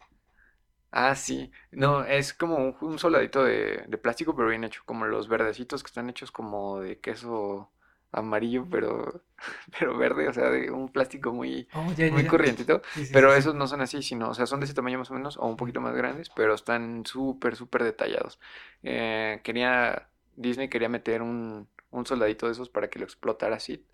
Ah, 0.91 1.15
sí. 1.15 1.51
No, 1.71 2.03
es 2.03 2.34
como 2.34 2.77
un, 2.82 2.99
soldadito 2.99 3.43
de, 3.43 3.86
de, 3.88 3.97
plástico, 3.97 4.36
pero 4.36 4.49
bien 4.49 4.63
hecho. 4.63 4.82
Como 4.86 5.05
los 5.05 5.27
verdecitos 5.27 5.84
que 5.84 5.88
están 5.88 6.09
hechos 6.09 6.32
como 6.32 6.80
de 6.80 6.99
queso 6.99 7.71
amarillo, 8.11 8.67
pero, 8.69 9.23
pero 9.79 9.97
verde, 9.97 10.27
o 10.27 10.33
sea, 10.33 10.49
de 10.49 10.71
un 10.71 10.89
plástico 10.89 11.33
muy, 11.33 11.67
oh, 11.73 11.93
muy 12.11 12.25
corrientito. 12.25 12.81
pero 13.13 13.33
esos 13.33 13.55
no 13.55 13.67
son 13.67 13.81
así, 13.81 14.01
sino, 14.01 14.29
o 14.29 14.33
sea, 14.33 14.45
son 14.45 14.59
de 14.59 14.65
ese 14.65 14.73
tamaño 14.73 14.99
más 14.99 15.11
o 15.11 15.13
menos, 15.13 15.37
o 15.37 15.45
un 15.45 15.57
poquito 15.57 15.81
más 15.81 15.95
grandes, 15.95 16.29
pero 16.29 16.53
están 16.53 17.05
súper, 17.05 17.55
súper 17.55 17.83
detallados. 17.83 18.39
Eh, 18.83 19.41
quería, 19.43 20.09
Disney 20.35 20.69
quería 20.69 20.89
meter 20.89 21.21
un, 21.21 21.67
un 21.91 22.05
soldadito 22.05 22.45
de 22.45 22.53
esos 22.53 22.69
para 22.69 22.89
que 22.89 22.99
lo 22.99 23.05
explotara 23.05 23.55
así. 23.55 23.85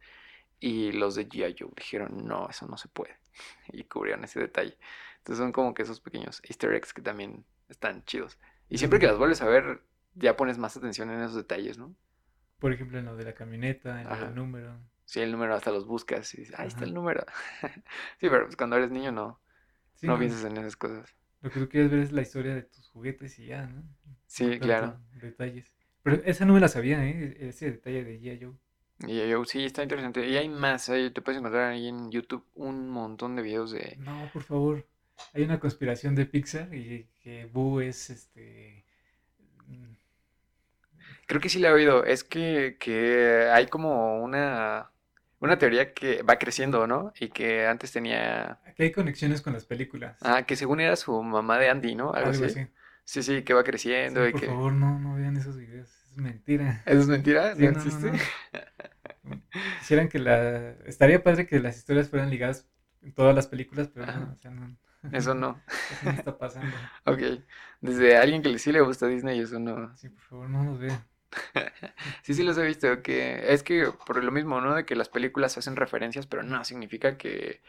Y 0.59 0.93
los 0.93 1.15
de 1.15 1.27
G.I. 1.27 1.55
Joe 1.59 1.71
dijeron, 1.75 2.25
no, 2.25 2.47
eso 2.49 2.67
no 2.67 2.77
se 2.77 2.87
puede. 2.87 3.17
Y 3.73 3.83
cubrieron 3.83 4.23
ese 4.23 4.39
detalle. 4.39 4.77
Entonces 5.17 5.43
son 5.43 5.51
como 5.51 5.73
que 5.73 5.83
esos 5.83 5.99
pequeños 5.99 6.41
easter 6.43 6.73
eggs 6.73 6.93
que 6.93 7.01
también 7.01 7.45
están 7.69 8.03
chidos. 8.05 8.37
Y 8.69 8.77
siempre 8.77 8.99
que 8.99 9.07
las 9.07 9.17
vuelves 9.17 9.41
a 9.41 9.47
ver, 9.47 9.81
ya 10.13 10.37
pones 10.37 10.57
más 10.57 10.77
atención 10.77 11.09
en 11.09 11.21
esos 11.21 11.35
detalles, 11.35 11.77
¿no? 11.77 11.95
Por 12.59 12.73
ejemplo, 12.73 12.99
en 12.99 13.05
lo 13.05 13.15
de 13.15 13.25
la 13.25 13.33
camioneta, 13.33 14.01
en 14.01 14.07
el 14.07 14.35
número. 14.35 14.77
Sí, 15.05 15.21
el 15.21 15.31
número 15.31 15.55
hasta 15.55 15.71
los 15.71 15.85
buscas 15.85 16.33
y 16.33 16.41
dices, 16.41 16.59
ahí 16.59 16.67
está 16.67 16.83
el 16.83 16.93
número. 16.93 17.23
sí, 18.19 18.27
pero 18.29 18.45
pues 18.45 18.55
cuando 18.55 18.75
eres 18.75 18.91
niño 18.91 19.11
no, 19.11 19.39
no, 20.01 20.19
piensas 20.19 20.43
en 20.45 20.57
esas 20.57 20.75
cosas. 20.75 21.15
Lo 21.41 21.51
que 21.51 21.59
tú 21.59 21.69
quieres 21.69 21.91
ver 21.91 21.99
es 21.99 22.11
la 22.11 22.23
historia 22.23 22.55
de 22.55 22.63
tus 22.63 22.89
juguetes 22.89 23.37
y 23.39 23.47
ya, 23.47 23.67
¿no? 23.67 23.83
Sí, 24.25 24.59
claro. 24.59 24.99
Detalles. 25.13 25.71
Pero 26.01 26.21
esa 26.25 26.45
no 26.45 26.53
me 26.53 26.59
la 26.59 26.67
sabía, 26.67 27.05
¿eh? 27.05 27.37
Ese 27.39 27.71
detalle 27.71 28.03
de 28.03 28.19
G.I. 28.19 28.39
Joe. 28.43 28.55
Joe, 29.31 29.45
sí, 29.45 29.63
está 29.63 29.83
interesante. 29.83 30.27
Y 30.27 30.37
hay 30.37 30.49
más, 30.49 30.85
te 30.85 31.21
puedes 31.21 31.39
encontrar 31.39 31.71
ahí 31.71 31.87
en 31.87 32.09
YouTube 32.11 32.45
un 32.55 32.89
montón 32.89 33.35
de 33.35 33.43
videos 33.43 33.71
de... 33.71 33.95
No, 33.99 34.29
por 34.33 34.43
favor. 34.43 34.87
Hay 35.33 35.43
una 35.43 35.59
conspiración 35.59 36.15
de 36.15 36.25
Pixar 36.25 36.73
y 36.73 37.07
que 37.21 37.45
Boo 37.45 37.81
es 37.81 38.09
este 38.09 38.85
Creo 41.27 41.41
que 41.41 41.49
sí 41.49 41.59
la 41.59 41.69
he 41.69 41.73
oído. 41.73 42.03
Es 42.03 42.23
que, 42.23 42.77
que 42.79 43.49
hay 43.51 43.67
como 43.67 44.21
una, 44.23 44.91
una 45.45 45.57
teoría 45.57 45.93
que 45.93 46.21
va 46.23 46.37
creciendo, 46.37 46.87
¿no? 46.87 47.13
Y 47.19 47.29
que 47.29 47.67
antes 47.67 47.91
tenía... 47.91 48.59
Aquí 48.65 48.83
hay 48.83 48.91
conexiones 48.91 49.41
con 49.41 49.53
las 49.53 49.65
películas. 49.65 50.17
Ah, 50.21 50.43
que 50.43 50.55
según 50.55 50.79
era 50.79 50.95
su 50.95 51.21
mamá 51.21 51.57
de 51.57 51.69
Andy, 51.69 51.95
¿no? 51.95 52.13
Algo, 52.13 52.31
así. 52.31 52.67
Sí, 53.03 53.23
sí, 53.23 53.43
que 53.43 53.53
va 53.53 53.63
creciendo. 53.63 54.27
y 54.27 54.31
por 54.31 54.45
favor, 54.45 54.73
no, 54.73 54.99
no 54.99 55.15
vean 55.15 55.37
esos 55.37 55.57
videos. 55.57 55.89
Es 56.11 56.17
mentira. 56.17 56.81
¿Eso 56.85 57.01
es 57.01 57.07
mentira? 57.07 57.55
¿No, 57.55 57.69
existe? 57.69 58.11
Quisieran 59.79 60.09
que 60.09 60.19
la... 60.19 60.71
Estaría 60.85 61.23
padre 61.23 61.45
que 61.45 61.59
las 61.59 61.77
historias 61.77 62.09
fueran 62.09 62.29
ligadas 62.29 62.67
en 63.01 63.13
todas 63.13 63.35
las 63.35 63.47
películas, 63.47 63.89
pero 63.93 64.05
no, 64.07 64.33
o 64.33 64.41
sea, 64.41 64.51
no. 64.51 64.75
Eso 65.11 65.35
no. 65.35 65.61
Eso 65.91 66.05
no 66.05 66.11
está 66.11 66.37
pasando. 66.37 66.75
ok. 67.05 67.19
Desde 67.81 68.17
alguien 68.17 68.41
que 68.41 68.57
sí 68.57 68.71
le 68.71 68.81
gusta 68.81 69.07
Disney, 69.07 69.39
eso 69.39 69.59
no. 69.59 69.95
Sí, 69.95 70.09
por 70.09 70.23
favor, 70.23 70.49
no 70.49 70.63
nos 70.63 70.79
vean. 70.79 71.05
sí, 72.23 72.33
sí 72.33 72.43
los 72.43 72.57
he 72.57 72.65
visto, 72.65 73.01
que 73.01 73.53
es 73.53 73.63
que 73.63 73.91
por 74.05 74.23
lo 74.23 74.31
mismo, 74.31 74.61
¿no? 74.61 74.75
De 74.75 74.85
que 74.85 74.95
las 74.95 75.09
películas 75.09 75.57
hacen 75.57 75.75
referencias, 75.75 76.27
pero 76.27 76.43
no 76.43 76.63
significa 76.63 77.17
que, 77.17 77.61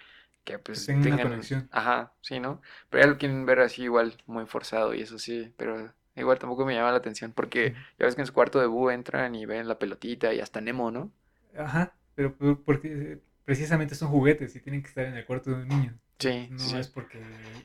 que 0.45 0.59
pues 0.59 0.87
tengan, 0.87 1.15
una 1.15 1.23
conexión. 1.23 1.69
Ajá, 1.73 2.13
sí, 2.21 2.41
¿no? 2.41 2.61
Pero 2.91 3.05
hay 3.05 3.11
lo 3.11 3.19
quieren 3.19 3.47
ver 3.47 3.61
así 3.61 3.85
igual, 3.85 4.17
muy 4.27 4.47
forzado 4.47 4.95
y 4.95 5.03
eso 5.03 5.19
sí, 5.19 5.53
pero 5.57 5.93
igual 6.17 6.39
tampoco 6.39 6.65
me 6.65 6.75
llama 6.75 6.93
la 6.93 6.99
atención 6.99 7.33
porque 7.33 7.75
ya 7.99 8.07
ves 8.07 8.15
que 8.15 8.23
en 8.23 8.27
su 8.27 8.33
cuarto 8.33 8.61
de 8.61 8.67
Boo 8.67 8.91
entran 8.91 9.35
y 9.35 9.47
ven 9.47 9.69
la 9.69 9.79
pelotita 9.79 10.33
y 10.33 10.41
hasta 10.41 10.61
Nemo, 10.61 10.91
¿no? 10.91 11.11
Ajá, 11.57 11.95
pero 12.15 12.35
porque 12.65 13.21
precisamente 13.47 13.95
son 13.95 14.09
juguetes 14.09 14.55
y 14.57 14.61
tienen 14.61 14.83
que 14.83 14.89
estar 14.89 15.07
en 15.07 15.15
el 15.15 15.25
cuarto 15.25 15.51
de 15.51 15.63
un 15.63 15.69
niño. 15.69 15.99
Sí, 16.19 16.49
no 16.51 16.79
es 16.79 16.89
porque 16.89 17.21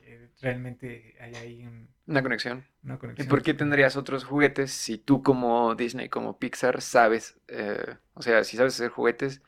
eh, 0.05 0.29
realmente 0.39 1.15
hay 1.19 1.35
ahí 1.35 1.69
una 2.05 2.21
conexión. 2.21 2.65
Una 2.83 2.99
conexión. 2.99 3.25
¿Y 3.25 3.29
por 3.29 3.41
qué 3.41 3.53
tendrías 3.53 3.95
otros 3.95 4.23
juguetes 4.23 4.71
si 4.71 4.97
tú 4.97 5.23
como 5.23 5.73
Disney, 5.75 6.07
como 6.07 6.37
Pixar, 6.37 6.81
sabes, 6.81 7.37
eh, 7.47 7.95
o 8.13 8.21
sea, 8.21 8.43
si 8.43 8.57
sabes 8.57 8.75
hacer 8.75 8.89
juguetes, 8.89 9.41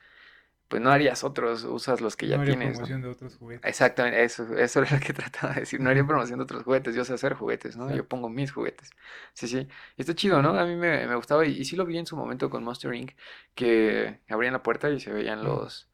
pues 0.69 0.81
no 0.81 0.89
harías 0.89 1.23
otros, 1.23 1.65
usas 1.65 2.01
los 2.01 2.15
que 2.15 2.27
ya 2.27 2.37
no 2.37 2.41
haría 2.41 2.55
tienes. 2.55 2.77
promoción 2.77 3.01
de 3.03 3.09
otros 3.09 3.35
juguetes. 3.37 3.69
Exactamente, 3.69 4.23
eso, 4.23 4.57
eso 4.57 4.81
es 4.81 4.91
lo 4.91 4.99
que 4.99 5.13
trataba 5.13 5.53
de 5.53 5.59
decir. 5.59 5.79
No 5.79 5.91
haría 5.91 6.03
promoción 6.07 6.39
de 6.39 6.43
otros 6.43 6.63
juguetes, 6.63 6.95
yo 6.95 7.05
sé 7.05 7.13
hacer 7.13 7.35
juguetes, 7.35 7.77
¿no? 7.77 7.93
Yo 7.93 8.07
pongo 8.07 8.27
mis 8.27 8.51
juguetes. 8.51 8.89
Sí, 9.33 9.47
sí. 9.47 9.67
Y 9.97 10.01
está 10.01 10.15
chido, 10.15 10.41
¿no? 10.41 10.57
A 10.57 10.65
mí 10.65 10.75
me, 10.75 11.05
me 11.05 11.15
gustaba 11.15 11.45
y, 11.45 11.63
sí 11.63 11.75
lo 11.75 11.85
vi 11.85 11.99
en 11.99 12.07
su 12.07 12.15
momento 12.15 12.49
con 12.49 12.63
Monster 12.63 12.91
Inc. 12.95 13.11
que 13.53 14.21
abrían 14.29 14.53
la 14.53 14.63
puerta 14.63 14.89
y 14.89 14.99
se 14.99 15.11
veían 15.11 15.43
los, 15.43 15.89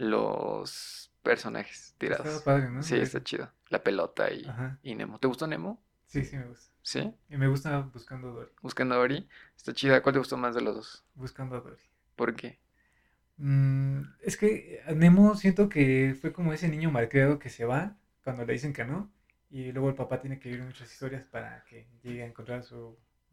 los 0.00 1.12
personajes 1.22 1.94
tirados. 1.98 2.42
Sí, 2.80 2.96
está 2.96 3.22
chido. 3.22 3.52
La 3.68 3.82
pelota 3.82 4.30
y, 4.32 4.46
y, 4.82 4.94
Nemo. 4.94 5.18
¿Te 5.18 5.28
gustó 5.28 5.46
Nemo? 5.46 5.80
Sí, 6.06 6.24
sí 6.24 6.36
me 6.36 6.46
gusta. 6.46 6.72
¿Sí? 6.82 7.14
Y 7.28 7.36
me 7.36 7.46
gusta 7.46 7.78
Buscando 7.92 8.30
a 8.30 8.32
Dory. 8.32 8.50
Buscando 8.62 8.94
a 8.94 8.98
Dory. 8.98 9.28
Está 9.56 9.74
chida. 9.74 10.02
¿Cuál 10.02 10.14
te 10.14 10.18
gustó 10.18 10.36
más 10.36 10.54
de 10.54 10.62
los 10.62 10.74
dos? 10.74 11.04
Buscando 11.14 11.56
a 11.56 11.60
Dory. 11.60 11.82
¿Por 12.16 12.34
qué? 12.34 12.58
Mm, 13.36 14.00
es 14.22 14.36
que 14.36 14.82
Nemo 14.96 15.34
siento 15.36 15.68
que 15.68 16.16
fue 16.18 16.32
como 16.32 16.52
ese 16.52 16.68
niño 16.68 16.90
malcriado 16.90 17.38
que 17.38 17.50
se 17.50 17.66
va 17.66 17.96
cuando 18.24 18.44
le 18.46 18.54
dicen 18.54 18.72
que 18.72 18.84
no. 18.84 19.12
Y 19.50 19.72
luego 19.72 19.90
el 19.90 19.94
papá 19.96 20.20
tiene 20.20 20.38
que 20.38 20.48
vivir 20.48 20.64
muchas 20.64 20.90
historias 20.90 21.24
para 21.24 21.64
que 21.64 21.86
llegue 22.02 22.22
a 22.22 22.26
encontrar 22.26 22.64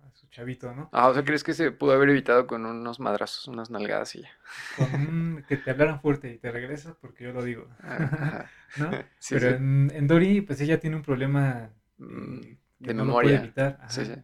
a 0.03 0.11
su 0.11 0.27
chavito, 0.27 0.73
¿no? 0.73 0.89
Ah, 0.91 1.07
o 1.09 1.13
sea, 1.13 1.23
¿crees 1.23 1.43
que 1.43 1.53
se 1.53 1.71
pudo 1.71 1.93
haber 1.93 2.09
evitado 2.09 2.47
con 2.47 2.65
unos 2.65 2.99
madrazos, 2.99 3.47
unas 3.47 3.69
nalgadas 3.69 4.15
y 4.15 4.21
ya? 4.21 4.29
Con 4.75 5.43
que 5.47 5.57
te 5.57 5.71
hablaran 5.71 6.01
fuerte 6.01 6.31
y 6.31 6.37
te 6.37 6.51
regresas 6.51 6.95
porque 6.95 7.25
yo 7.25 7.33
lo 7.33 7.43
digo, 7.43 7.67
¿no? 8.77 8.91
Pero 9.29 9.49
En, 9.49 9.91
en, 9.93 10.07
Dory, 10.07 10.41
pues 10.41 10.61
ella 10.61 10.79
tiene 10.79 10.95
un 10.95 11.01
problema 11.03 11.69
mm, 11.97 12.39
de 12.79 12.93
memoria. 12.93 13.39
evitar, 13.39 13.79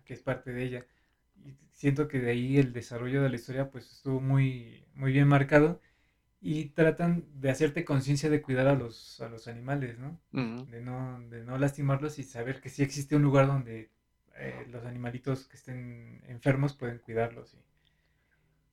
que 0.06 0.14
es 0.14 0.22
parte 0.22 0.52
de 0.52 0.64
ella. 0.64 0.86
Y 1.44 1.58
siento 1.72 2.08
que 2.08 2.20
de 2.20 2.32
ahí 2.32 2.58
el 2.58 2.74
desarrollo 2.74 3.22
de 3.22 3.30
la 3.30 3.36
historia 3.36 3.70
pues 3.72 3.92
estuvo 3.92 4.22
muy, 4.22 4.86
muy 4.94 5.12
bien 5.12 5.28
marcado 5.28 5.82
y 6.40 6.66
tratan 6.70 7.26
de 7.40 7.50
hacerte 7.50 7.86
conciencia 7.86 8.30
de 8.30 8.42
cuidar 8.42 8.68
a 8.68 8.76
los, 8.76 9.22
a 9.22 9.30
los 9.30 9.48
animales, 9.48 9.98
¿no? 9.98 10.20
de 10.32 10.82
¿no? 10.82 11.20
De 11.30 11.44
no 11.44 11.58
lastimarlos 11.58 12.20
y 12.20 12.24
saber 12.24 12.60
que 12.60 12.70
sí 12.70 12.84
existe 12.84 13.16
un 13.16 13.22
lugar 13.22 13.48
donde 13.48 13.92
eh, 14.36 14.66
los 14.70 14.86
animalitos 14.86 15.48
que 15.48 15.58
estén 15.58 16.24
enfermos 16.28 16.74
pueden 16.74 17.00
cuidarlos 17.00 17.56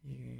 y, 0.04 0.36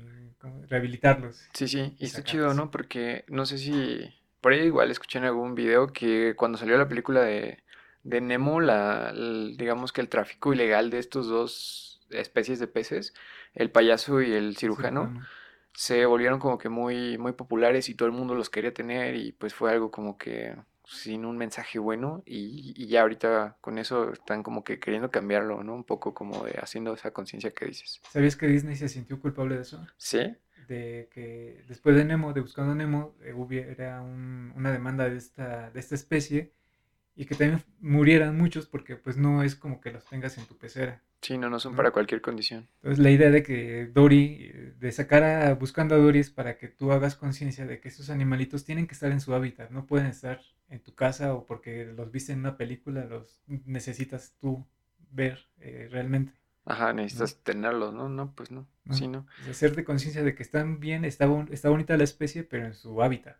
rehabilitarlos. 0.69 1.49
Sí, 1.53 1.69
sí, 1.69 1.95
y 1.99 2.07
está 2.07 2.25
chido, 2.25 2.55
¿no? 2.55 2.71
Porque 2.71 3.25
no 3.29 3.45
sé 3.45 3.59
si 3.59 4.09
por 4.41 4.53
ahí 4.53 4.61
igual 4.61 4.91
escuché 4.91 5.19
en 5.19 5.27
algún 5.27 5.55
video 5.55 5.93
que 5.93 6.35
cuando 6.37 6.57
salió 6.57 6.79
la 6.79 6.89
película 6.89 7.21
de, 7.21 7.63
de 8.05 8.21
Nemo, 8.23 8.61
la, 8.61 9.13
digamos 9.13 9.93
que 9.93 10.01
el 10.01 10.09
tráfico 10.09 10.55
ilegal 10.55 10.89
de 10.89 10.99
estos 10.99 11.29
dos 11.29 12.01
especies 12.11 12.59
de 12.59 12.69
peces, 12.69 13.13
el 13.55 13.71
payaso 13.71 14.23
y 14.23 14.33
el 14.33 14.57
cirujano 14.57 15.13
se 15.73 16.05
volvieron 16.07 16.41
como 16.41 16.59
que 16.59 16.69
muy, 16.69 17.19
muy 17.19 17.33
populares 17.33 17.89
y 17.89 17.95
todo 17.95 18.07
el 18.07 18.15
mundo 18.15 18.35
los 18.35 18.51
quería 18.51 18.75
tener 18.75 19.15
y 19.17 19.33
pues 19.33 19.55
fue 19.55 19.71
algo 19.71 19.91
como 19.91 20.19
que 20.19 20.57
sin 20.91 21.25
un 21.25 21.37
mensaje 21.37 21.79
bueno 21.79 22.23
y, 22.27 22.75
y 22.77 22.87
ya 22.89 23.03
ahorita 23.03 23.57
con 23.61 23.79
eso 23.79 24.13
están 24.13 24.43
como 24.43 24.65
que 24.65 24.81
queriendo 24.81 25.11
cambiarlo, 25.11 25.63
¿no? 25.63 25.75
Un 25.75 25.85
poco 25.85 26.15
como 26.15 26.45
de 26.45 26.59
haciendo 26.61 26.93
esa 26.93 27.13
conciencia 27.13 27.53
que 27.53 27.67
dices. 27.67 28.01
¿Sabías 28.11 28.37
que 28.37 28.49
Disney 28.49 28.77
se 28.77 28.89
sintió 28.89 29.21
culpable 29.21 29.55
de 29.55 29.63
eso? 29.63 29.87
Sí. 29.97 30.35
De 30.67 31.09
que 31.13 31.65
después 31.69 31.97
de 31.97 32.05
Nemo, 32.05 32.33
de 32.33 32.41
Buscando 32.41 32.75
Nemo, 32.75 33.15
eh, 33.23 33.33
hubiera 33.33 34.03
un, 34.03 34.53
una 34.57 34.73
demanda 34.73 35.09
de 35.09 35.17
esta, 35.17 35.71
de 35.71 35.79
esta 35.79 35.95
especie 35.95 36.53
y 37.15 37.25
que 37.27 37.35
también 37.35 37.63
murieran 37.81 38.37
muchos 38.37 38.67
porque 38.67 38.97
pues 38.97 39.17
no 39.17 39.43
es 39.43 39.55
como 39.55 39.81
que 39.81 39.93
los 39.93 40.05
tengas 40.07 40.39
en 40.39 40.47
tu 40.47 40.57
pecera. 40.57 41.03
Sí, 41.23 41.39
no, 41.39 41.51
no 41.51 41.61
son 41.61 41.77
para 41.77 41.91
cualquier 41.91 42.21
condición. 42.21 42.67
Entonces 42.77 42.99
la 42.99 43.11
idea 43.11 43.31
de 43.31 43.43
que 43.43 43.87
Dory, 43.87 44.75
de 44.79 44.93
sacar 44.93 45.23
a 45.23 45.55
buscando 45.55 45.95
a 45.95 45.99
Dory 45.99 46.19
es 46.19 46.31
para 46.31 46.57
que 46.57 46.69
tú 46.69 46.93
hagas 46.93 47.15
conciencia 47.15 47.67
de 47.67 47.81
que 47.81 47.89
estos 47.89 48.11
animalitos 48.11 48.65
tienen 48.65 48.87
que 48.87 48.95
estar 48.95 49.13
en 49.13 49.21
su 49.21 49.35
hábitat, 49.35 49.71
no 49.71 49.87
pueden 49.87 50.07
estar 50.07 50.41
en 50.71 50.81
tu 50.81 50.95
casa 50.95 51.35
o 51.35 51.47
porque 51.47 51.85
los 51.85 52.11
viste 52.11 52.33
en 52.33 52.41
una 52.41 52.57
película, 52.57 53.05
los 53.05 53.43
necesitas 53.47 54.35
tú 54.41 54.67
ver 55.11 55.47
eh, 55.59 55.89
realmente. 55.91 56.33
Ajá, 56.65 56.93
necesitas 56.93 57.43
tenerlos, 57.43 57.93
¿no? 57.93 58.09
No, 58.09 58.33
pues 58.35 58.51
no, 58.51 58.67
sí, 58.91 59.09
no. 59.09 59.27
hacerte 59.49 59.85
conciencia 59.85 60.23
de 60.23 60.35
que 60.35 60.43
están 60.43 60.79
bien, 60.79 61.05
está, 61.05 61.27
está 61.51 61.69
bonita 61.69 61.97
la 61.97 62.05
especie, 62.05 62.45
pero 62.45 62.67
en 62.67 62.75
su 62.75 63.03
hábitat, 63.03 63.37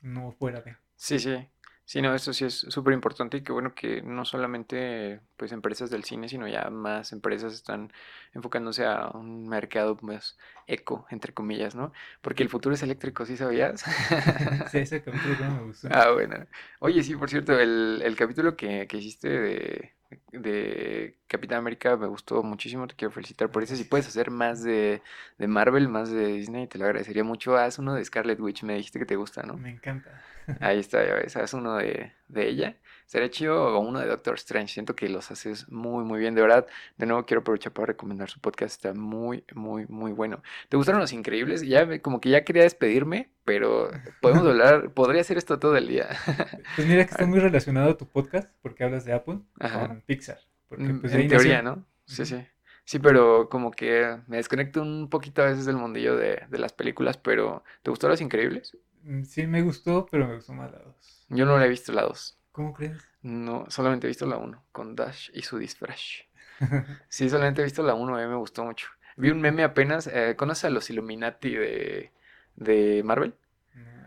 no 0.00 0.32
fuera 0.32 0.60
de. 0.62 0.76
Sí, 0.96 1.18
sí, 1.18 1.48
Sí, 1.86 2.02
no, 2.02 2.12
eso 2.16 2.32
sí 2.32 2.44
es 2.44 2.54
súper 2.68 2.94
importante 2.94 3.36
y 3.36 3.42
qué 3.42 3.52
bueno 3.52 3.72
que 3.72 4.02
no 4.02 4.24
solamente 4.24 5.20
pues 5.36 5.52
empresas 5.52 5.88
del 5.88 6.02
cine, 6.02 6.28
sino 6.28 6.48
ya 6.48 6.68
más 6.68 7.12
empresas 7.12 7.54
están 7.54 7.92
enfocándose 8.34 8.84
a 8.84 9.10
un 9.14 9.48
mercado 9.48 9.96
más 10.02 10.36
eco, 10.66 11.06
entre 11.10 11.32
comillas, 11.32 11.74
¿no? 11.74 11.92
Porque 12.20 12.42
el 12.42 12.48
futuro 12.48 12.74
es 12.74 12.82
eléctrico, 12.82 13.24
¿sí 13.26 13.36
sabías? 13.36 13.82
sí, 14.70 14.78
ese 14.78 15.02
capítulo 15.02 15.50
me 15.50 15.62
gustó. 15.64 15.88
Ah, 15.90 16.10
bueno. 16.12 16.46
Oye, 16.80 17.02
sí, 17.02 17.14
por 17.16 17.30
cierto, 17.30 17.58
el, 17.58 18.02
el 18.04 18.16
capítulo 18.16 18.56
que, 18.56 18.86
que 18.88 18.96
hiciste 18.98 19.28
de, 19.28 19.94
de 20.32 21.18
Capitán 21.28 21.58
América 21.58 21.96
me 21.96 22.06
gustó 22.08 22.42
muchísimo, 22.42 22.86
te 22.86 22.96
quiero 22.96 23.12
felicitar 23.12 23.50
por 23.50 23.62
eso. 23.62 23.76
Si 23.76 23.84
puedes 23.84 24.06
hacer 24.08 24.30
más 24.30 24.62
de, 24.62 25.02
de, 25.38 25.46
Marvel, 25.46 25.88
más 25.88 26.10
de 26.10 26.26
Disney, 26.26 26.66
te 26.66 26.78
lo 26.78 26.84
agradecería 26.86 27.24
mucho. 27.24 27.56
Haz 27.56 27.78
uno 27.78 27.94
de 27.94 28.04
Scarlet 28.04 28.40
Witch, 28.40 28.64
me 28.64 28.74
dijiste 28.74 28.98
que 28.98 29.06
te 29.06 29.16
gusta, 29.16 29.42
¿no? 29.42 29.54
Me 29.58 29.70
encanta. 29.70 30.22
Ahí 30.60 30.78
está, 30.80 31.06
ya 31.06 31.14
ves, 31.14 31.36
haz 31.36 31.54
uno 31.54 31.76
de, 31.76 32.12
de 32.28 32.48
ella. 32.48 32.76
Sería 33.06 33.30
chido 33.30 33.78
uno 33.78 34.00
de 34.00 34.06
Doctor 34.06 34.34
Strange. 34.34 34.74
Siento 34.74 34.96
que 34.96 35.08
los 35.08 35.30
haces 35.30 35.68
muy, 35.68 36.04
muy 36.04 36.18
bien. 36.18 36.34
De 36.34 36.42
verdad, 36.42 36.66
de 36.98 37.06
nuevo 37.06 37.24
quiero 37.24 37.40
aprovechar 37.40 37.72
para 37.72 37.86
recomendar 37.86 38.28
su 38.28 38.40
podcast. 38.40 38.74
Está 38.74 38.98
muy, 38.98 39.44
muy, 39.54 39.86
muy 39.86 40.12
bueno. 40.12 40.42
¿Te 40.68 40.76
gustaron 40.76 41.00
los 41.00 41.12
increíbles? 41.12 41.62
Ya 41.62 42.00
como 42.00 42.20
que 42.20 42.30
ya 42.30 42.44
quería 42.44 42.64
despedirme, 42.64 43.30
pero 43.44 43.90
podemos 44.20 44.44
hablar, 44.44 44.90
podría 44.90 45.20
hacer 45.20 45.38
esto 45.38 45.58
todo 45.58 45.76
el 45.76 45.86
día. 45.86 46.08
pues 46.76 46.86
mira 46.86 47.04
que 47.04 47.12
está 47.12 47.26
muy 47.26 47.38
relacionado 47.38 47.90
a 47.90 47.96
tu 47.96 48.06
podcast, 48.06 48.50
porque 48.60 48.82
hablas 48.82 49.04
de 49.04 49.12
Apple 49.12 49.38
con 49.60 50.00
Pixar. 50.02 50.40
Porque, 50.68 50.84
mm, 50.84 51.00
pues, 51.00 51.14
en 51.14 51.28
teoría, 51.28 51.62
¿no? 51.62 51.86
Sí, 52.06 52.26
sí. 52.26 52.44
Sí, 52.84 52.98
pero 53.00 53.48
como 53.48 53.72
que 53.72 54.16
me 54.28 54.36
desconecto 54.36 54.80
un 54.80 55.08
poquito 55.10 55.42
a 55.42 55.46
veces 55.46 55.66
del 55.66 55.76
mundillo 55.76 56.16
de, 56.16 56.42
de 56.48 56.58
las 56.58 56.72
películas, 56.72 57.18
pero 57.18 57.64
¿te 57.82 57.90
gustó 57.90 58.08
Los 58.08 58.20
Increíbles? 58.20 58.76
Mm, 59.02 59.22
sí, 59.22 59.46
me 59.46 59.62
gustó, 59.62 60.06
pero 60.10 60.26
me 60.26 60.34
gustó 60.34 60.52
más 60.52 60.70
la 60.72 60.78
2. 60.78 61.26
Yo 61.30 61.46
no 61.46 61.58
la 61.58 61.66
he 61.66 61.68
visto 61.68 61.92
la 61.92 62.02
2. 62.02 62.35
¿Cómo 62.56 62.72
crees? 62.72 63.04
No, 63.22 63.66
solamente 63.70 64.06
he 64.06 64.08
visto 64.08 64.26
la 64.26 64.36
1, 64.38 64.64
con 64.72 64.94
Dash 64.96 65.30
y 65.34 65.42
su 65.42 65.58
disfraz. 65.58 66.00
sí, 67.08 67.28
solamente 67.28 67.60
he 67.60 67.64
visto 67.64 67.82
la 67.82 67.94
1, 67.94 68.16
a 68.16 68.22
mí 68.22 68.28
me 68.28 68.36
gustó 68.36 68.64
mucho. 68.64 68.88
Vi 69.16 69.30
un 69.30 69.40
meme 69.40 69.64
apenas, 69.64 70.06
eh, 70.06 70.34
¿conoces 70.36 70.64
a 70.66 70.70
los 70.70 70.90
Illuminati 70.90 71.54
de, 71.54 72.12
de 72.56 73.02
Marvel? 73.04 73.34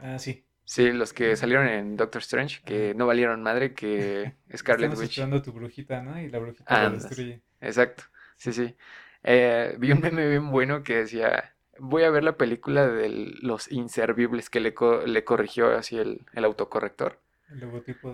Ah, 0.01 0.17
sí. 0.19 0.43
Sí, 0.65 0.91
los 0.91 1.13
que 1.13 1.35
salieron 1.35 1.67
en 1.67 1.97
Doctor 1.97 2.21
Strange, 2.21 2.61
que 2.63 2.93
no 2.93 3.07
valieron 3.07 3.41
madre, 3.41 3.73
que 3.73 4.35
Scarlet 4.55 4.91
Estamos 4.91 4.99
Witch. 4.99 5.43
tu 5.43 5.51
brujita, 5.51 6.01
¿no? 6.01 6.19
Y 6.21 6.29
la 6.29 6.39
brujita 6.39 6.89
lo 6.89 6.91
destruye. 6.91 7.41
Exacto, 7.61 8.03
sí, 8.37 8.53
sí. 8.53 8.75
Eh, 9.23 9.75
vi 9.79 9.91
un 9.91 9.99
meme 10.01 10.27
bien 10.27 10.51
bueno 10.51 10.83
que 10.83 10.97
decía, 10.97 11.55
voy 11.77 12.03
a 12.03 12.09
ver 12.09 12.23
la 12.23 12.37
película 12.37 12.87
de 12.87 13.09
los 13.41 13.71
inservibles 13.71 14.49
que 14.49 14.59
le, 14.59 14.73
le 15.07 15.23
corrigió 15.25 15.75
así 15.75 15.97
el, 15.97 16.25
el 16.33 16.45
autocorrector. 16.45 17.19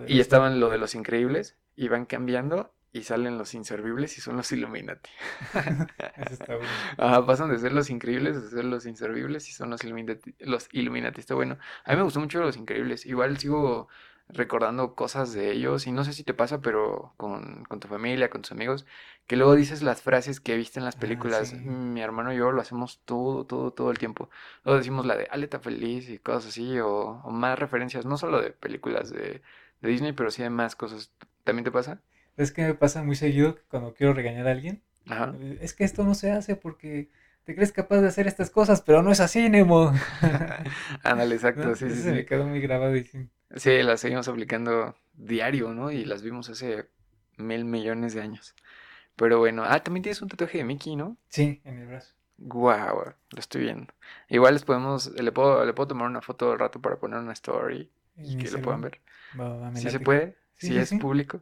Y 0.08 0.20
estaban 0.20 0.60
lo 0.60 0.70
de 0.70 0.78
los 0.78 0.96
increíbles, 0.96 1.58
y 1.76 1.88
van 1.88 2.06
cambiando 2.06 2.74
y 2.96 3.04
salen 3.04 3.38
los 3.38 3.54
inservibles 3.54 4.18
y 4.18 4.22
son 4.22 4.38
los 4.38 4.50
Illuminati. 4.54 5.10
Eso 6.16 6.34
está 6.34 6.56
bueno. 6.56 6.70
Ajá, 6.98 7.26
pasan 7.26 7.50
de 7.52 7.60
ser 7.60 7.74
los 7.74 7.90
increíbles 7.90 8.38
a 8.38 8.50
ser 8.50 8.64
los 8.64 8.86
inservibles 8.86 9.50
y 9.50 9.52
son 9.52 9.70
los 9.70 9.84
Illuminati. 9.84 10.34
Los 10.40 10.70
Illuminati, 10.72 11.20
está 11.20 11.36
bueno. 11.36 11.58
A 11.84 11.92
mí 11.92 11.98
me 11.98 12.04
gustó 12.04 12.22
mucho 12.22 12.40
los 12.40 12.56
increíbles. 12.56 13.06
Igual 13.06 13.38
sigo 13.38 13.90
recordando 14.28 14.96
cosas 14.96 15.34
de 15.34 15.52
ellos 15.52 15.88
y 15.88 15.92
no 15.92 16.04
sé 16.04 16.14
si 16.14 16.24
te 16.24 16.34
pasa, 16.34 16.62
pero 16.62 17.14
con, 17.18 17.64
con, 17.66 17.80
tu 17.80 17.88
familia, 17.88 18.30
con 18.30 18.42
tus 18.42 18.52
amigos, 18.52 18.86
que 19.28 19.36
luego 19.36 19.56
dices 19.56 19.82
las 19.82 20.02
frases 20.02 20.40
que 20.40 20.56
viste 20.56 20.80
en 20.80 20.86
las 20.86 20.96
ah, 20.96 21.00
películas. 21.00 21.54
Mi 21.54 22.02
hermano 22.02 22.34
y 22.34 22.38
yo 22.38 22.52
lo 22.52 22.62
hacemos 22.62 23.02
todo, 23.06 23.46
todo, 23.46 23.72
todo 23.72 23.92
el 23.92 23.98
tiempo. 23.98 24.30
Luego 24.64 24.78
decimos 24.78 25.06
la 25.06 25.16
de 25.16 25.28
Aleta 25.30 25.60
Feliz 25.60 26.10
y 26.10 26.20
cosas 26.20 26.48
así, 26.48 26.80
o, 26.80 27.22
más 27.30 27.58
referencias, 27.60 28.06
no 28.06 28.18
solo 28.18 28.42
de 28.42 28.52
películas 28.52 29.12
de, 29.12 29.42
de, 29.82 29.90
Disney, 29.90 30.14
pero 30.14 30.32
sí 30.32 30.42
de 30.42 30.50
más 30.50 30.76
cosas. 30.76 31.12
¿También 31.44 31.64
te 31.64 31.72
pasa? 31.72 32.02
Es 32.38 32.52
que 32.52 32.64
me 32.64 32.74
pasa 32.74 33.04
muy 33.04 33.16
seguido 33.16 33.58
cuando 33.70 33.94
quiero 33.94 34.14
regañar 34.14 34.48
a 34.48 34.52
alguien. 34.52 34.82
Es 35.62 35.74
que 35.74 35.84
esto 35.84 36.04
no 36.04 36.16
se 36.16 36.32
hace 36.32 36.56
porque 36.56 37.10
te 37.46 37.54
crees 37.54 37.72
capaz 37.72 38.02
de 38.02 38.08
hacer 38.08 38.28
estas 38.28 38.50
cosas, 38.50 38.82
pero 38.82 39.04
no 39.04 39.12
es 39.12 39.20
así, 39.20 39.50
Nemo. 39.50 39.94
Ándale, 41.04 41.36
exacto, 41.36 41.76
sí, 41.76 41.90
sí, 41.92 42.02
sí. 42.02 42.10
me 42.10 42.26
quedó 42.26 42.46
muy 42.46 42.60
grabado 42.60 42.96
y 42.96 43.04
Sí, 43.56 43.82
las 43.84 44.02
seguimos 44.02 44.28
aplicando 44.28 44.96
diario, 45.14 45.74
¿no? 45.74 45.92
Y 45.92 46.06
las 46.06 46.22
vimos 46.22 46.50
hace 46.50 46.90
mil 47.38 47.66
millones 47.66 48.14
de 48.14 48.22
años. 48.22 48.56
Pero 49.16 49.40
bueno, 49.40 49.64
ah, 49.66 49.82
también 49.82 50.04
tienes 50.04 50.22
un 50.22 50.28
tatuaje 50.28 50.58
de 50.58 50.66
Mickey, 50.66 50.96
¿no? 50.96 51.18
Sí, 51.30 51.62
en 51.64 51.80
el 51.80 51.88
brazo. 51.88 52.14
Guau, 52.38 53.14
lo 53.30 53.40
estoy 53.40 53.62
viendo. 53.62 53.94
Igual 54.28 54.56
les 54.56 54.64
podemos, 54.64 55.08
le 55.08 55.32
puedo, 55.32 55.66
le 55.66 55.74
puedo 55.74 55.88
tomar 55.88 56.10
una 56.10 56.22
foto 56.22 56.52
al 56.52 56.60
rato 56.60 56.82
para 56.82 56.98
poner 56.98 57.20
una 57.20 57.32
story 57.32 57.90
y 58.18 58.38
que 58.38 58.52
lo 58.52 58.62
puedan 58.62 58.82
ver. 58.82 59.00
¿Sí 59.76 59.90
se 59.90 60.00
puede? 60.00 60.36
¿Sí, 60.58 60.78
es 60.78 60.94
público? 60.94 61.42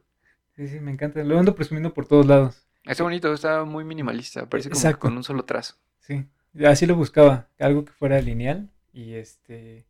Sí, 0.56 0.68
sí, 0.68 0.80
me 0.80 0.92
encanta. 0.92 1.24
Lo 1.24 1.40
ando 1.40 1.56
presumiendo 1.56 1.94
por 1.94 2.08
todos 2.08 2.28
lados. 2.28 2.68
Está 2.86 3.04
bonito, 3.04 3.34
está 3.34 3.64
muy 3.64 3.84
minimalista, 3.86 4.48
parece 4.48 4.70
como 4.70 5.00
con 5.00 5.18
un 5.18 5.24
solo 5.24 5.46
trazo. 5.46 5.76
Sí, 6.00 6.26
así 6.66 6.86
lo 6.86 6.96
buscaba, 6.96 7.48
algo 7.58 7.86
que 7.86 7.94
fuera 7.94 8.20
lineal 8.22 8.70
y 8.92 9.14
este... 9.14 9.88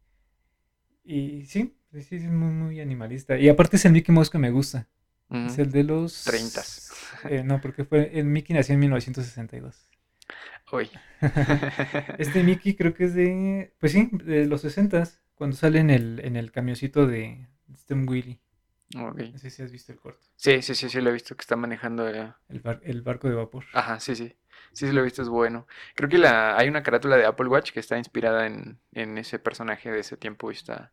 Y 1.03 1.45
sí, 1.47 1.76
Sí, 1.94 2.02
sí, 2.02 2.16
es 2.16 2.24
muy, 2.24 2.52
muy 2.52 2.82
animalista. 2.82 3.38
Y 3.38 3.50
aparte 3.50 3.76
es 3.76 3.86
el 3.86 3.91
Mickey 3.91 4.14
Mouse 4.14 4.32
que 4.32 4.39
me 4.39 4.50
gusta. 4.50 4.88
Es 5.30 5.60
el 5.60 5.72
de 5.72 5.84
los... 5.84 6.24
30. 6.26 6.62
Eh, 7.30 7.44
no, 7.44 7.62
porque 7.62 7.86
fue 7.86 8.20
el 8.20 8.26
Mickey 8.26 8.56
nació 8.56 8.74
en 8.74 8.82
1962. 8.82 9.89
Uy. 10.72 10.89
este 12.18 12.44
Mickey 12.44 12.76
creo 12.76 12.94
que 12.94 13.06
es 13.06 13.14
de... 13.14 13.74
Pues 13.80 13.91
sí, 13.91 14.10
de 14.12 14.46
los 14.48 14.62
60 14.62 15.04
cuando 15.36 15.56
sale 15.56 15.80
en 15.80 15.89
el, 15.89 16.22
en 16.24 16.36
el 16.36 16.52
camioncito 16.52 17.06
de 17.06 17.48
Stem 17.76 18.08
Willy. 18.08 18.39
Okay. 18.96 19.32
No 19.32 19.38
sé 19.38 19.50
si 19.50 19.62
has 19.62 19.72
visto 19.72 19.91
el 19.91 20.00
corto. 20.00 20.28
Sí, 20.36 20.62
sí, 20.62 20.76
sí, 20.76 20.89
sí, 20.89 21.02
lo 21.02 21.10
he 21.10 21.14
visto, 21.14 21.36
que 21.36 21.41
está 21.41 21.56
manejando 21.56 22.08
el, 22.08 22.34
el 22.50 23.02
barco 23.02 23.28
de 23.30 23.36
vapor. 23.36 23.66
Ajá, 23.74 24.00
sí, 24.00 24.16
sí. 24.16 24.36
Sí, 24.72 24.88
sí, 24.88 24.91
lo 24.91 25.02
he 25.02 25.04
visto, 25.04 25.22
es 25.22 25.30
bueno. 25.30 25.68
Creo 25.96 26.10
que 26.10 26.18
la, 26.18 26.58
hay 26.58 26.70
una 26.70 26.84
carátula 26.84 27.18
de 27.18 27.26
Apple 27.26 27.48
Watch 27.48 27.72
que 27.72 27.80
está 27.80 27.98
inspirada 27.98 28.46
en, 28.48 28.80
en 28.94 29.18
ese 29.18 29.39
personaje 29.39 29.91
de 29.91 30.00
ese 30.00 30.18
tiempo 30.18 30.52
y 30.52 30.56
está, 30.56 30.91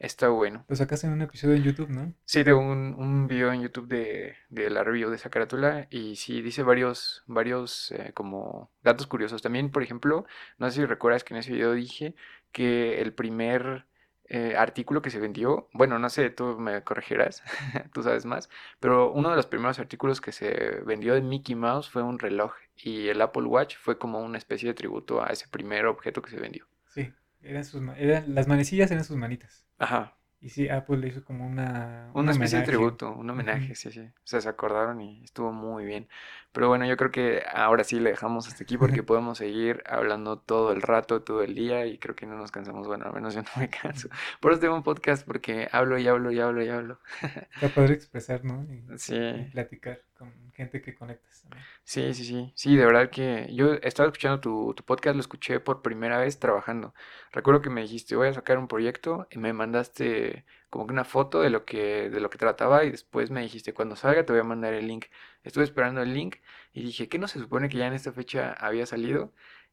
Está 0.00 0.30
bueno. 0.30 0.64
Lo 0.66 0.76
sacaste 0.76 1.06
en 1.06 1.12
un 1.12 1.20
episodio 1.20 1.56
en 1.56 1.62
YouTube, 1.62 1.90
¿no? 1.90 2.14
Sí, 2.24 2.42
de 2.42 2.54
un, 2.54 2.94
un 2.98 3.28
video 3.28 3.52
en 3.52 3.60
YouTube 3.60 3.86
de, 3.86 4.34
de, 4.48 4.70
la 4.70 4.82
review 4.82 5.10
de 5.10 5.16
esa 5.16 5.28
carátula 5.28 5.88
y 5.90 6.16
sí 6.16 6.40
dice 6.40 6.62
varios, 6.62 7.22
varios 7.26 7.92
eh, 7.92 8.12
como 8.14 8.70
datos 8.82 9.06
curiosos. 9.06 9.42
También, 9.42 9.70
por 9.70 9.82
ejemplo, 9.82 10.24
no 10.56 10.70
sé 10.70 10.76
si 10.76 10.86
recuerdas 10.86 11.22
que 11.22 11.34
en 11.34 11.40
ese 11.40 11.52
video 11.52 11.74
dije 11.74 12.14
que 12.50 13.02
el 13.02 13.12
primer 13.12 13.84
eh, 14.24 14.54
artículo 14.56 15.02
que 15.02 15.10
se 15.10 15.20
vendió, 15.20 15.68
bueno, 15.74 15.98
no 15.98 16.08
sé, 16.08 16.30
tú 16.30 16.58
me 16.58 16.82
corregirás, 16.82 17.42
tú 17.92 18.02
sabes 18.02 18.24
más, 18.24 18.48
pero 18.80 19.12
uno 19.12 19.28
de 19.28 19.36
los 19.36 19.46
primeros 19.46 19.80
artículos 19.80 20.22
que 20.22 20.32
se 20.32 20.80
vendió 20.86 21.12
de 21.12 21.20
Mickey 21.20 21.54
Mouse 21.54 21.90
fue 21.90 22.02
un 22.02 22.18
reloj 22.18 22.54
y 22.74 23.08
el 23.08 23.20
Apple 23.20 23.42
Watch 23.42 23.76
fue 23.76 23.98
como 23.98 24.20
una 24.20 24.38
especie 24.38 24.68
de 24.68 24.74
tributo 24.74 25.22
a 25.22 25.26
ese 25.26 25.46
primer 25.48 25.84
objeto 25.84 26.22
que 26.22 26.30
se 26.30 26.40
vendió. 26.40 26.64
Sí, 26.88 27.12
eran, 27.42 27.66
sus, 27.66 27.82
eran 27.98 28.34
las 28.34 28.48
manecillas 28.48 28.90
eran 28.90 29.04
sus 29.04 29.18
manitas. 29.18 29.66
Ajá. 29.80 30.16
Y 30.40 30.48
sí, 30.48 30.68
Apple 30.68 30.98
le 30.98 31.08
hizo 31.08 31.24
como 31.24 31.44
una... 31.46 32.10
Una 32.14 32.30
especie 32.30 32.58
de 32.60 32.64
tributo, 32.64 33.12
un 33.12 33.28
homenaje, 33.28 33.74
sí, 33.74 33.90
sí. 33.90 34.00
O 34.00 34.12
sea, 34.24 34.40
se 34.40 34.48
acordaron 34.48 35.00
y 35.00 35.22
estuvo 35.24 35.52
muy 35.52 35.84
bien. 35.84 36.08
Pero 36.52 36.68
bueno, 36.68 36.86
yo 36.86 36.96
creo 36.96 37.10
que 37.10 37.42
ahora 37.52 37.84
sí 37.84 38.00
le 38.00 38.10
dejamos 38.10 38.48
hasta 38.48 38.64
aquí 38.64 38.76
porque 38.76 39.02
podemos 39.02 39.38
seguir 39.38 39.82
hablando 39.86 40.38
todo 40.38 40.72
el 40.72 40.82
rato, 40.82 41.22
todo 41.22 41.42
el 41.42 41.54
día 41.54 41.86
y 41.86 41.98
creo 41.98 42.16
que 42.16 42.26
no 42.26 42.36
nos 42.36 42.50
cansamos. 42.50 42.86
Bueno, 42.86 43.06
al 43.06 43.12
menos 43.12 43.34
yo 43.34 43.42
no 43.42 43.48
me 43.56 43.68
canso. 43.70 44.08
Por 44.40 44.52
eso 44.52 44.60
tengo 44.60 44.74
un 44.74 44.82
podcast 44.82 45.26
porque 45.26 45.68
hablo 45.72 45.98
y 45.98 46.08
hablo 46.08 46.32
y 46.32 46.40
hablo 46.40 46.62
y 46.62 46.68
hablo. 46.68 47.00
Está 47.54 47.68
padre 47.68 47.94
expresar, 47.94 48.44
¿no? 48.44 48.66
sí. 48.96 49.16
Y 49.16 49.50
platicar 49.50 50.02
con 50.18 50.32
gente 50.52 50.82
que 50.82 50.94
conectas. 50.94 51.46
Sí, 51.84 52.12
sí, 52.14 52.24
sí. 52.24 52.52
Sí, 52.54 52.76
de 52.76 52.84
verdad 52.84 53.10
que 53.10 53.48
yo 53.52 53.74
estaba 53.74 54.08
escuchando 54.08 54.40
tu, 54.40 54.74
tu 54.74 54.84
podcast, 54.84 55.14
lo 55.16 55.20
escuché 55.20 55.60
por 55.60 55.82
primera 55.82 56.18
vez 56.18 56.38
trabajando. 56.38 56.94
Recuerdo 57.32 57.62
que 57.62 57.70
me 57.70 57.82
dijiste, 57.82 58.16
voy 58.16 58.28
a 58.28 58.34
sacar 58.34 58.58
un 58.58 58.68
proyecto 58.68 59.26
y 59.30 59.38
me 59.38 59.52
mandaste 59.52 60.44
como 60.70 60.86
que 60.86 60.92
una 60.92 61.04
foto 61.04 61.42
de 61.42 61.50
lo 61.50 61.64
que, 61.64 62.10
de 62.10 62.20
lo 62.20 62.30
que 62.30 62.38
trataba 62.38 62.84
y 62.84 62.90
después 62.90 63.30
me 63.30 63.42
dijiste, 63.42 63.74
cuando 63.74 63.96
salga 63.96 64.24
te 64.24 64.32
voy 64.32 64.40
a 64.40 64.44
mandar 64.44 64.74
el 64.74 64.86
link. 64.86 65.06
Estuve 65.44 65.64
esperando 65.64 66.02
el 66.02 66.14
link 66.14 66.36
y 66.72 66.82
dije, 66.84 67.08
¿qué 67.08 67.18
no 67.18 67.28
se 67.28 67.40
supone 67.40 67.68
que 67.68 67.78
ya 67.78 67.86
en 67.88 67.94
esta 67.94 68.12
fecha 68.12 68.52
había 68.52 68.86
salido? 68.86 69.32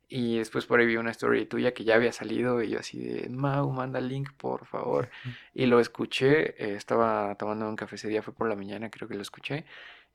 Y 0.09 0.37
después 0.37 0.65
por 0.65 0.79
ahí 0.79 0.85
vi 0.85 0.97
una 0.97 1.11
story 1.11 1.45
tuya 1.45 1.73
que 1.73 1.83
ya 1.83 1.95
había 1.95 2.13
salido 2.13 2.63
y 2.63 2.69
yo 2.69 2.79
así 2.79 2.99
de, 3.03 3.29
Mau, 3.29 3.69
manda 3.71 3.99
el 3.99 4.07
link, 4.07 4.31
por 4.37 4.65
favor. 4.65 5.09
Y 5.53 5.65
lo 5.65 5.79
escuché, 5.79 6.63
eh, 6.63 6.75
estaba 6.75 7.35
tomando 7.35 7.67
un 7.69 7.75
café 7.75 7.95
ese 7.95 8.07
día, 8.07 8.21
fue 8.23 8.33
por 8.33 8.47
la 8.49 8.55
mañana, 8.55 8.89
creo 8.89 9.07
que 9.07 9.15
lo 9.15 9.21
escuché 9.21 9.65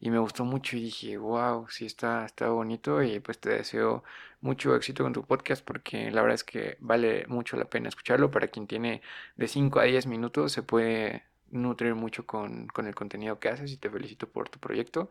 y 0.05 0.11
me 0.11 0.19
gustó 0.19 0.45
mucho 0.45 0.77
y 0.77 0.81
dije, 0.83 1.17
wow, 1.17 1.69
sí 1.69 1.87
está, 1.87 2.25
está 2.25 2.49
bonito 2.49 3.05
y 3.05 3.21
pues 3.21 3.39
te 3.39 3.51
deseo 3.51 4.03
mucho 4.41 4.75
éxito 4.75 5.05
con 5.05 5.13
tu 5.13 5.25
podcast 5.25 5.65
porque 5.65 6.11
la 6.11 6.23
verdad 6.23 6.35
es 6.35 6.43
que 6.43 6.77
vale 6.81 7.25
mucho 7.29 7.57
la 7.57 7.67
pena 7.67 7.89
escucharlo. 7.89 8.29
Para 8.29 8.49
quien 8.49 8.67
tiene 8.67 9.01
de 9.37 9.47
5 9.47 9.79
a 9.79 9.85
10 9.85 10.09
minutos 10.09 10.51
se 10.51 10.65
puede 10.65 11.23
nutrir 11.53 11.95
mucho 11.95 12.27
con, 12.27 12.67
el 12.85 12.95
contenido 12.97 13.39
que 13.39 13.49
haces 13.51 13.71
y 13.71 13.77
te 13.77 13.89
felicito 13.91 14.29
por 14.29 14.49
tu 14.49 14.59
proyecto 14.59 15.09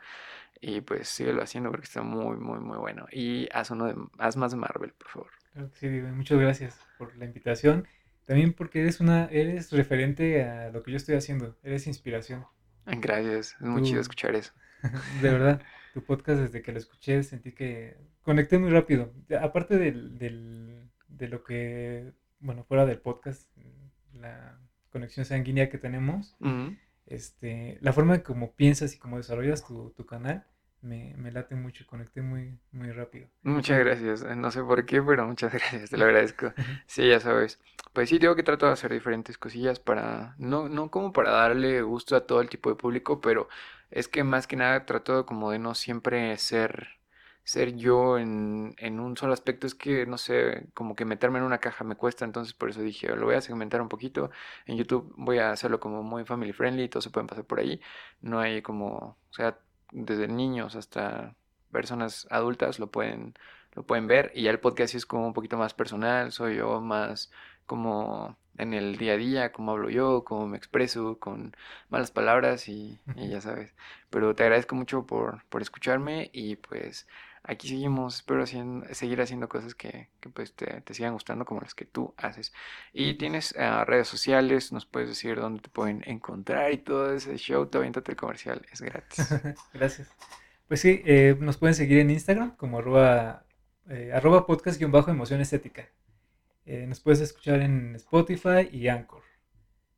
y 0.60 0.82
pues 0.82 1.08
síguelo 1.08 1.42
haciendo 1.42 1.72
porque 1.72 1.86
está 1.86 2.02
muy, 2.02 2.36
muy, 2.36 2.60
muy 2.60 2.78
bueno. 2.78 3.08
Y 3.14 3.48
haz, 3.54 3.72
uno 3.72 3.86
de, 3.86 3.96
haz 4.18 4.36
más 4.36 4.52
de 4.52 4.58
Marvel, 4.58 4.92
por 4.92 5.08
favor. 5.08 5.72
sí, 5.76 5.88
muchas 5.88 6.38
gracias 6.38 6.86
por 6.98 7.16
la 7.16 7.24
invitación. 7.24 7.88
También 8.26 8.52
porque 8.52 8.82
eres 8.82 9.00
una, 9.00 9.28
eres 9.28 9.72
referente 9.72 10.44
a 10.44 10.70
lo 10.70 10.84
que 10.84 10.92
yo 10.92 10.98
estoy 10.98 11.16
haciendo, 11.16 11.56
eres 11.64 11.88
inspiración. 11.88 12.46
Gracias, 12.86 13.56
es 13.58 13.62
muy 13.62 13.84
chido 13.84 14.02
escuchar 14.02 14.36
eso. 14.36 14.52
de 15.22 15.30
verdad, 15.30 15.62
tu 15.94 16.04
podcast 16.04 16.42
desde 16.42 16.62
que 16.62 16.72
lo 16.72 16.78
escuché 16.78 17.24
sentí 17.24 17.52
que 17.52 17.98
conecté 18.24 18.58
muy 18.58 18.70
rápido. 18.70 19.14
Aparte 19.40 19.78
del, 19.78 20.18
del, 20.18 20.90
de 21.08 21.28
lo 21.28 21.44
que, 21.44 22.14
bueno, 22.40 22.64
fuera 22.64 22.86
del 22.86 23.00
podcast, 23.00 23.50
la 24.14 24.60
conexión 24.90 25.26
sanguínea 25.26 25.70
que 25.70 25.78
tenemos, 25.78 26.36
este, 27.06 27.78
la 27.82 27.94
forma 27.94 28.16
en 28.16 28.22
cómo 28.22 28.54
piensas 28.54 28.96
y 28.96 29.00
cómo 29.00 29.18
desarrollas 29.18 29.66
tu, 29.66 29.92
tu 29.92 30.06
canal, 30.06 30.46
me, 30.82 31.14
me, 31.16 31.32
late 31.32 31.56
mucho, 31.56 31.86
conecté 31.86 32.22
muy, 32.22 32.58
muy 32.72 32.92
rápido. 32.92 33.28
Muchas 33.44 33.80
gracias, 33.80 34.24
no 34.36 34.50
sé 34.52 34.64
por 34.64 34.86
qué, 34.86 35.02
pero 35.02 35.28
muchas 35.28 35.52
gracias, 35.54 35.90
te 35.90 35.98
lo 35.98 36.06
agradezco. 36.08 36.54
Sí, 36.88 37.08
ya 37.08 37.20
sabes. 37.20 37.60
Pues 37.94 38.10
sí, 38.10 38.20
digo 38.20 38.36
que 38.36 38.44
trato 38.44 38.66
de 38.66 38.74
hacer 38.74 38.92
diferentes 38.92 39.38
cosillas 39.38 39.80
para, 39.80 40.36
no, 40.38 40.70
no 40.70 40.90
como 40.90 41.14
para 41.14 41.32
darle 41.32 41.82
gusto 41.82 42.16
a 42.16 42.26
todo 42.26 42.42
el 42.42 42.50
tipo 42.50 42.70
de 42.70 42.76
público, 42.76 43.22
pero 43.22 43.48
es 43.92 44.08
que 44.08 44.24
más 44.24 44.48
que 44.48 44.56
nada 44.56 44.86
trato 44.86 45.26
como 45.26 45.52
de 45.52 45.60
no 45.60 45.76
siempre 45.76 46.38
ser, 46.38 46.90
ser 47.44 47.76
yo 47.76 48.18
en, 48.18 48.76
en 48.78 49.00
un 49.00 49.18
solo 49.18 49.34
aspecto. 49.34 49.68
Es 49.68 49.76
que, 49.76 50.06
no 50.06 50.18
sé, 50.18 50.68
como 50.74 50.96
que 50.96 51.06
meterme 51.06 51.40
en 51.40 51.46
una 51.46 51.60
caja 51.60 51.84
me 51.84 51.96
cuesta, 51.96 52.26
entonces 52.26 52.54
por 52.54 52.70
eso 52.70 52.82
dije, 52.82 53.08
lo 53.16 53.26
voy 53.26 53.36
a 53.36 53.42
segmentar 53.42 53.82
un 53.82 53.90
poquito. 53.90 54.32
En 54.66 54.78
YouTube 54.78 55.14
voy 55.18 55.40
a 55.40 55.52
hacerlo 55.52 55.80
como 55.80 56.04
muy 56.04 56.26
family 56.26 56.54
friendly, 56.54 56.90
todos 56.90 57.04
se 57.06 57.10
pueden 57.12 57.28
pasar 57.28 57.46
por 57.46 57.60
ahí. 57.60 57.82
No 58.22 58.40
hay 58.40 58.62
como, 58.62 59.18
o 59.30 59.34
sea, 59.34 59.60
desde 59.92 60.28
niños 60.28 60.76
hasta 60.76 61.36
personas 61.72 62.28
adultas 62.32 62.80
lo 62.80 62.92
pueden, 62.92 63.36
lo 63.74 63.84
pueden 63.86 64.08
ver. 64.08 64.32
Y 64.36 64.44
ya 64.44 64.52
el 64.52 64.60
podcast 64.60 64.96
es 64.96 65.06
como 65.06 65.28
un 65.28 65.34
poquito 65.34 65.58
más 65.58 65.74
personal, 65.74 66.32
soy 66.32 66.58
yo 66.58 66.82
más 66.82 67.32
como 67.66 68.38
en 68.58 68.74
el 68.74 68.98
día 68.98 69.14
a 69.14 69.18
día, 69.18 69.52
cómo 69.52 69.72
hablo 69.72 69.90
yo, 69.90 70.24
cómo 70.24 70.48
me 70.48 70.58
expreso, 70.58 71.18
con 71.20 71.56
malas 71.90 72.12
palabras 72.12 72.68
y, 72.68 73.00
ya 73.16 73.42
sabes. 73.42 73.74
Pero 74.10 74.36
te 74.36 74.44
agradezco 74.44 74.76
mucho 74.76 75.06
por, 75.06 75.44
por, 75.46 75.62
escucharme 75.62 76.30
y 76.34 76.58
pues 76.58 77.08
aquí 77.44 77.70
seguimos, 77.70 78.16
espero 78.16 78.46
seguir 78.46 79.22
haciendo 79.22 79.50
cosas 79.50 79.74
que, 79.74 80.10
que 80.20 80.30
pues 80.30 80.54
te, 80.54 80.82
te, 80.82 80.94
sigan 80.94 81.14
gustando 81.14 81.46
como 81.46 81.62
las 81.62 81.74
que 81.74 81.86
tú 81.86 82.14
haces. 82.18 82.54
Y 82.94 83.16
tienes 83.16 83.54
uh, 83.58 83.86
redes 83.86 84.08
sociales, 84.08 84.72
nos 84.72 84.86
puedes 84.86 85.10
decir 85.10 85.38
dónde 85.38 85.62
te 85.62 85.70
pueden 85.70 86.04
encontrar 86.06 86.72
y 86.72 86.78
todo 86.78 87.14
ese 87.14 87.38
show, 87.38 87.66
te 87.66 87.78
aviéntate 87.78 88.12
el 88.12 88.18
comercial, 88.18 88.66
es 88.72 88.82
gratis. 88.82 89.28
Gracias. 89.74 90.10
Pues 90.68 90.80
sí, 90.82 91.02
eh, 91.06 91.36
nos 91.40 91.58
pueden 91.58 91.76
seguir 91.76 92.00
en 92.00 92.12
Instagram 92.12 92.56
como 92.56 92.78
arroba, 92.78 93.44
eh, 93.90 94.12
arroba 94.14 94.46
podcast-emoción 94.46 95.42
estética. 95.42 95.90
Eh, 96.66 96.86
nos 96.88 97.00
puedes 97.00 97.22
escuchar 97.22 97.62
en 97.62 97.96
Spotify 97.96 98.70
y 98.72 98.88
Anchor. 98.88 99.24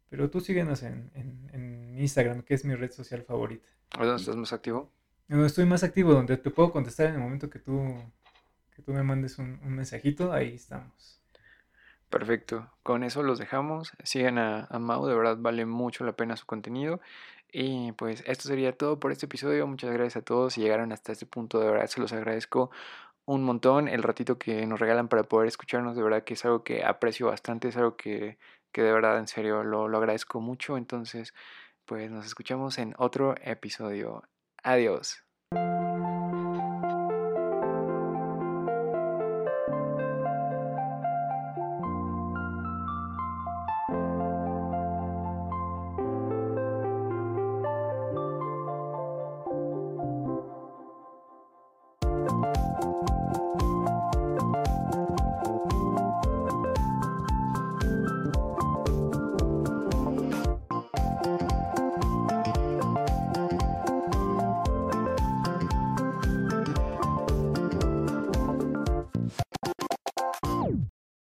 Pero 0.09 0.29
tú 0.29 0.39
síguenos 0.39 0.83
en, 0.83 1.11
en, 1.15 1.99
Instagram, 1.99 2.41
que 2.43 2.53
es 2.53 2.65
mi 2.65 2.75
red 2.75 2.91
social 2.91 3.23
favorita. 3.23 3.67
¿Dónde 3.97 4.15
estás 4.15 4.35
más 4.35 4.53
activo? 4.53 4.91
Donde 5.27 5.47
estoy 5.47 5.65
más 5.65 5.83
activo, 5.83 6.13
donde 6.13 6.37
te 6.37 6.49
puedo 6.49 6.71
contestar 6.71 7.07
en 7.07 7.15
el 7.15 7.21
momento 7.21 7.49
que 7.49 7.59
tú, 7.59 7.95
que 8.75 8.81
tú 8.81 8.93
me 8.93 9.03
mandes 9.03 9.37
un, 9.37 9.59
mensajito, 9.63 10.33
ahí 10.33 10.55
estamos. 10.55 11.21
Perfecto, 12.09 12.69
con 12.83 13.03
eso 13.03 13.23
los 13.23 13.39
dejamos. 13.39 13.93
Sigan 14.03 14.37
a, 14.37 14.65
a 14.69 14.79
Mau, 14.79 15.05
de 15.07 15.15
verdad 15.15 15.37
vale 15.39 15.65
mucho 15.65 16.03
la 16.03 16.15
pena 16.15 16.35
su 16.35 16.45
contenido. 16.45 16.99
Y 17.51 17.91
pues 17.93 18.23
esto 18.25 18.47
sería 18.47 18.75
todo 18.75 18.99
por 18.99 19.11
este 19.11 19.27
episodio. 19.27 19.67
Muchas 19.67 19.93
gracias 19.93 20.17
a 20.17 20.25
todos. 20.25 20.53
Si 20.53 20.61
llegaron 20.61 20.91
hasta 20.91 21.11
este 21.11 21.27
punto, 21.27 21.59
de 21.59 21.67
verdad 21.67 21.87
se 21.87 22.01
los 22.01 22.11
agradezco 22.11 22.71
un 23.25 23.43
montón 23.43 23.87
el 23.87 24.03
ratito 24.03 24.37
que 24.37 24.65
nos 24.67 24.79
regalan 24.79 25.07
para 25.07 25.23
poder 25.23 25.47
escucharnos. 25.47 25.95
De 25.95 26.03
verdad 26.03 26.23
que 26.23 26.33
es 26.35 26.45
algo 26.45 26.63
que 26.63 26.83
aprecio 26.83 27.27
bastante, 27.27 27.69
es 27.69 27.77
algo 27.77 27.95
que, 27.97 28.37
que 28.71 28.81
de 28.81 28.91
verdad 28.91 29.17
en 29.19 29.27
serio 29.27 29.63
lo, 29.63 29.87
lo 29.87 29.97
agradezco 29.97 30.41
mucho. 30.41 30.77
Entonces, 30.77 31.33
pues 31.85 32.11
nos 32.11 32.25
escuchamos 32.25 32.77
en 32.77 32.95
otro 32.97 33.35
episodio. 33.43 34.23
Adiós. 34.63 35.23